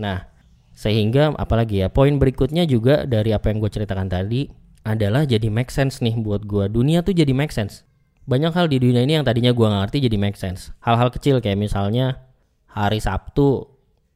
Nah, 0.02 0.26
sehingga 0.74 1.38
apalagi 1.38 1.86
ya 1.86 1.94
poin 1.94 2.18
berikutnya 2.18 2.66
juga 2.66 3.06
dari 3.06 3.30
apa 3.30 3.54
yang 3.54 3.62
gue 3.62 3.70
ceritakan 3.70 4.10
tadi 4.10 4.50
adalah 4.82 5.22
jadi 5.26 5.54
make 5.54 5.70
sense 5.70 6.02
nih 6.02 6.18
buat 6.18 6.42
gue. 6.42 6.66
Dunia 6.74 7.06
tuh 7.06 7.14
jadi 7.14 7.30
make 7.30 7.54
sense. 7.54 7.86
Banyak 8.26 8.58
hal 8.58 8.66
di 8.66 8.82
dunia 8.82 9.06
ini 9.06 9.22
yang 9.22 9.26
tadinya 9.26 9.54
gue 9.54 9.66
gak 9.66 9.82
ngerti 9.86 10.10
jadi 10.10 10.18
make 10.18 10.38
sense. 10.38 10.74
Hal-hal 10.82 11.14
kecil 11.14 11.46
kayak 11.46 11.62
misalnya 11.62 12.26
hari 12.66 12.98
Sabtu 12.98 13.70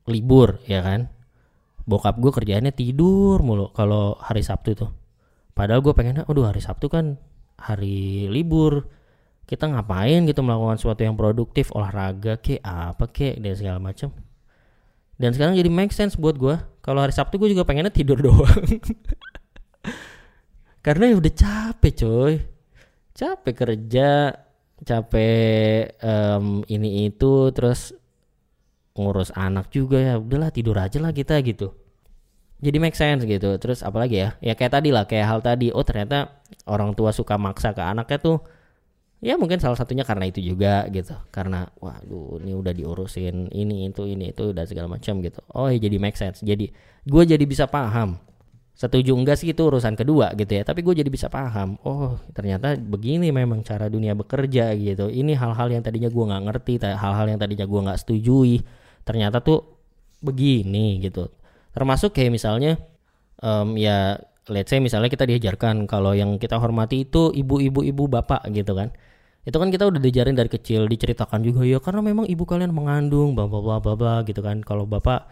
libur 0.09 0.57
ya 0.65 0.81
kan 0.81 1.13
bokap 1.89 2.21
gue 2.21 2.29
kerjaannya 2.29 2.69
tidur 2.69 3.41
mulu 3.41 3.73
kalau 3.73 4.13
hari 4.21 4.45
Sabtu 4.45 4.77
tuh. 4.77 4.91
Padahal 5.57 5.81
gue 5.81 5.97
pengen 5.97 6.21
aduh 6.21 6.45
hari 6.45 6.61
Sabtu 6.61 6.85
kan 6.87 7.17
hari 7.57 8.29
libur. 8.29 8.85
Kita 9.49 9.65
ngapain 9.65 10.29
gitu 10.29 10.45
melakukan 10.45 10.77
sesuatu 10.77 11.01
yang 11.01 11.17
produktif? 11.17 11.73
Olahraga 11.73 12.37
ke 12.37 12.61
apa 12.61 13.09
ke 13.09 13.33
dan 13.41 13.57
segala 13.57 13.81
macam 13.81 14.13
dan 15.19 15.35
sekarang 15.35 15.59
jadi 15.59 15.67
make 15.67 15.91
sense 15.91 16.15
buat 16.15 16.39
gue 16.39 16.55
kalau 16.79 17.03
hari 17.03 17.11
Sabtu 17.11 17.35
gue 17.35 17.51
juga 17.51 17.67
pengennya 17.67 17.91
tidur 17.91 18.15
doang. 18.25 18.63
Karena 20.79 21.11
ya 21.11 21.15
udah 21.19 21.33
capek 21.35 21.93
coy. 21.99 22.33
Capek 23.11 23.53
kerja 23.53 24.31
capek 24.79 25.99
um, 25.99 26.63
ini 26.71 27.11
itu 27.11 27.51
terus 27.51 27.91
ngurus 28.95 29.35
anak 29.35 29.67
juga 29.75 29.99
ya. 29.99 30.15
Udahlah 30.15 30.55
tidur 30.55 30.79
aja 30.79 31.03
lah 31.03 31.11
kita 31.11 31.35
gitu 31.43 31.75
jadi 32.59 32.77
make 32.77 32.95
sense 32.95 33.23
gitu. 33.23 33.55
Terus 33.55 33.79
apalagi 33.81 34.19
ya? 34.19 34.29
Ya 34.43 34.53
kayak 34.55 34.79
tadi 34.79 34.89
lah 34.91 35.07
kayak 35.07 35.25
hal 35.27 35.39
tadi. 35.39 35.71
Oh 35.71 35.83
ternyata 35.87 36.43
orang 36.67 36.91
tua 36.91 37.15
suka 37.15 37.39
maksa 37.39 37.71
ke 37.71 37.79
anaknya 37.79 38.19
tuh 38.19 38.37
ya 39.19 39.35
mungkin 39.35 39.59
salah 39.59 39.75
satunya 39.79 40.03
karena 40.03 40.27
itu 40.27 40.43
juga 40.43 40.83
gitu. 40.91 41.15
Karena 41.31 41.71
waduh 41.79 42.39
ini 42.43 42.51
udah 42.51 42.75
diurusin 42.75 43.47
ini 43.55 43.87
itu 43.87 44.03
ini 44.03 44.35
itu 44.35 44.51
dan 44.51 44.67
segala 44.67 44.91
macam 44.91 45.23
gitu. 45.23 45.39
Oh 45.55 45.71
ya 45.71 45.79
jadi 45.79 45.97
make 46.03 46.19
sense. 46.19 46.43
Jadi 46.43 46.67
gue 47.07 47.23
jadi 47.23 47.43
bisa 47.47 47.71
paham. 47.71 48.19
Setuju 48.79 49.11
enggak 49.11 49.35
sih 49.39 49.51
itu 49.51 49.59
urusan 49.59 49.95
kedua 49.95 50.35
gitu 50.35 50.55
ya? 50.55 50.63
Tapi 50.67 50.83
gue 50.83 50.99
jadi 50.99 51.07
bisa 51.11 51.31
paham. 51.31 51.79
Oh 51.87 52.19
ternyata 52.35 52.75
begini 52.75 53.31
memang 53.31 53.63
cara 53.63 53.87
dunia 53.87 54.15
bekerja 54.19 54.75
gitu. 54.75 55.07
Ini 55.07 55.31
hal-hal 55.39 55.71
yang 55.71 55.83
tadinya 55.83 56.11
gue 56.11 56.25
nggak 56.27 56.43
ngerti 56.43 56.73
hal-hal 56.83 57.25
yang 57.27 57.39
tadinya 57.39 57.63
gue 57.63 57.79
nggak 57.87 57.99
setujui 58.03 58.67
ternyata 59.07 59.39
tuh 59.39 59.79
begini 60.19 60.99
gitu 60.99 61.31
termasuk 61.75 62.15
kayak 62.15 62.33
misalnya 62.33 62.77
um, 63.43 63.75
ya 63.79 64.19
let's 64.49 64.73
say 64.73 64.81
misalnya 64.81 65.07
kita 65.07 65.29
diajarkan 65.29 65.85
kalau 65.85 66.17
yang 66.17 66.41
kita 66.41 66.57
hormati 66.57 67.05
itu 67.05 67.29
ibu-ibu 67.31 67.85
ibu 67.85 68.03
bapak 68.09 68.49
gitu 68.51 68.73
kan. 68.73 68.91
Itu 69.47 69.55
kan 69.57 69.71
kita 69.71 69.87
udah 69.87 69.97
diajarin 70.03 70.35
dari 70.35 70.51
kecil 70.51 70.85
diceritakan 70.85 71.41
juga 71.41 71.63
ya 71.63 71.79
karena 71.79 72.03
memang 72.03 72.27
ibu 72.27 72.43
kalian 72.43 72.75
mengandung 72.75 73.33
bla 73.33 73.47
bla 73.47 73.79
bla 73.79 73.93
bla 73.95 74.15
gitu 74.27 74.41
kan. 74.43 74.59
Kalau 74.65 74.83
bapak 74.89 75.29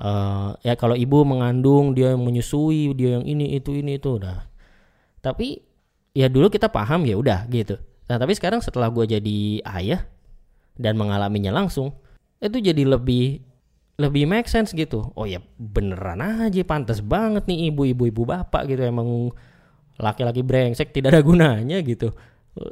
uh, 0.00 0.56
ya 0.64 0.74
kalau 0.78 0.96
ibu 0.96 1.22
mengandung 1.26 1.92
dia 1.92 2.14
yang 2.16 2.22
menyusui 2.24 2.94
dia 2.96 3.20
yang 3.20 3.24
ini 3.26 3.58
itu 3.58 3.74
ini 3.76 4.00
itu 4.00 4.16
udah. 4.16 4.48
Tapi 5.20 5.60
ya 6.16 6.26
dulu 6.32 6.48
kita 6.48 6.72
paham 6.72 7.04
ya 7.04 7.18
udah 7.20 7.46
gitu. 7.52 7.76
Nah 8.08 8.16
tapi 8.18 8.34
sekarang 8.34 8.64
setelah 8.64 8.90
gue 8.90 9.06
jadi 9.06 9.62
ayah 9.78 10.02
dan 10.80 10.96
mengalaminya 10.96 11.52
langsung 11.52 11.94
itu 12.40 12.56
jadi 12.58 12.82
lebih 12.88 13.44
lebih 14.00 14.24
make 14.24 14.48
sense 14.48 14.72
gitu. 14.72 15.12
Oh 15.12 15.28
ya 15.28 15.44
beneran 15.60 16.24
aja 16.24 16.64
pantas 16.64 17.04
banget 17.04 17.44
nih 17.44 17.68
ibu-ibu 17.68 18.08
ibu 18.08 18.22
bapak 18.24 18.64
gitu 18.72 18.80
emang 18.88 19.28
laki-laki 20.00 20.40
brengsek 20.40 20.96
tidak 20.96 21.12
ada 21.12 21.20
gunanya 21.20 21.84
gitu. 21.84 22.16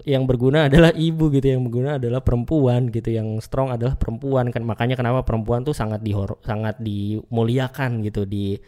Yang 0.09 0.25
berguna 0.27 0.67
adalah 0.67 0.91
ibu 0.91 1.31
gitu, 1.31 1.55
yang 1.55 1.63
berguna 1.63 2.03
adalah 2.03 2.19
perempuan 2.19 2.91
gitu, 2.91 3.15
yang 3.15 3.39
strong 3.39 3.71
adalah 3.71 3.95
perempuan 3.95 4.51
kan 4.51 4.67
makanya 4.67 4.99
kenapa 4.99 5.23
perempuan 5.23 5.63
tuh 5.63 5.77
sangat 5.77 6.03
dihor 6.03 6.41
sangat 6.43 6.81
dimuliakan 6.83 8.03
gitu 8.03 8.27
di 8.27 8.59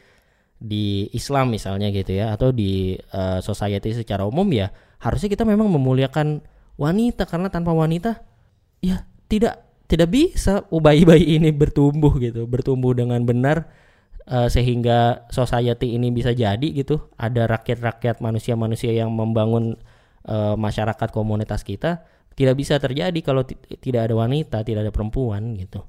di 0.61 1.08
Islam 1.16 1.56
misalnya 1.56 1.88
gitu 1.88 2.12
ya 2.12 2.36
atau 2.36 2.52
di 2.52 2.92
uh, 3.16 3.40
society 3.40 3.96
secara 3.96 4.28
umum 4.28 4.44
ya 4.52 4.68
harusnya 5.00 5.32
kita 5.32 5.48
memang 5.48 5.72
memuliakan 5.72 6.44
wanita 6.76 7.24
karena 7.24 7.48
tanpa 7.48 7.72
wanita 7.72 8.20
ya 8.84 9.08
tidak 9.24 9.69
tidak 9.91 10.14
bisa 10.14 10.62
bayi-bayi 10.70 11.43
ini 11.43 11.51
bertumbuh 11.51 12.14
gitu, 12.22 12.47
bertumbuh 12.47 12.95
dengan 12.95 13.18
benar 13.26 13.66
uh, 14.30 14.47
sehingga 14.47 15.26
society 15.34 15.99
ini 15.99 16.14
bisa 16.14 16.30
jadi 16.30 16.62
gitu. 16.70 17.11
Ada 17.18 17.51
rakyat-rakyat 17.51 18.22
manusia-manusia 18.22 18.95
yang 18.95 19.11
membangun 19.11 19.74
uh, 20.30 20.55
masyarakat 20.55 21.11
komunitas 21.11 21.66
kita 21.66 22.07
tidak 22.38 22.55
bisa 22.55 22.78
terjadi 22.78 23.18
kalau 23.26 23.43
tidak 23.82 24.07
ada 24.07 24.14
wanita, 24.14 24.62
tidak 24.62 24.86
ada 24.86 24.93
perempuan 24.95 25.59
gitu. 25.59 25.82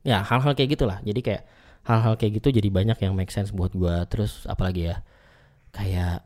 Ya 0.00 0.24
hal-hal 0.24 0.56
kayak 0.56 0.80
gitulah. 0.80 0.98
Jadi 1.04 1.20
kayak 1.20 1.42
hal-hal 1.84 2.16
kayak 2.16 2.40
gitu 2.40 2.48
jadi 2.56 2.72
banyak 2.72 2.98
yang 3.04 3.12
make 3.12 3.30
sense 3.30 3.52
buat 3.52 3.76
gue. 3.76 4.08
Terus 4.08 4.48
apalagi 4.48 4.88
ya 4.88 5.04
kayak 5.76 6.24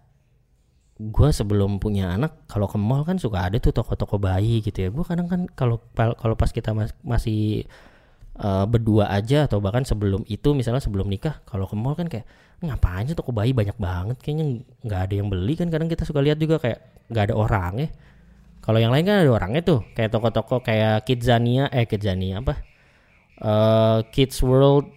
gue 0.96 1.28
sebelum 1.28 1.76
punya 1.76 2.16
anak 2.16 2.48
kalau 2.48 2.64
ke 2.64 2.80
mall 2.80 3.04
kan 3.04 3.20
suka 3.20 3.52
ada 3.52 3.60
tuh 3.60 3.76
toko-toko 3.76 4.16
bayi 4.16 4.64
gitu 4.64 4.88
ya. 4.88 4.88
Gue 4.88 5.04
kadang 5.04 5.28
kan 5.28 5.44
kalau 5.52 5.76
kalau 5.92 6.34
pas 6.34 6.48
kita 6.48 6.72
mas, 6.72 6.96
masih 7.04 7.68
uh, 8.40 8.64
berdua 8.64 9.12
aja 9.12 9.44
atau 9.44 9.60
bahkan 9.60 9.84
sebelum 9.84 10.24
itu 10.24 10.56
misalnya 10.56 10.80
sebelum 10.80 11.04
nikah 11.12 11.44
kalau 11.44 11.68
ke 11.68 11.76
mall 11.76 11.92
kan 11.92 12.08
kayak 12.08 12.24
ngapain 12.64 13.04
sih 13.04 13.12
toko 13.12 13.36
bayi? 13.36 13.52
Banyak 13.52 13.76
banget 13.76 14.16
kayaknya 14.24 14.64
nggak 14.88 15.00
ada 15.10 15.14
yang 15.20 15.28
beli. 15.28 15.54
Kan 15.60 15.68
kadang 15.68 15.92
kita 15.92 16.08
suka 16.08 16.24
lihat 16.24 16.40
juga 16.40 16.56
kayak 16.56 17.12
nggak 17.12 17.24
ada 17.32 17.34
orangnya. 17.36 17.88
Kalau 18.64 18.80
yang 18.80 18.90
lain 18.90 19.04
kan 19.04 19.20
ada 19.20 19.30
orangnya 19.30 19.62
tuh 19.62 19.84
kayak 19.92 20.10
toko-toko 20.16 20.64
kayak 20.64 21.04
Kidzania 21.04 21.68
eh 21.68 21.84
Kidzania 21.84 22.40
apa? 22.40 22.56
Uh, 23.36 24.00
Kids 24.16 24.40
World 24.40 24.88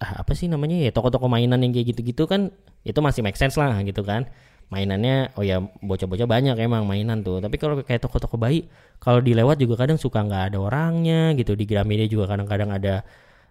ah, 0.00 0.24
apa 0.24 0.32
sih 0.32 0.48
namanya 0.48 0.80
ya 0.80 0.90
toko-toko 0.90 1.28
mainan 1.28 1.60
yang 1.60 1.72
kayak 1.72 1.92
gitu-gitu 1.92 2.24
kan 2.24 2.48
itu 2.84 2.96
masih 3.00 3.20
make 3.20 3.36
sense 3.36 3.60
lah 3.60 3.76
gitu 3.84 4.00
kan 4.04 4.28
mainannya 4.72 5.36
oh 5.36 5.44
ya 5.44 5.60
bocah-bocah 5.60 6.26
banyak 6.26 6.56
emang 6.60 6.88
mainan 6.88 7.20
tuh. 7.20 7.38
Tapi 7.38 7.56
kalau 7.60 7.80
kayak 7.80 8.04
toko-toko 8.04 8.40
bayi 8.40 8.66
kalau 8.98 9.20
dilewat 9.20 9.60
juga 9.60 9.84
kadang 9.84 10.00
suka 10.00 10.24
nggak 10.24 10.54
ada 10.54 10.58
orangnya 10.60 11.32
gitu. 11.36 11.52
Di 11.54 11.64
Gramedia 11.68 12.08
juga 12.08 12.30
kadang-kadang 12.30 12.70
ada 12.72 13.04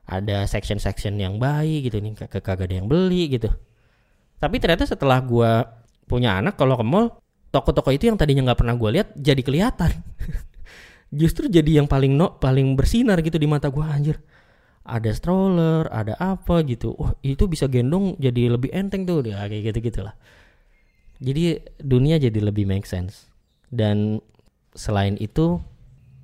ada 0.03 0.43
section-section 0.43 1.15
yang 1.15 1.39
bayi 1.39 1.85
gitu 1.85 2.03
nih 2.03 2.17
kagak 2.27 2.67
ada 2.67 2.75
yang 2.75 2.87
beli 2.89 3.31
gitu. 3.31 3.47
Tapi 4.41 4.59
ternyata 4.59 4.83
setelah 4.83 5.23
gua 5.23 5.63
punya 6.03 6.35
anak 6.35 6.59
kalau 6.59 6.75
ke 6.75 6.83
mall 6.83 7.23
toko-toko 7.53 7.93
itu 7.93 8.09
yang 8.09 8.17
tadinya 8.17 8.51
nggak 8.51 8.59
pernah 8.65 8.75
gue 8.75 8.89
lihat 8.99 9.13
jadi 9.13 9.41
kelihatan. 9.45 9.91
Justru 11.21 11.45
jadi 11.45 11.79
yang 11.79 11.87
paling 11.87 12.17
no 12.17 12.41
paling 12.41 12.73
bersinar 12.73 13.21
gitu 13.21 13.37
di 13.37 13.45
mata 13.45 13.69
gue 13.69 13.85
anjir. 13.85 14.17
Ada 14.83 15.15
stroller 15.15 15.87
ada 15.93 16.17
apa 16.17 16.59
gitu. 16.65 16.91
Oh 16.97 17.13
itu 17.23 17.45
bisa 17.47 17.69
gendong 17.69 18.17
jadi 18.17 18.51
lebih 18.51 18.73
enteng 18.73 19.05
tuh. 19.05 19.21
Ya 19.23 19.45
kayak 19.45 19.71
gitu 19.71 19.93
gitulah 19.93 20.17
jadi 21.23 21.63
dunia 21.79 22.19
jadi 22.19 22.43
lebih 22.43 22.67
make 22.67 22.83
sense. 22.83 23.31
Dan 23.71 24.19
selain 24.75 25.15
itu 25.17 25.63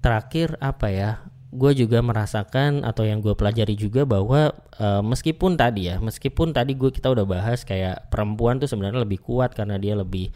terakhir 0.04 0.60
apa 0.60 0.88
ya 0.91 1.12
gue 1.50 1.74
juga 1.74 2.04
merasakan 2.06 2.86
atau 2.86 3.08
yang 3.08 3.26
gue 3.26 3.34
pelajari 3.34 3.74
juga 3.74 4.06
bahwa 4.06 4.54
uh, 4.78 5.02
meskipun 5.02 5.58
tadi 5.58 5.89
ya 5.89 5.97
meskipun 5.97 6.54
tadi 6.54 6.78
gue 6.78 6.93
kita 6.93 7.10
udah 7.10 7.26
bahas 7.26 7.66
kayak 7.66 8.14
perempuan 8.14 8.62
tuh 8.62 8.70
sebenarnya 8.70 9.02
lebih 9.02 9.18
kuat 9.18 9.58
karena 9.58 9.82
dia 9.82 9.97
lebih 9.97 10.30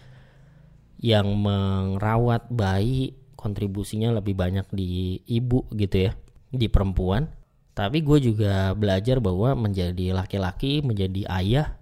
yang 0.98 1.30
merawat 1.38 2.50
bayi 2.50 3.14
kontribusinya 3.38 4.10
lebih 4.10 4.34
banyak 4.34 4.66
di 4.74 5.22
ibu 5.28 5.68
gitu 5.76 6.10
ya 6.10 6.12
di 6.50 6.72
perempuan. 6.72 7.30
Tapi 7.74 8.06
gue 8.06 8.22
juga 8.22 8.72
belajar 8.78 9.18
bahwa 9.18 9.58
menjadi 9.58 10.14
laki-laki 10.14 10.86
menjadi 10.86 11.26
ayah 11.30 11.78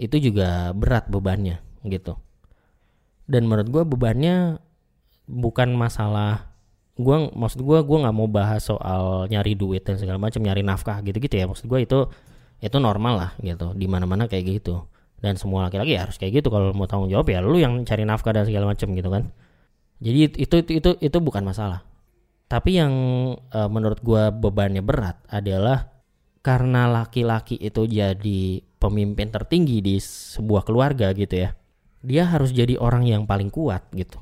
itu 0.00 0.16
juga 0.30 0.72
berat 0.72 1.12
bebannya 1.12 1.67
gitu. 1.86 2.18
Dan 3.28 3.44
menurut 3.46 3.68
gue 3.68 3.82
bebannya 3.84 4.56
bukan 5.28 5.76
masalah 5.76 6.48
gue 6.98 7.30
maksud 7.30 7.62
gue 7.62 7.78
gue 7.84 7.98
nggak 8.02 8.16
mau 8.16 8.26
bahas 8.26 8.64
soal 8.66 9.30
nyari 9.30 9.54
duit 9.54 9.86
dan 9.86 10.00
segala 10.00 10.18
macam 10.18 10.42
nyari 10.42 10.66
nafkah 10.66 10.98
gitu 11.04 11.18
gitu 11.20 11.34
ya. 11.38 11.46
Maksud 11.46 11.68
gue 11.68 11.78
itu 11.84 11.98
itu 12.58 12.76
normal 12.82 13.14
lah 13.14 13.30
gitu. 13.38 13.76
Di 13.76 13.86
mana 13.86 14.08
mana 14.08 14.26
kayak 14.26 14.62
gitu. 14.62 14.88
Dan 15.18 15.34
semua 15.34 15.66
laki-laki 15.66 15.94
ya 15.98 16.06
harus 16.06 16.18
kayak 16.18 16.42
gitu. 16.42 16.48
Kalau 16.50 16.74
mau 16.74 16.86
tanggung 16.90 17.10
jawab 17.10 17.28
ya 17.30 17.38
lu 17.42 17.58
yang 17.58 17.82
cari 17.86 18.02
nafkah 18.02 18.34
dan 18.34 18.46
segala 18.48 18.70
macam 18.70 18.90
gitu 18.94 19.10
kan. 19.10 19.30
Jadi 19.98 20.18
itu 20.38 20.54
itu 20.62 20.72
itu 20.78 20.90
itu 20.98 21.18
bukan 21.18 21.42
masalah. 21.42 21.82
Tapi 22.48 22.80
yang 22.80 22.92
uh, 23.52 23.68
menurut 23.68 24.00
gua 24.00 24.32
bebannya 24.32 24.80
berat 24.80 25.20
adalah 25.28 25.92
karena 26.40 26.88
laki-laki 26.88 27.60
itu 27.60 27.84
jadi 27.84 28.62
pemimpin 28.80 29.28
tertinggi 29.28 29.84
di 29.84 30.00
sebuah 30.00 30.64
keluarga 30.64 31.12
gitu 31.12 31.44
ya. 31.44 31.52
Dia 32.02 32.26
harus 32.26 32.54
jadi 32.54 32.78
orang 32.78 33.06
yang 33.06 33.26
paling 33.26 33.50
kuat 33.50 33.86
gitu 33.94 34.18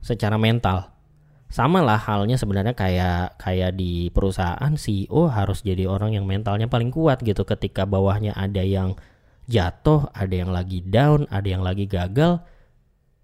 secara 0.00 0.40
mental. 0.40 0.94
Sama 1.48 1.80
lah 1.80 1.96
halnya 1.96 2.36
sebenarnya 2.36 2.76
kayak 2.76 3.40
kayak 3.40 3.72
di 3.76 4.12
perusahaan 4.12 4.72
CEO 4.76 5.32
harus 5.32 5.64
jadi 5.64 5.88
orang 5.88 6.12
yang 6.12 6.28
mentalnya 6.28 6.68
paling 6.68 6.92
kuat 6.92 7.24
gitu 7.24 7.48
ketika 7.48 7.88
bawahnya 7.88 8.36
ada 8.36 8.60
yang 8.60 8.96
jatuh, 9.48 10.12
ada 10.12 10.34
yang 10.34 10.52
lagi 10.52 10.84
down, 10.84 11.24
ada 11.32 11.48
yang 11.48 11.64
lagi 11.64 11.88
gagal 11.88 12.44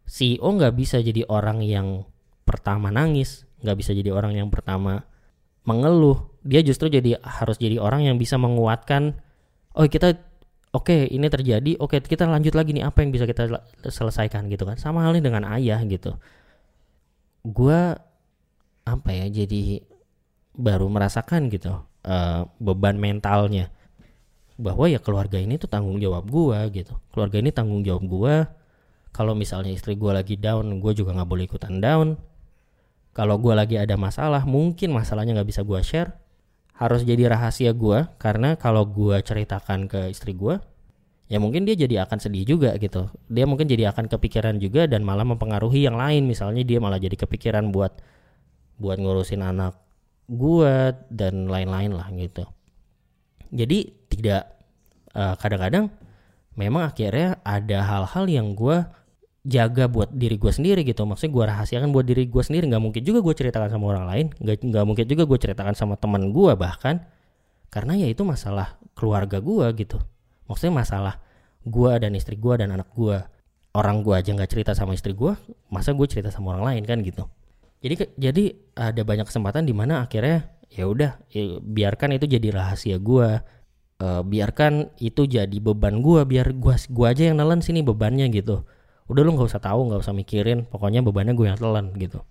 CEO 0.05 0.44
nggak 0.44 0.74
bisa 0.76 1.00
jadi 1.00 1.24
orang 1.28 1.64
yang 1.64 2.05
pertama 2.44 2.92
nangis, 2.92 3.48
nggak 3.64 3.76
bisa 3.80 3.96
jadi 3.96 4.12
orang 4.12 4.36
yang 4.36 4.48
pertama 4.52 5.05
mengeluh. 5.64 6.28
Dia 6.44 6.61
justru 6.61 6.92
jadi 6.92 7.16
harus 7.24 7.57
jadi 7.57 7.80
orang 7.80 8.05
yang 8.05 8.16
bisa 8.20 8.36
menguatkan. 8.36 9.16
Oh 9.72 9.88
kita 9.88 10.20
oke 10.74 10.90
okay, 10.90 11.06
ini 11.14 11.30
terjadi, 11.30 11.78
oke 11.78 11.96
okay, 11.96 12.04
kita 12.04 12.26
lanjut 12.26 12.52
lagi 12.58 12.74
nih 12.74 12.84
apa 12.84 13.06
yang 13.06 13.14
bisa 13.14 13.24
kita 13.24 13.46
selesaikan 13.86 14.50
gitu 14.50 14.66
kan. 14.66 14.76
Sama 14.76 15.06
halnya 15.06 15.22
dengan 15.22 15.46
ayah 15.54 15.78
gitu. 15.86 16.18
Gua 17.46 17.94
apa 18.84 19.10
ya 19.14 19.30
jadi 19.30 19.80
baru 20.54 20.90
merasakan 20.92 21.48
gitu 21.48 21.72
uh, 22.04 22.40
beban 22.60 23.00
mentalnya 23.00 23.72
bahwa 24.60 24.86
ya 24.86 25.00
keluarga 25.00 25.40
ini 25.40 25.56
tuh 25.56 25.70
tanggung 25.70 26.02
jawab 26.02 26.26
gua 26.26 26.66
gitu. 26.68 26.98
Keluarga 27.14 27.38
ini 27.38 27.54
tanggung 27.54 27.86
jawab 27.86 28.04
gua 28.04 28.34
kalau 29.14 29.38
misalnya 29.38 29.70
istri 29.70 29.94
gue 29.94 30.10
lagi 30.10 30.34
down 30.34 30.82
gue 30.82 30.92
juga 30.92 31.14
nggak 31.14 31.30
boleh 31.30 31.46
ikutan 31.46 31.78
down 31.78 32.18
kalau 33.14 33.38
gue 33.38 33.54
lagi 33.54 33.78
ada 33.78 33.94
masalah 33.94 34.42
mungkin 34.42 34.90
masalahnya 34.90 35.38
nggak 35.38 35.48
bisa 35.54 35.62
gue 35.62 35.80
share 35.86 36.10
harus 36.74 37.06
jadi 37.06 37.30
rahasia 37.30 37.70
gue 37.70 38.06
karena 38.18 38.58
kalau 38.58 38.82
gue 38.82 39.14
ceritakan 39.22 39.86
ke 39.86 40.10
istri 40.10 40.34
gue 40.34 40.58
ya 41.30 41.38
mungkin 41.40 41.64
dia 41.64 41.78
jadi 41.78 42.04
akan 42.04 42.18
sedih 42.20 42.44
juga 42.44 42.76
gitu. 42.76 43.08
Dia 43.30 43.48
mungkin 43.48 43.70
jadi 43.70 43.90
akan 43.94 44.10
kepikiran 44.10 44.60
juga 44.60 44.84
dan 44.84 45.02
malah 45.06 45.24
mempengaruhi 45.24 45.86
yang 45.86 45.96
lain. 45.96 46.28
Misalnya 46.28 46.62
dia 46.66 46.78
malah 46.82 47.00
jadi 47.00 47.16
kepikiran 47.16 47.72
buat 47.72 47.96
buat 48.76 48.98
ngurusin 48.98 49.40
anak 49.40 49.78
gue 50.28 50.74
dan 51.12 51.48
lain-lain 51.48 51.92
lah 51.94 52.08
gitu. 52.12 52.44
Jadi 53.54 54.10
tidak 54.10 54.50
uh, 55.14 55.38
kadang-kadang 55.38 55.92
memang 56.58 56.90
akhirnya 56.90 57.38
ada 57.46 57.78
hal-hal 57.86 58.24
yang 58.26 58.52
gue 58.58 58.82
jaga 59.45 59.84
buat 59.92 60.09
diri 60.11 60.40
gue 60.40 60.49
sendiri 60.49 60.80
gitu. 60.82 61.05
Maksudnya 61.05 61.32
gue 61.36 61.45
rahasiakan 61.53 61.92
buat 61.92 62.09
diri 62.09 62.24
gue 62.24 62.42
sendiri. 62.42 62.64
Nggak 62.68 62.82
mungkin 62.82 63.03
juga 63.05 63.20
gue 63.20 63.34
ceritakan 63.36 63.68
sama 63.68 63.84
orang 63.92 64.05
lain. 64.09 64.26
Nggak 64.40 64.57
nggak 64.64 64.84
mungkin 64.88 65.05
juga 65.05 65.22
gue 65.28 65.38
ceritakan 65.38 65.74
sama 65.76 65.95
teman 66.01 66.32
gue 66.32 66.53
bahkan. 66.57 67.05
Karena 67.68 67.92
ya 67.95 68.09
itu 68.09 68.24
masalah 68.24 68.80
keluarga 68.97 69.38
gue 69.45 69.66
gitu. 69.76 70.01
Maksudnya 70.49 70.74
masalah 70.80 71.14
gue 71.64 71.92
dan 72.01 72.12
istri 72.16 72.40
gue 72.40 72.55
dan 72.57 72.72
anak 72.72 72.88
gue 72.97 73.20
orang 73.74 74.01
gue 74.01 74.14
aja 74.14 74.30
nggak 74.32 74.51
cerita 74.51 74.72
sama 74.76 74.95
istri 74.95 75.16
gue 75.16 75.34
masa 75.72 75.90
gue 75.97 76.07
cerita 76.07 76.32
sama 76.32 76.57
orang 76.57 76.64
lain 76.74 76.82
kan 76.88 76.99
gitu. 77.05 77.28
Jadi 77.84 78.16
jadi 78.16 78.45
ada 78.80 79.03
banyak 79.05 79.28
kesempatan 79.28 79.68
di 79.68 79.76
mana 79.76 80.09
akhirnya 80.09 80.49
ya 80.72 80.88
udah 80.88 81.20
ya, 81.28 81.61
biarkan 81.61 82.16
itu 82.16 82.24
jadi 82.24 82.49
rahasia 82.49 82.97
gue 82.97 83.28
uh, 84.01 84.22
biarkan 84.24 84.95
itu 84.99 85.28
jadi 85.28 85.57
beban 85.61 86.01
gue 86.01 86.24
biar 86.24 86.57
gue 86.57 86.74
gua 86.90 87.07
aja 87.12 87.30
yang 87.30 87.36
nelen 87.36 87.61
sini 87.61 87.84
bebannya 87.84 88.26
gitu 88.32 88.64
udah 89.05 89.20
lu 89.20 89.36
nggak 89.36 89.48
usah 89.52 89.61
tahu 89.61 89.92
nggak 89.92 90.00
usah 90.00 90.14
mikirin 90.16 90.64
pokoknya 90.64 91.05
bebannya 91.05 91.36
gue 91.36 91.46
yang 91.52 91.61
telan 91.61 91.92
gitu. 92.00 92.24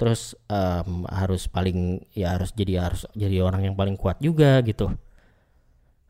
Terus 0.00 0.32
um, 0.48 1.04
harus 1.04 1.44
paling 1.44 2.00
ya 2.16 2.32
harus 2.40 2.56
jadi 2.56 2.88
harus 2.88 3.04
jadi 3.12 3.44
orang 3.44 3.68
yang 3.68 3.76
paling 3.76 4.00
kuat 4.00 4.16
juga 4.24 4.64
gitu. 4.64 4.88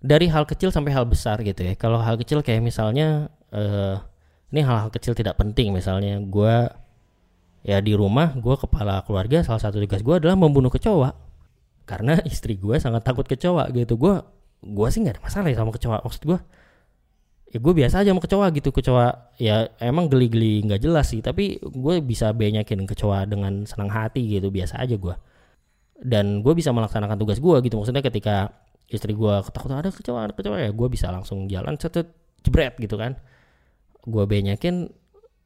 Dari 0.00 0.30
hal 0.30 0.46
kecil 0.46 0.70
sampai 0.70 0.94
hal 0.94 1.04
besar 1.10 1.42
gitu 1.42 1.66
ya. 1.66 1.74
Kalau 1.74 1.98
hal 1.98 2.14
kecil 2.14 2.46
kayak 2.46 2.62
misalnya 2.62 3.34
uh, 3.50 3.98
ini 4.54 4.62
hal-hal 4.62 4.94
kecil 4.94 5.18
tidak 5.18 5.34
penting. 5.34 5.74
Misalnya 5.74 6.22
gue 6.22 6.70
ya 7.66 7.82
di 7.82 7.92
rumah 7.98 8.32
gue 8.38 8.54
kepala 8.56 9.02
keluarga 9.04 9.42
salah 9.44 9.60
satu 9.60 9.82
tugas 9.82 10.06
gue 10.06 10.14
adalah 10.14 10.38
membunuh 10.38 10.70
kecoa. 10.70 11.10
Karena 11.82 12.22
istri 12.22 12.54
gue 12.54 12.78
sangat 12.78 13.02
takut 13.02 13.26
kecoa 13.26 13.66
gitu. 13.74 13.98
Gue 13.98 14.22
gue 14.62 14.88
sih 14.94 15.02
nggak 15.02 15.18
ada 15.18 15.22
masalah 15.26 15.48
ya 15.50 15.56
sama 15.58 15.72
kecoa 15.74 15.98
maksud 16.04 16.22
gue 16.28 16.38
ya 17.50 17.58
gue 17.58 17.72
biasa 17.74 18.06
aja 18.06 18.14
sama 18.14 18.22
kecoa 18.22 18.46
gitu 18.54 18.70
kecoa 18.70 19.34
ya 19.42 19.74
emang 19.82 20.06
geli-geli 20.06 20.62
nggak 20.64 20.86
jelas 20.86 21.10
sih 21.10 21.18
tapi 21.18 21.58
gue 21.58 21.94
bisa 21.98 22.30
banyakin 22.30 22.86
kecoa 22.86 23.26
dengan 23.26 23.66
senang 23.66 23.90
hati 23.90 24.22
gitu 24.22 24.54
biasa 24.54 24.78
aja 24.78 24.94
gue 24.94 25.14
dan 26.00 26.46
gue 26.46 26.54
bisa 26.54 26.70
melaksanakan 26.70 27.18
tugas 27.18 27.42
gue 27.42 27.56
gitu 27.66 27.74
maksudnya 27.76 28.06
ketika 28.06 28.54
istri 28.90 29.14
gue 29.14 29.34
ketakutan 29.46 29.82
ada 29.82 29.90
kecoa 29.90 30.20
ada 30.30 30.34
kecoa 30.34 30.58
ya 30.58 30.70
gue 30.70 30.88
bisa 30.90 31.10
langsung 31.10 31.46
jalan 31.46 31.74
cetet 31.78 32.10
jebret 32.44 32.74
gitu 32.80 32.96
kan. 32.96 33.16
Gue 34.04 34.24
banyakin 34.24 34.88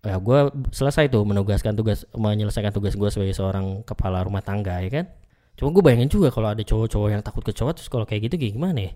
ya 0.05 0.21
gue 0.21 0.39
selesai 0.73 1.09
tuh 1.09 1.25
menugaskan 1.25 1.73
tugas 1.77 2.05
menyelesaikan 2.13 2.73
tugas 2.73 2.93
gue 2.97 3.09
sebagai 3.09 3.33
seorang 3.37 3.83
kepala 3.83 4.25
rumah 4.25 4.41
tangga 4.41 4.81
ya 4.81 4.91
kan. 4.91 5.07
Cuma 5.55 5.71
gue 5.71 5.83
bayangin 5.85 6.11
juga 6.11 6.35
kalau 6.35 6.51
ada 6.51 6.63
cowok-cowok 6.63 7.09
yang 7.11 7.23
takut 7.23 7.45
kecoa 7.47 7.77
terus 7.77 7.87
kalau 7.87 8.03
kayak 8.09 8.27
gitu 8.27 8.51
gimana 8.51 8.91
ya 8.91 8.93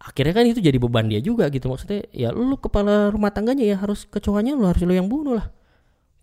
akhirnya 0.00 0.32
kan 0.32 0.44
itu 0.48 0.64
jadi 0.64 0.80
beban 0.80 1.06
dia 1.06 1.20
juga 1.20 1.46
gitu. 1.52 1.68
Maksudnya 1.68 2.08
ya 2.10 2.32
lu 2.32 2.56
kepala 2.56 3.12
rumah 3.12 3.28
tangganya 3.30 3.68
ya 3.68 3.76
harus 3.76 4.08
kecoanya 4.08 4.56
lu 4.56 4.64
harus 4.64 4.80
lu 4.80 4.96
yang 4.96 5.06
bunuh 5.06 5.36
lah. 5.36 5.52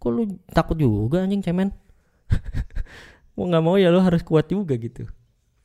Kok 0.02 0.10
lu 0.10 0.24
takut 0.50 0.78
juga 0.78 1.22
anjing 1.24 1.46
cemen? 1.46 1.70
Mau 3.38 3.46
nggak 3.46 3.62
mau 3.62 3.78
ya 3.78 3.94
lu 3.94 4.02
harus 4.02 4.26
kuat 4.26 4.50
juga 4.50 4.74
gitu. 4.82 5.06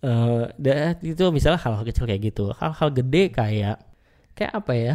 Uh, 0.05 0.45
itu 1.01 1.25
misalnya 1.33 1.57
hal-hal 1.57 1.89
kecil 1.89 2.05
kayak 2.05 2.21
gitu. 2.29 2.53
Hal-hal 2.53 2.93
gede 2.93 3.33
kayak 3.33 3.81
kayak 4.37 4.53
apa 4.53 4.73
ya? 4.77 4.95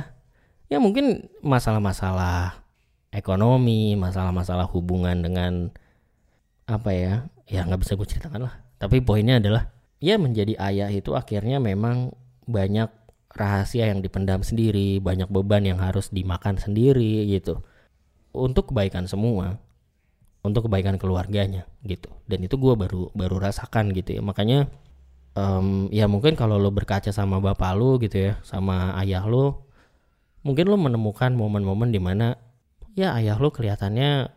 Ya 0.69 0.77
mungkin 0.77 1.25
masalah-masalah 1.41 2.61
ekonomi 3.09 3.97
masalah-masalah 3.97 4.69
hubungan 4.69 5.25
dengan 5.25 5.73
apa 6.69 6.93
ya? 6.93 7.13
Ya 7.49 7.65
nggak 7.65 7.81
bisa 7.81 7.97
gue 7.97 8.05
ceritakan 8.05 8.45
lah. 8.45 8.53
Tapi 8.77 9.01
poinnya 9.01 9.41
adalah 9.41 9.73
ya 9.97 10.21
menjadi 10.21 10.53
ayah 10.61 10.93
itu 10.93 11.17
akhirnya 11.17 11.57
memang 11.57 12.13
banyak 12.45 12.93
rahasia 13.37 13.87
yang 13.87 14.01
dipendam 14.01 14.41
sendiri, 14.41 14.97
banyak 14.99 15.29
beban 15.29 15.63
yang 15.63 15.79
harus 15.79 16.09
dimakan 16.09 16.57
sendiri 16.57 17.29
gitu. 17.29 17.61
Untuk 18.33 18.73
kebaikan 18.73 19.05
semua, 19.05 19.61
untuk 20.41 20.67
kebaikan 20.67 20.97
keluarganya 20.97 21.69
gitu. 21.85 22.09
Dan 22.25 22.43
itu 22.43 22.57
gue 22.57 22.73
baru 22.73 23.13
baru 23.13 23.37
rasakan 23.37 23.93
gitu 23.93 24.19
ya. 24.19 24.21
Makanya 24.25 24.67
um, 25.37 25.87
ya 25.93 26.09
mungkin 26.09 26.33
kalau 26.33 26.57
lo 26.57 26.73
berkaca 26.73 27.13
sama 27.13 27.37
bapak 27.37 27.77
lo 27.77 28.01
gitu 28.01 28.17
ya 28.17 28.33
sama 28.41 28.97
ayah 28.97 29.23
lo 29.29 29.69
mungkin 30.41 30.65
lo 30.65 30.75
menemukan 30.81 31.31
momen-momen 31.37 31.93
di 31.93 32.01
mana 32.01 32.35
ya 32.97 33.13
ayah 33.21 33.37
lo 33.37 33.53
kelihatannya 33.53 34.33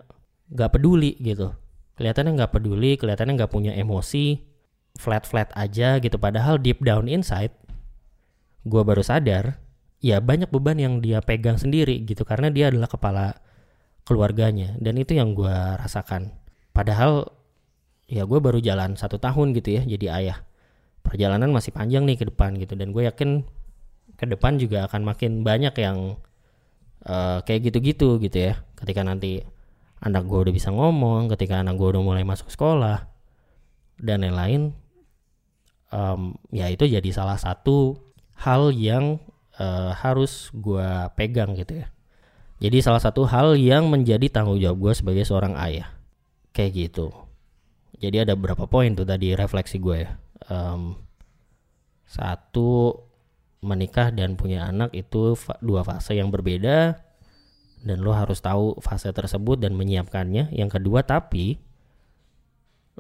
nggak 0.52 0.70
peduli 0.76 1.16
gitu 1.18 1.56
kelihatannya 1.96 2.36
nggak 2.36 2.52
peduli 2.52 3.00
kelihatannya 3.00 3.34
nggak 3.40 3.52
punya 3.52 3.72
emosi 3.72 4.44
flat 5.00 5.24
flat 5.24 5.48
aja 5.56 5.96
gitu 6.02 6.20
padahal 6.20 6.60
deep 6.60 6.84
down 6.84 7.08
inside 7.08 7.54
gue 8.64 8.82
baru 8.84 9.00
sadar 9.00 9.56
ya 10.00 10.20
banyak 10.20 10.48
beban 10.48 10.80
yang 10.80 10.94
dia 11.04 11.20
pegang 11.20 11.60
sendiri 11.60 12.04
gitu 12.04 12.24
karena 12.24 12.48
dia 12.48 12.72
adalah 12.72 12.88
kepala 12.88 13.26
keluarganya 14.04 14.76
dan 14.80 14.96
itu 14.96 15.16
yang 15.16 15.36
gue 15.36 15.54
rasakan. 15.80 16.32
Padahal 16.72 17.28
ya 18.10 18.26
gue 18.26 18.38
baru 18.42 18.58
jalan 18.58 18.96
satu 18.96 19.20
tahun 19.20 19.52
gitu 19.56 19.80
ya 19.80 19.82
jadi 19.84 20.06
ayah. 20.16 20.38
Perjalanan 21.00 21.52
masih 21.52 21.72
panjang 21.72 22.04
nih 22.04 22.20
ke 22.20 22.24
depan 22.28 22.56
gitu 22.60 22.76
dan 22.76 22.92
gue 22.92 23.08
yakin 23.08 23.44
ke 24.16 24.24
depan 24.28 24.60
juga 24.60 24.84
akan 24.88 25.00
makin 25.04 25.40
banyak 25.40 25.72
yang 25.80 26.20
uh, 27.08 27.40
kayak 27.44 27.72
gitu-gitu 27.72 28.20
gitu 28.20 28.52
ya. 28.52 28.60
Ketika 28.76 29.04
nanti 29.04 29.44
anak 30.00 30.24
gue 30.24 30.38
udah 30.48 30.52
bisa 30.52 30.72
ngomong 30.72 31.28
ketika 31.36 31.60
anak 31.60 31.76
gue 31.76 31.88
udah 31.92 32.02
mulai 32.02 32.24
masuk 32.24 32.48
sekolah 32.48 33.04
dan 34.00 34.24
lain-lain 34.24 34.72
um, 35.92 36.40
ya 36.48 36.72
itu 36.72 36.88
jadi 36.88 37.04
salah 37.12 37.36
satu 37.36 38.09
hal 38.40 38.72
yang 38.72 39.20
uh, 39.60 39.92
harus 39.92 40.48
gue 40.56 40.88
pegang 41.14 41.52
gitu 41.54 41.84
ya. 41.84 41.86
Jadi 42.60 42.84
salah 42.84 43.00
satu 43.00 43.24
hal 43.24 43.56
yang 43.56 43.88
menjadi 43.88 44.28
tanggung 44.28 44.60
jawab 44.60 44.90
gue 44.90 44.92
sebagai 44.96 45.24
seorang 45.24 45.56
ayah. 45.56 45.92
Kayak 46.52 46.72
gitu. 46.76 47.08
Jadi 48.00 48.24
ada 48.24 48.32
beberapa 48.36 48.64
poin 48.64 48.92
tuh 48.96 49.04
tadi 49.04 49.32
refleksi 49.36 49.76
gue 49.80 49.96
ya. 50.08 50.10
Um, 50.48 50.96
satu 52.08 52.96
menikah 53.60 54.08
dan 54.12 54.40
punya 54.40 54.64
anak 54.66 54.96
itu 54.96 55.36
dua 55.60 55.84
fase 55.84 56.16
yang 56.16 56.32
berbeda 56.32 56.96
dan 57.80 57.96
lo 58.00 58.12
harus 58.12 58.40
tahu 58.40 58.80
fase 58.80 59.12
tersebut 59.12 59.60
dan 59.60 59.76
menyiapkannya. 59.76 60.52
Yang 60.52 60.80
kedua, 60.80 61.04
tapi 61.04 61.60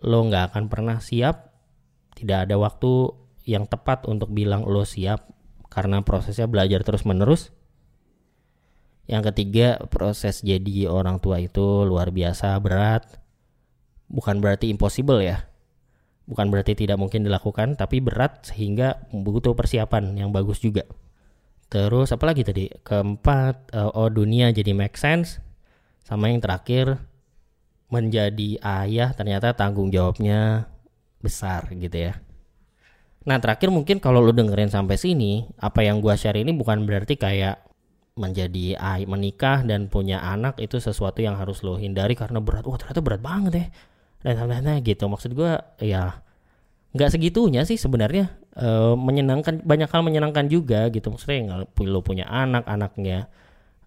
lo 0.00 0.24
nggak 0.24 0.52
akan 0.52 0.64
pernah 0.72 1.00
siap, 1.00 1.52
tidak 2.16 2.48
ada 2.48 2.56
waktu 2.56 3.12
yang 3.50 3.66
tepat 3.66 4.06
untuk 4.06 4.30
bilang 4.30 4.62
lo 4.62 4.86
siap 4.86 5.26
karena 5.66 6.06
prosesnya 6.06 6.46
belajar 6.46 6.86
terus 6.86 7.02
menerus. 7.02 7.50
Yang 9.10 9.34
ketiga, 9.34 9.82
proses 9.90 10.46
jadi 10.46 10.86
orang 10.86 11.18
tua 11.18 11.42
itu 11.42 11.82
luar 11.82 12.14
biasa 12.14 12.54
berat. 12.62 13.18
Bukan 14.06 14.38
berarti 14.38 14.70
impossible 14.70 15.18
ya. 15.18 15.50
Bukan 16.30 16.46
berarti 16.46 16.78
tidak 16.78 16.94
mungkin 16.94 17.26
dilakukan, 17.26 17.74
tapi 17.74 17.98
berat 17.98 18.46
sehingga 18.46 19.02
butuh 19.10 19.58
persiapan 19.58 20.14
yang 20.14 20.30
bagus 20.30 20.62
juga. 20.62 20.86
Terus 21.66 22.14
apa 22.14 22.22
lagi 22.22 22.46
tadi? 22.46 22.70
Keempat, 22.70 23.74
uh, 23.74 23.90
oh 23.98 24.10
dunia 24.10 24.54
jadi 24.54 24.70
make 24.74 24.94
sense. 24.94 25.42
Sama 26.06 26.30
yang 26.30 26.38
terakhir, 26.38 27.02
menjadi 27.90 28.62
ayah 28.62 29.10
ternyata 29.10 29.58
tanggung 29.58 29.90
jawabnya 29.90 30.70
besar 31.18 31.66
gitu 31.74 32.10
ya. 32.10 32.22
Nah 33.28 33.36
terakhir 33.36 33.68
mungkin 33.68 34.00
kalau 34.00 34.24
lu 34.24 34.32
dengerin 34.32 34.72
sampai 34.72 34.96
sini, 34.96 35.44
apa 35.60 35.84
yang 35.84 36.00
gua 36.00 36.16
share 36.16 36.40
ini 36.40 36.56
bukan 36.56 36.88
berarti 36.88 37.20
kayak 37.20 37.60
menjadi 38.16 38.76
menikah 39.08 39.64
dan 39.64 39.88
punya 39.88 40.20
anak 40.20 40.60
itu 40.60 40.76
sesuatu 40.76 41.24
yang 41.24 41.36
harus 41.40 41.64
lo 41.64 41.76
hindari 41.76 42.16
karena 42.16 42.40
berat. 42.40 42.64
Wah 42.64 42.76
ternyata 42.80 43.00
berat 43.04 43.22
banget 43.22 43.52
ya. 43.52 43.66
Dan 44.20 44.48
lain-lain 44.48 44.80
gitu. 44.84 45.04
Maksud 45.08 45.32
gua 45.36 45.60
ya 45.80 46.20
nggak 46.90 47.10
segitunya 47.14 47.62
sih 47.62 47.78
sebenarnya 47.78 48.34
uh, 48.58 48.98
menyenangkan 48.98 49.62
banyak 49.62 49.86
hal 49.86 50.02
menyenangkan 50.02 50.50
juga 50.50 50.90
gitu 50.90 51.14
maksudnya 51.14 51.62
lo 51.62 52.00
punya 52.02 52.26
anak 52.26 52.66
anaknya 52.66 53.30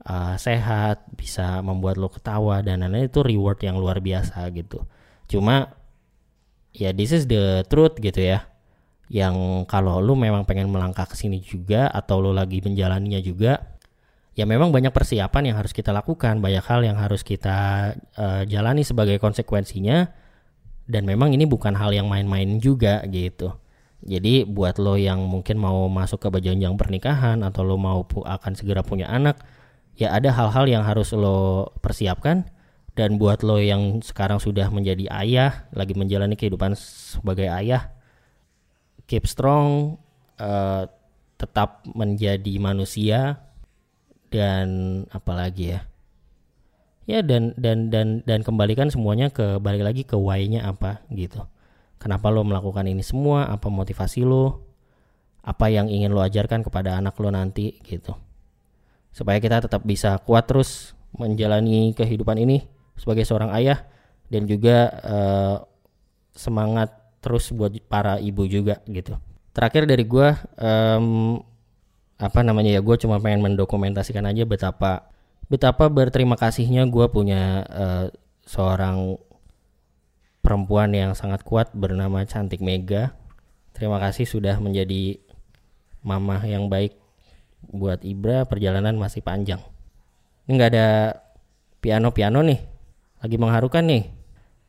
uh, 0.07 0.39
sehat 0.39 1.03
bisa 1.19 1.59
membuat 1.59 1.99
lo 1.99 2.07
ketawa 2.07 2.63
dan 2.63 2.79
lain-lain 2.79 3.11
itu 3.11 3.19
reward 3.19 3.59
yang 3.59 3.75
luar 3.75 3.99
biasa 3.99 4.47
gitu 4.55 4.87
cuma 5.27 5.75
ya 6.71 6.95
this 6.95 7.11
is 7.11 7.27
the 7.27 7.67
truth 7.67 7.99
gitu 7.99 8.23
ya 8.23 8.47
yang 9.11 9.67
kalau 9.67 9.99
lo 9.99 10.15
memang 10.15 10.47
pengen 10.47 10.71
melangkah 10.71 11.03
ke 11.07 11.15
sini 11.17 11.43
juga 11.43 11.91
atau 11.91 12.23
lo 12.23 12.31
lagi 12.31 12.63
menjalaninya 12.63 13.19
juga 13.19 13.73
ya 14.33 14.49
memang 14.49 14.73
banyak 14.73 14.89
persiapan 14.89 15.53
yang 15.53 15.57
harus 15.61 15.73
kita 15.73 15.93
lakukan 15.93 16.41
banyak 16.41 16.65
hal 16.65 16.81
yang 16.81 16.97
harus 16.97 17.21
kita 17.21 17.93
uh, 18.17 18.41
jalani 18.45 18.81
sebagai 18.85 19.17
konsekuensinya. 19.21 20.09
Dan 20.83 21.07
memang 21.07 21.31
ini 21.31 21.47
bukan 21.47 21.79
hal 21.79 21.95
yang 21.95 22.11
main-main 22.11 22.59
juga 22.59 23.07
gitu. 23.07 23.55
Jadi 24.03 24.43
buat 24.43 24.75
lo 24.83 24.99
yang 24.99 25.23
mungkin 25.23 25.55
mau 25.55 25.87
masuk 25.87 26.27
ke 26.27 26.43
jenjang 26.43 26.75
pernikahan 26.75 27.39
atau 27.39 27.63
lo 27.63 27.79
mau 27.79 28.03
pu 28.03 28.19
akan 28.19 28.51
segera 28.51 28.83
punya 28.83 29.07
anak 29.07 29.39
ya 29.95 30.11
ada 30.11 30.35
hal-hal 30.35 30.67
yang 30.67 30.83
harus 30.83 31.15
lo 31.15 31.71
persiapkan. 31.79 32.51
Dan 32.93 33.17
buat 33.17 33.41
lo 33.47 33.57
yang 33.57 34.03
sekarang 34.05 34.37
sudah 34.37 34.69
menjadi 34.69 35.09
ayah 35.23 35.65
lagi 35.73 35.95
menjalani 35.97 36.37
kehidupan 36.37 36.77
sebagai 36.77 37.49
ayah 37.49 37.89
keep 39.07 39.27
strong 39.27 39.97
uh, 40.39 40.87
tetap 41.37 41.83
menjadi 41.91 42.55
manusia 42.59 43.43
dan 44.31 45.03
apalagi 45.11 45.77
ya? 45.77 45.81
Ya 47.03 47.19
dan 47.19 47.51
dan 47.59 47.91
dan 47.91 48.23
dan 48.23 48.47
kembalikan 48.47 48.87
semuanya 48.87 49.27
ke 49.27 49.59
balik 49.59 49.83
lagi 49.83 50.07
ke 50.07 50.15
why-nya 50.15 50.63
apa 50.63 51.03
gitu. 51.11 51.43
Kenapa 51.99 52.31
lo 52.31 52.47
melakukan 52.47 52.87
ini 52.87 53.03
semua? 53.03 53.51
Apa 53.51 53.67
motivasi 53.67 54.23
lo? 54.23 54.63
Apa 55.43 55.67
yang 55.67 55.91
ingin 55.91 56.15
lo 56.15 56.23
ajarkan 56.23 56.63
kepada 56.63 56.95
anak 56.95 57.19
lo 57.19 57.27
nanti 57.27 57.75
gitu. 57.83 58.15
Supaya 59.11 59.43
kita 59.43 59.67
tetap 59.67 59.83
bisa 59.83 60.15
kuat 60.23 60.47
terus 60.47 60.95
menjalani 61.11 61.91
kehidupan 61.91 62.39
ini 62.39 62.63
sebagai 62.95 63.27
seorang 63.27 63.51
ayah 63.59 63.83
dan 64.31 64.47
juga 64.47 64.89
uh, 65.03 65.57
semangat 66.33 67.02
terus 67.23 67.49
buat 67.55 67.71
para 67.87 68.19
ibu 68.19 68.43
juga 68.43 68.83
gitu 68.91 69.15
terakhir 69.55 69.87
dari 69.87 70.03
gue 70.03 70.27
um, 70.59 71.39
apa 72.19 72.39
namanya 72.43 72.75
ya 72.75 72.81
gue 72.83 72.95
cuma 72.99 73.17
pengen 73.23 73.41
mendokumentasikan 73.41 74.27
aja 74.27 74.43
betapa 74.43 75.07
betapa 75.47 75.87
berterima 75.87 76.35
kasihnya 76.35 76.83
gue 76.91 77.05
punya 77.07 77.63
uh, 77.71 78.05
seorang 78.43 79.17
perempuan 80.43 80.91
yang 80.91 81.15
sangat 81.15 81.41
kuat 81.47 81.71
bernama 81.71 82.27
Cantik 82.27 82.59
Mega. 82.59 83.15
Terima 83.73 83.97
kasih 83.97 84.27
sudah 84.27 84.59
menjadi 84.59 85.17
mama 86.03 86.43
yang 86.43 86.67
baik 86.67 86.93
buat 87.63 88.03
Ibra. 88.03 88.45
Perjalanan 88.45 88.99
masih 88.99 89.23
panjang. 89.23 89.63
Ini 90.45 90.51
nggak 90.59 90.71
ada 90.75 90.87
piano-piano 91.79 92.43
nih, 92.43 92.59
lagi 93.23 93.35
mengharukan 93.39 93.83
nih. 93.87 94.03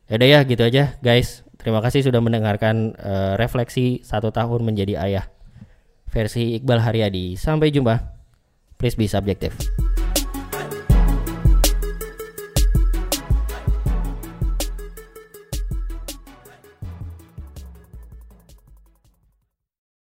Yaudah 0.09 0.27
ya 0.31 0.39
gitu 0.47 0.63
aja 0.63 0.95
guys. 1.03 1.44
Terima 1.65 1.81
kasih 1.81 2.05
sudah 2.05 2.21
mendengarkan 2.21 2.93
uh, 2.93 3.33
refleksi 3.41 4.05
satu 4.05 4.29
tahun 4.29 4.61
menjadi 4.61 5.01
ayah 5.01 5.25
versi 6.13 6.61
Iqbal 6.61 6.77
Haryadi. 6.77 7.33
Sampai 7.41 7.73
jumpa. 7.73 8.05
Please 8.77 8.93
be 8.93 9.09
subjective. 9.09 9.57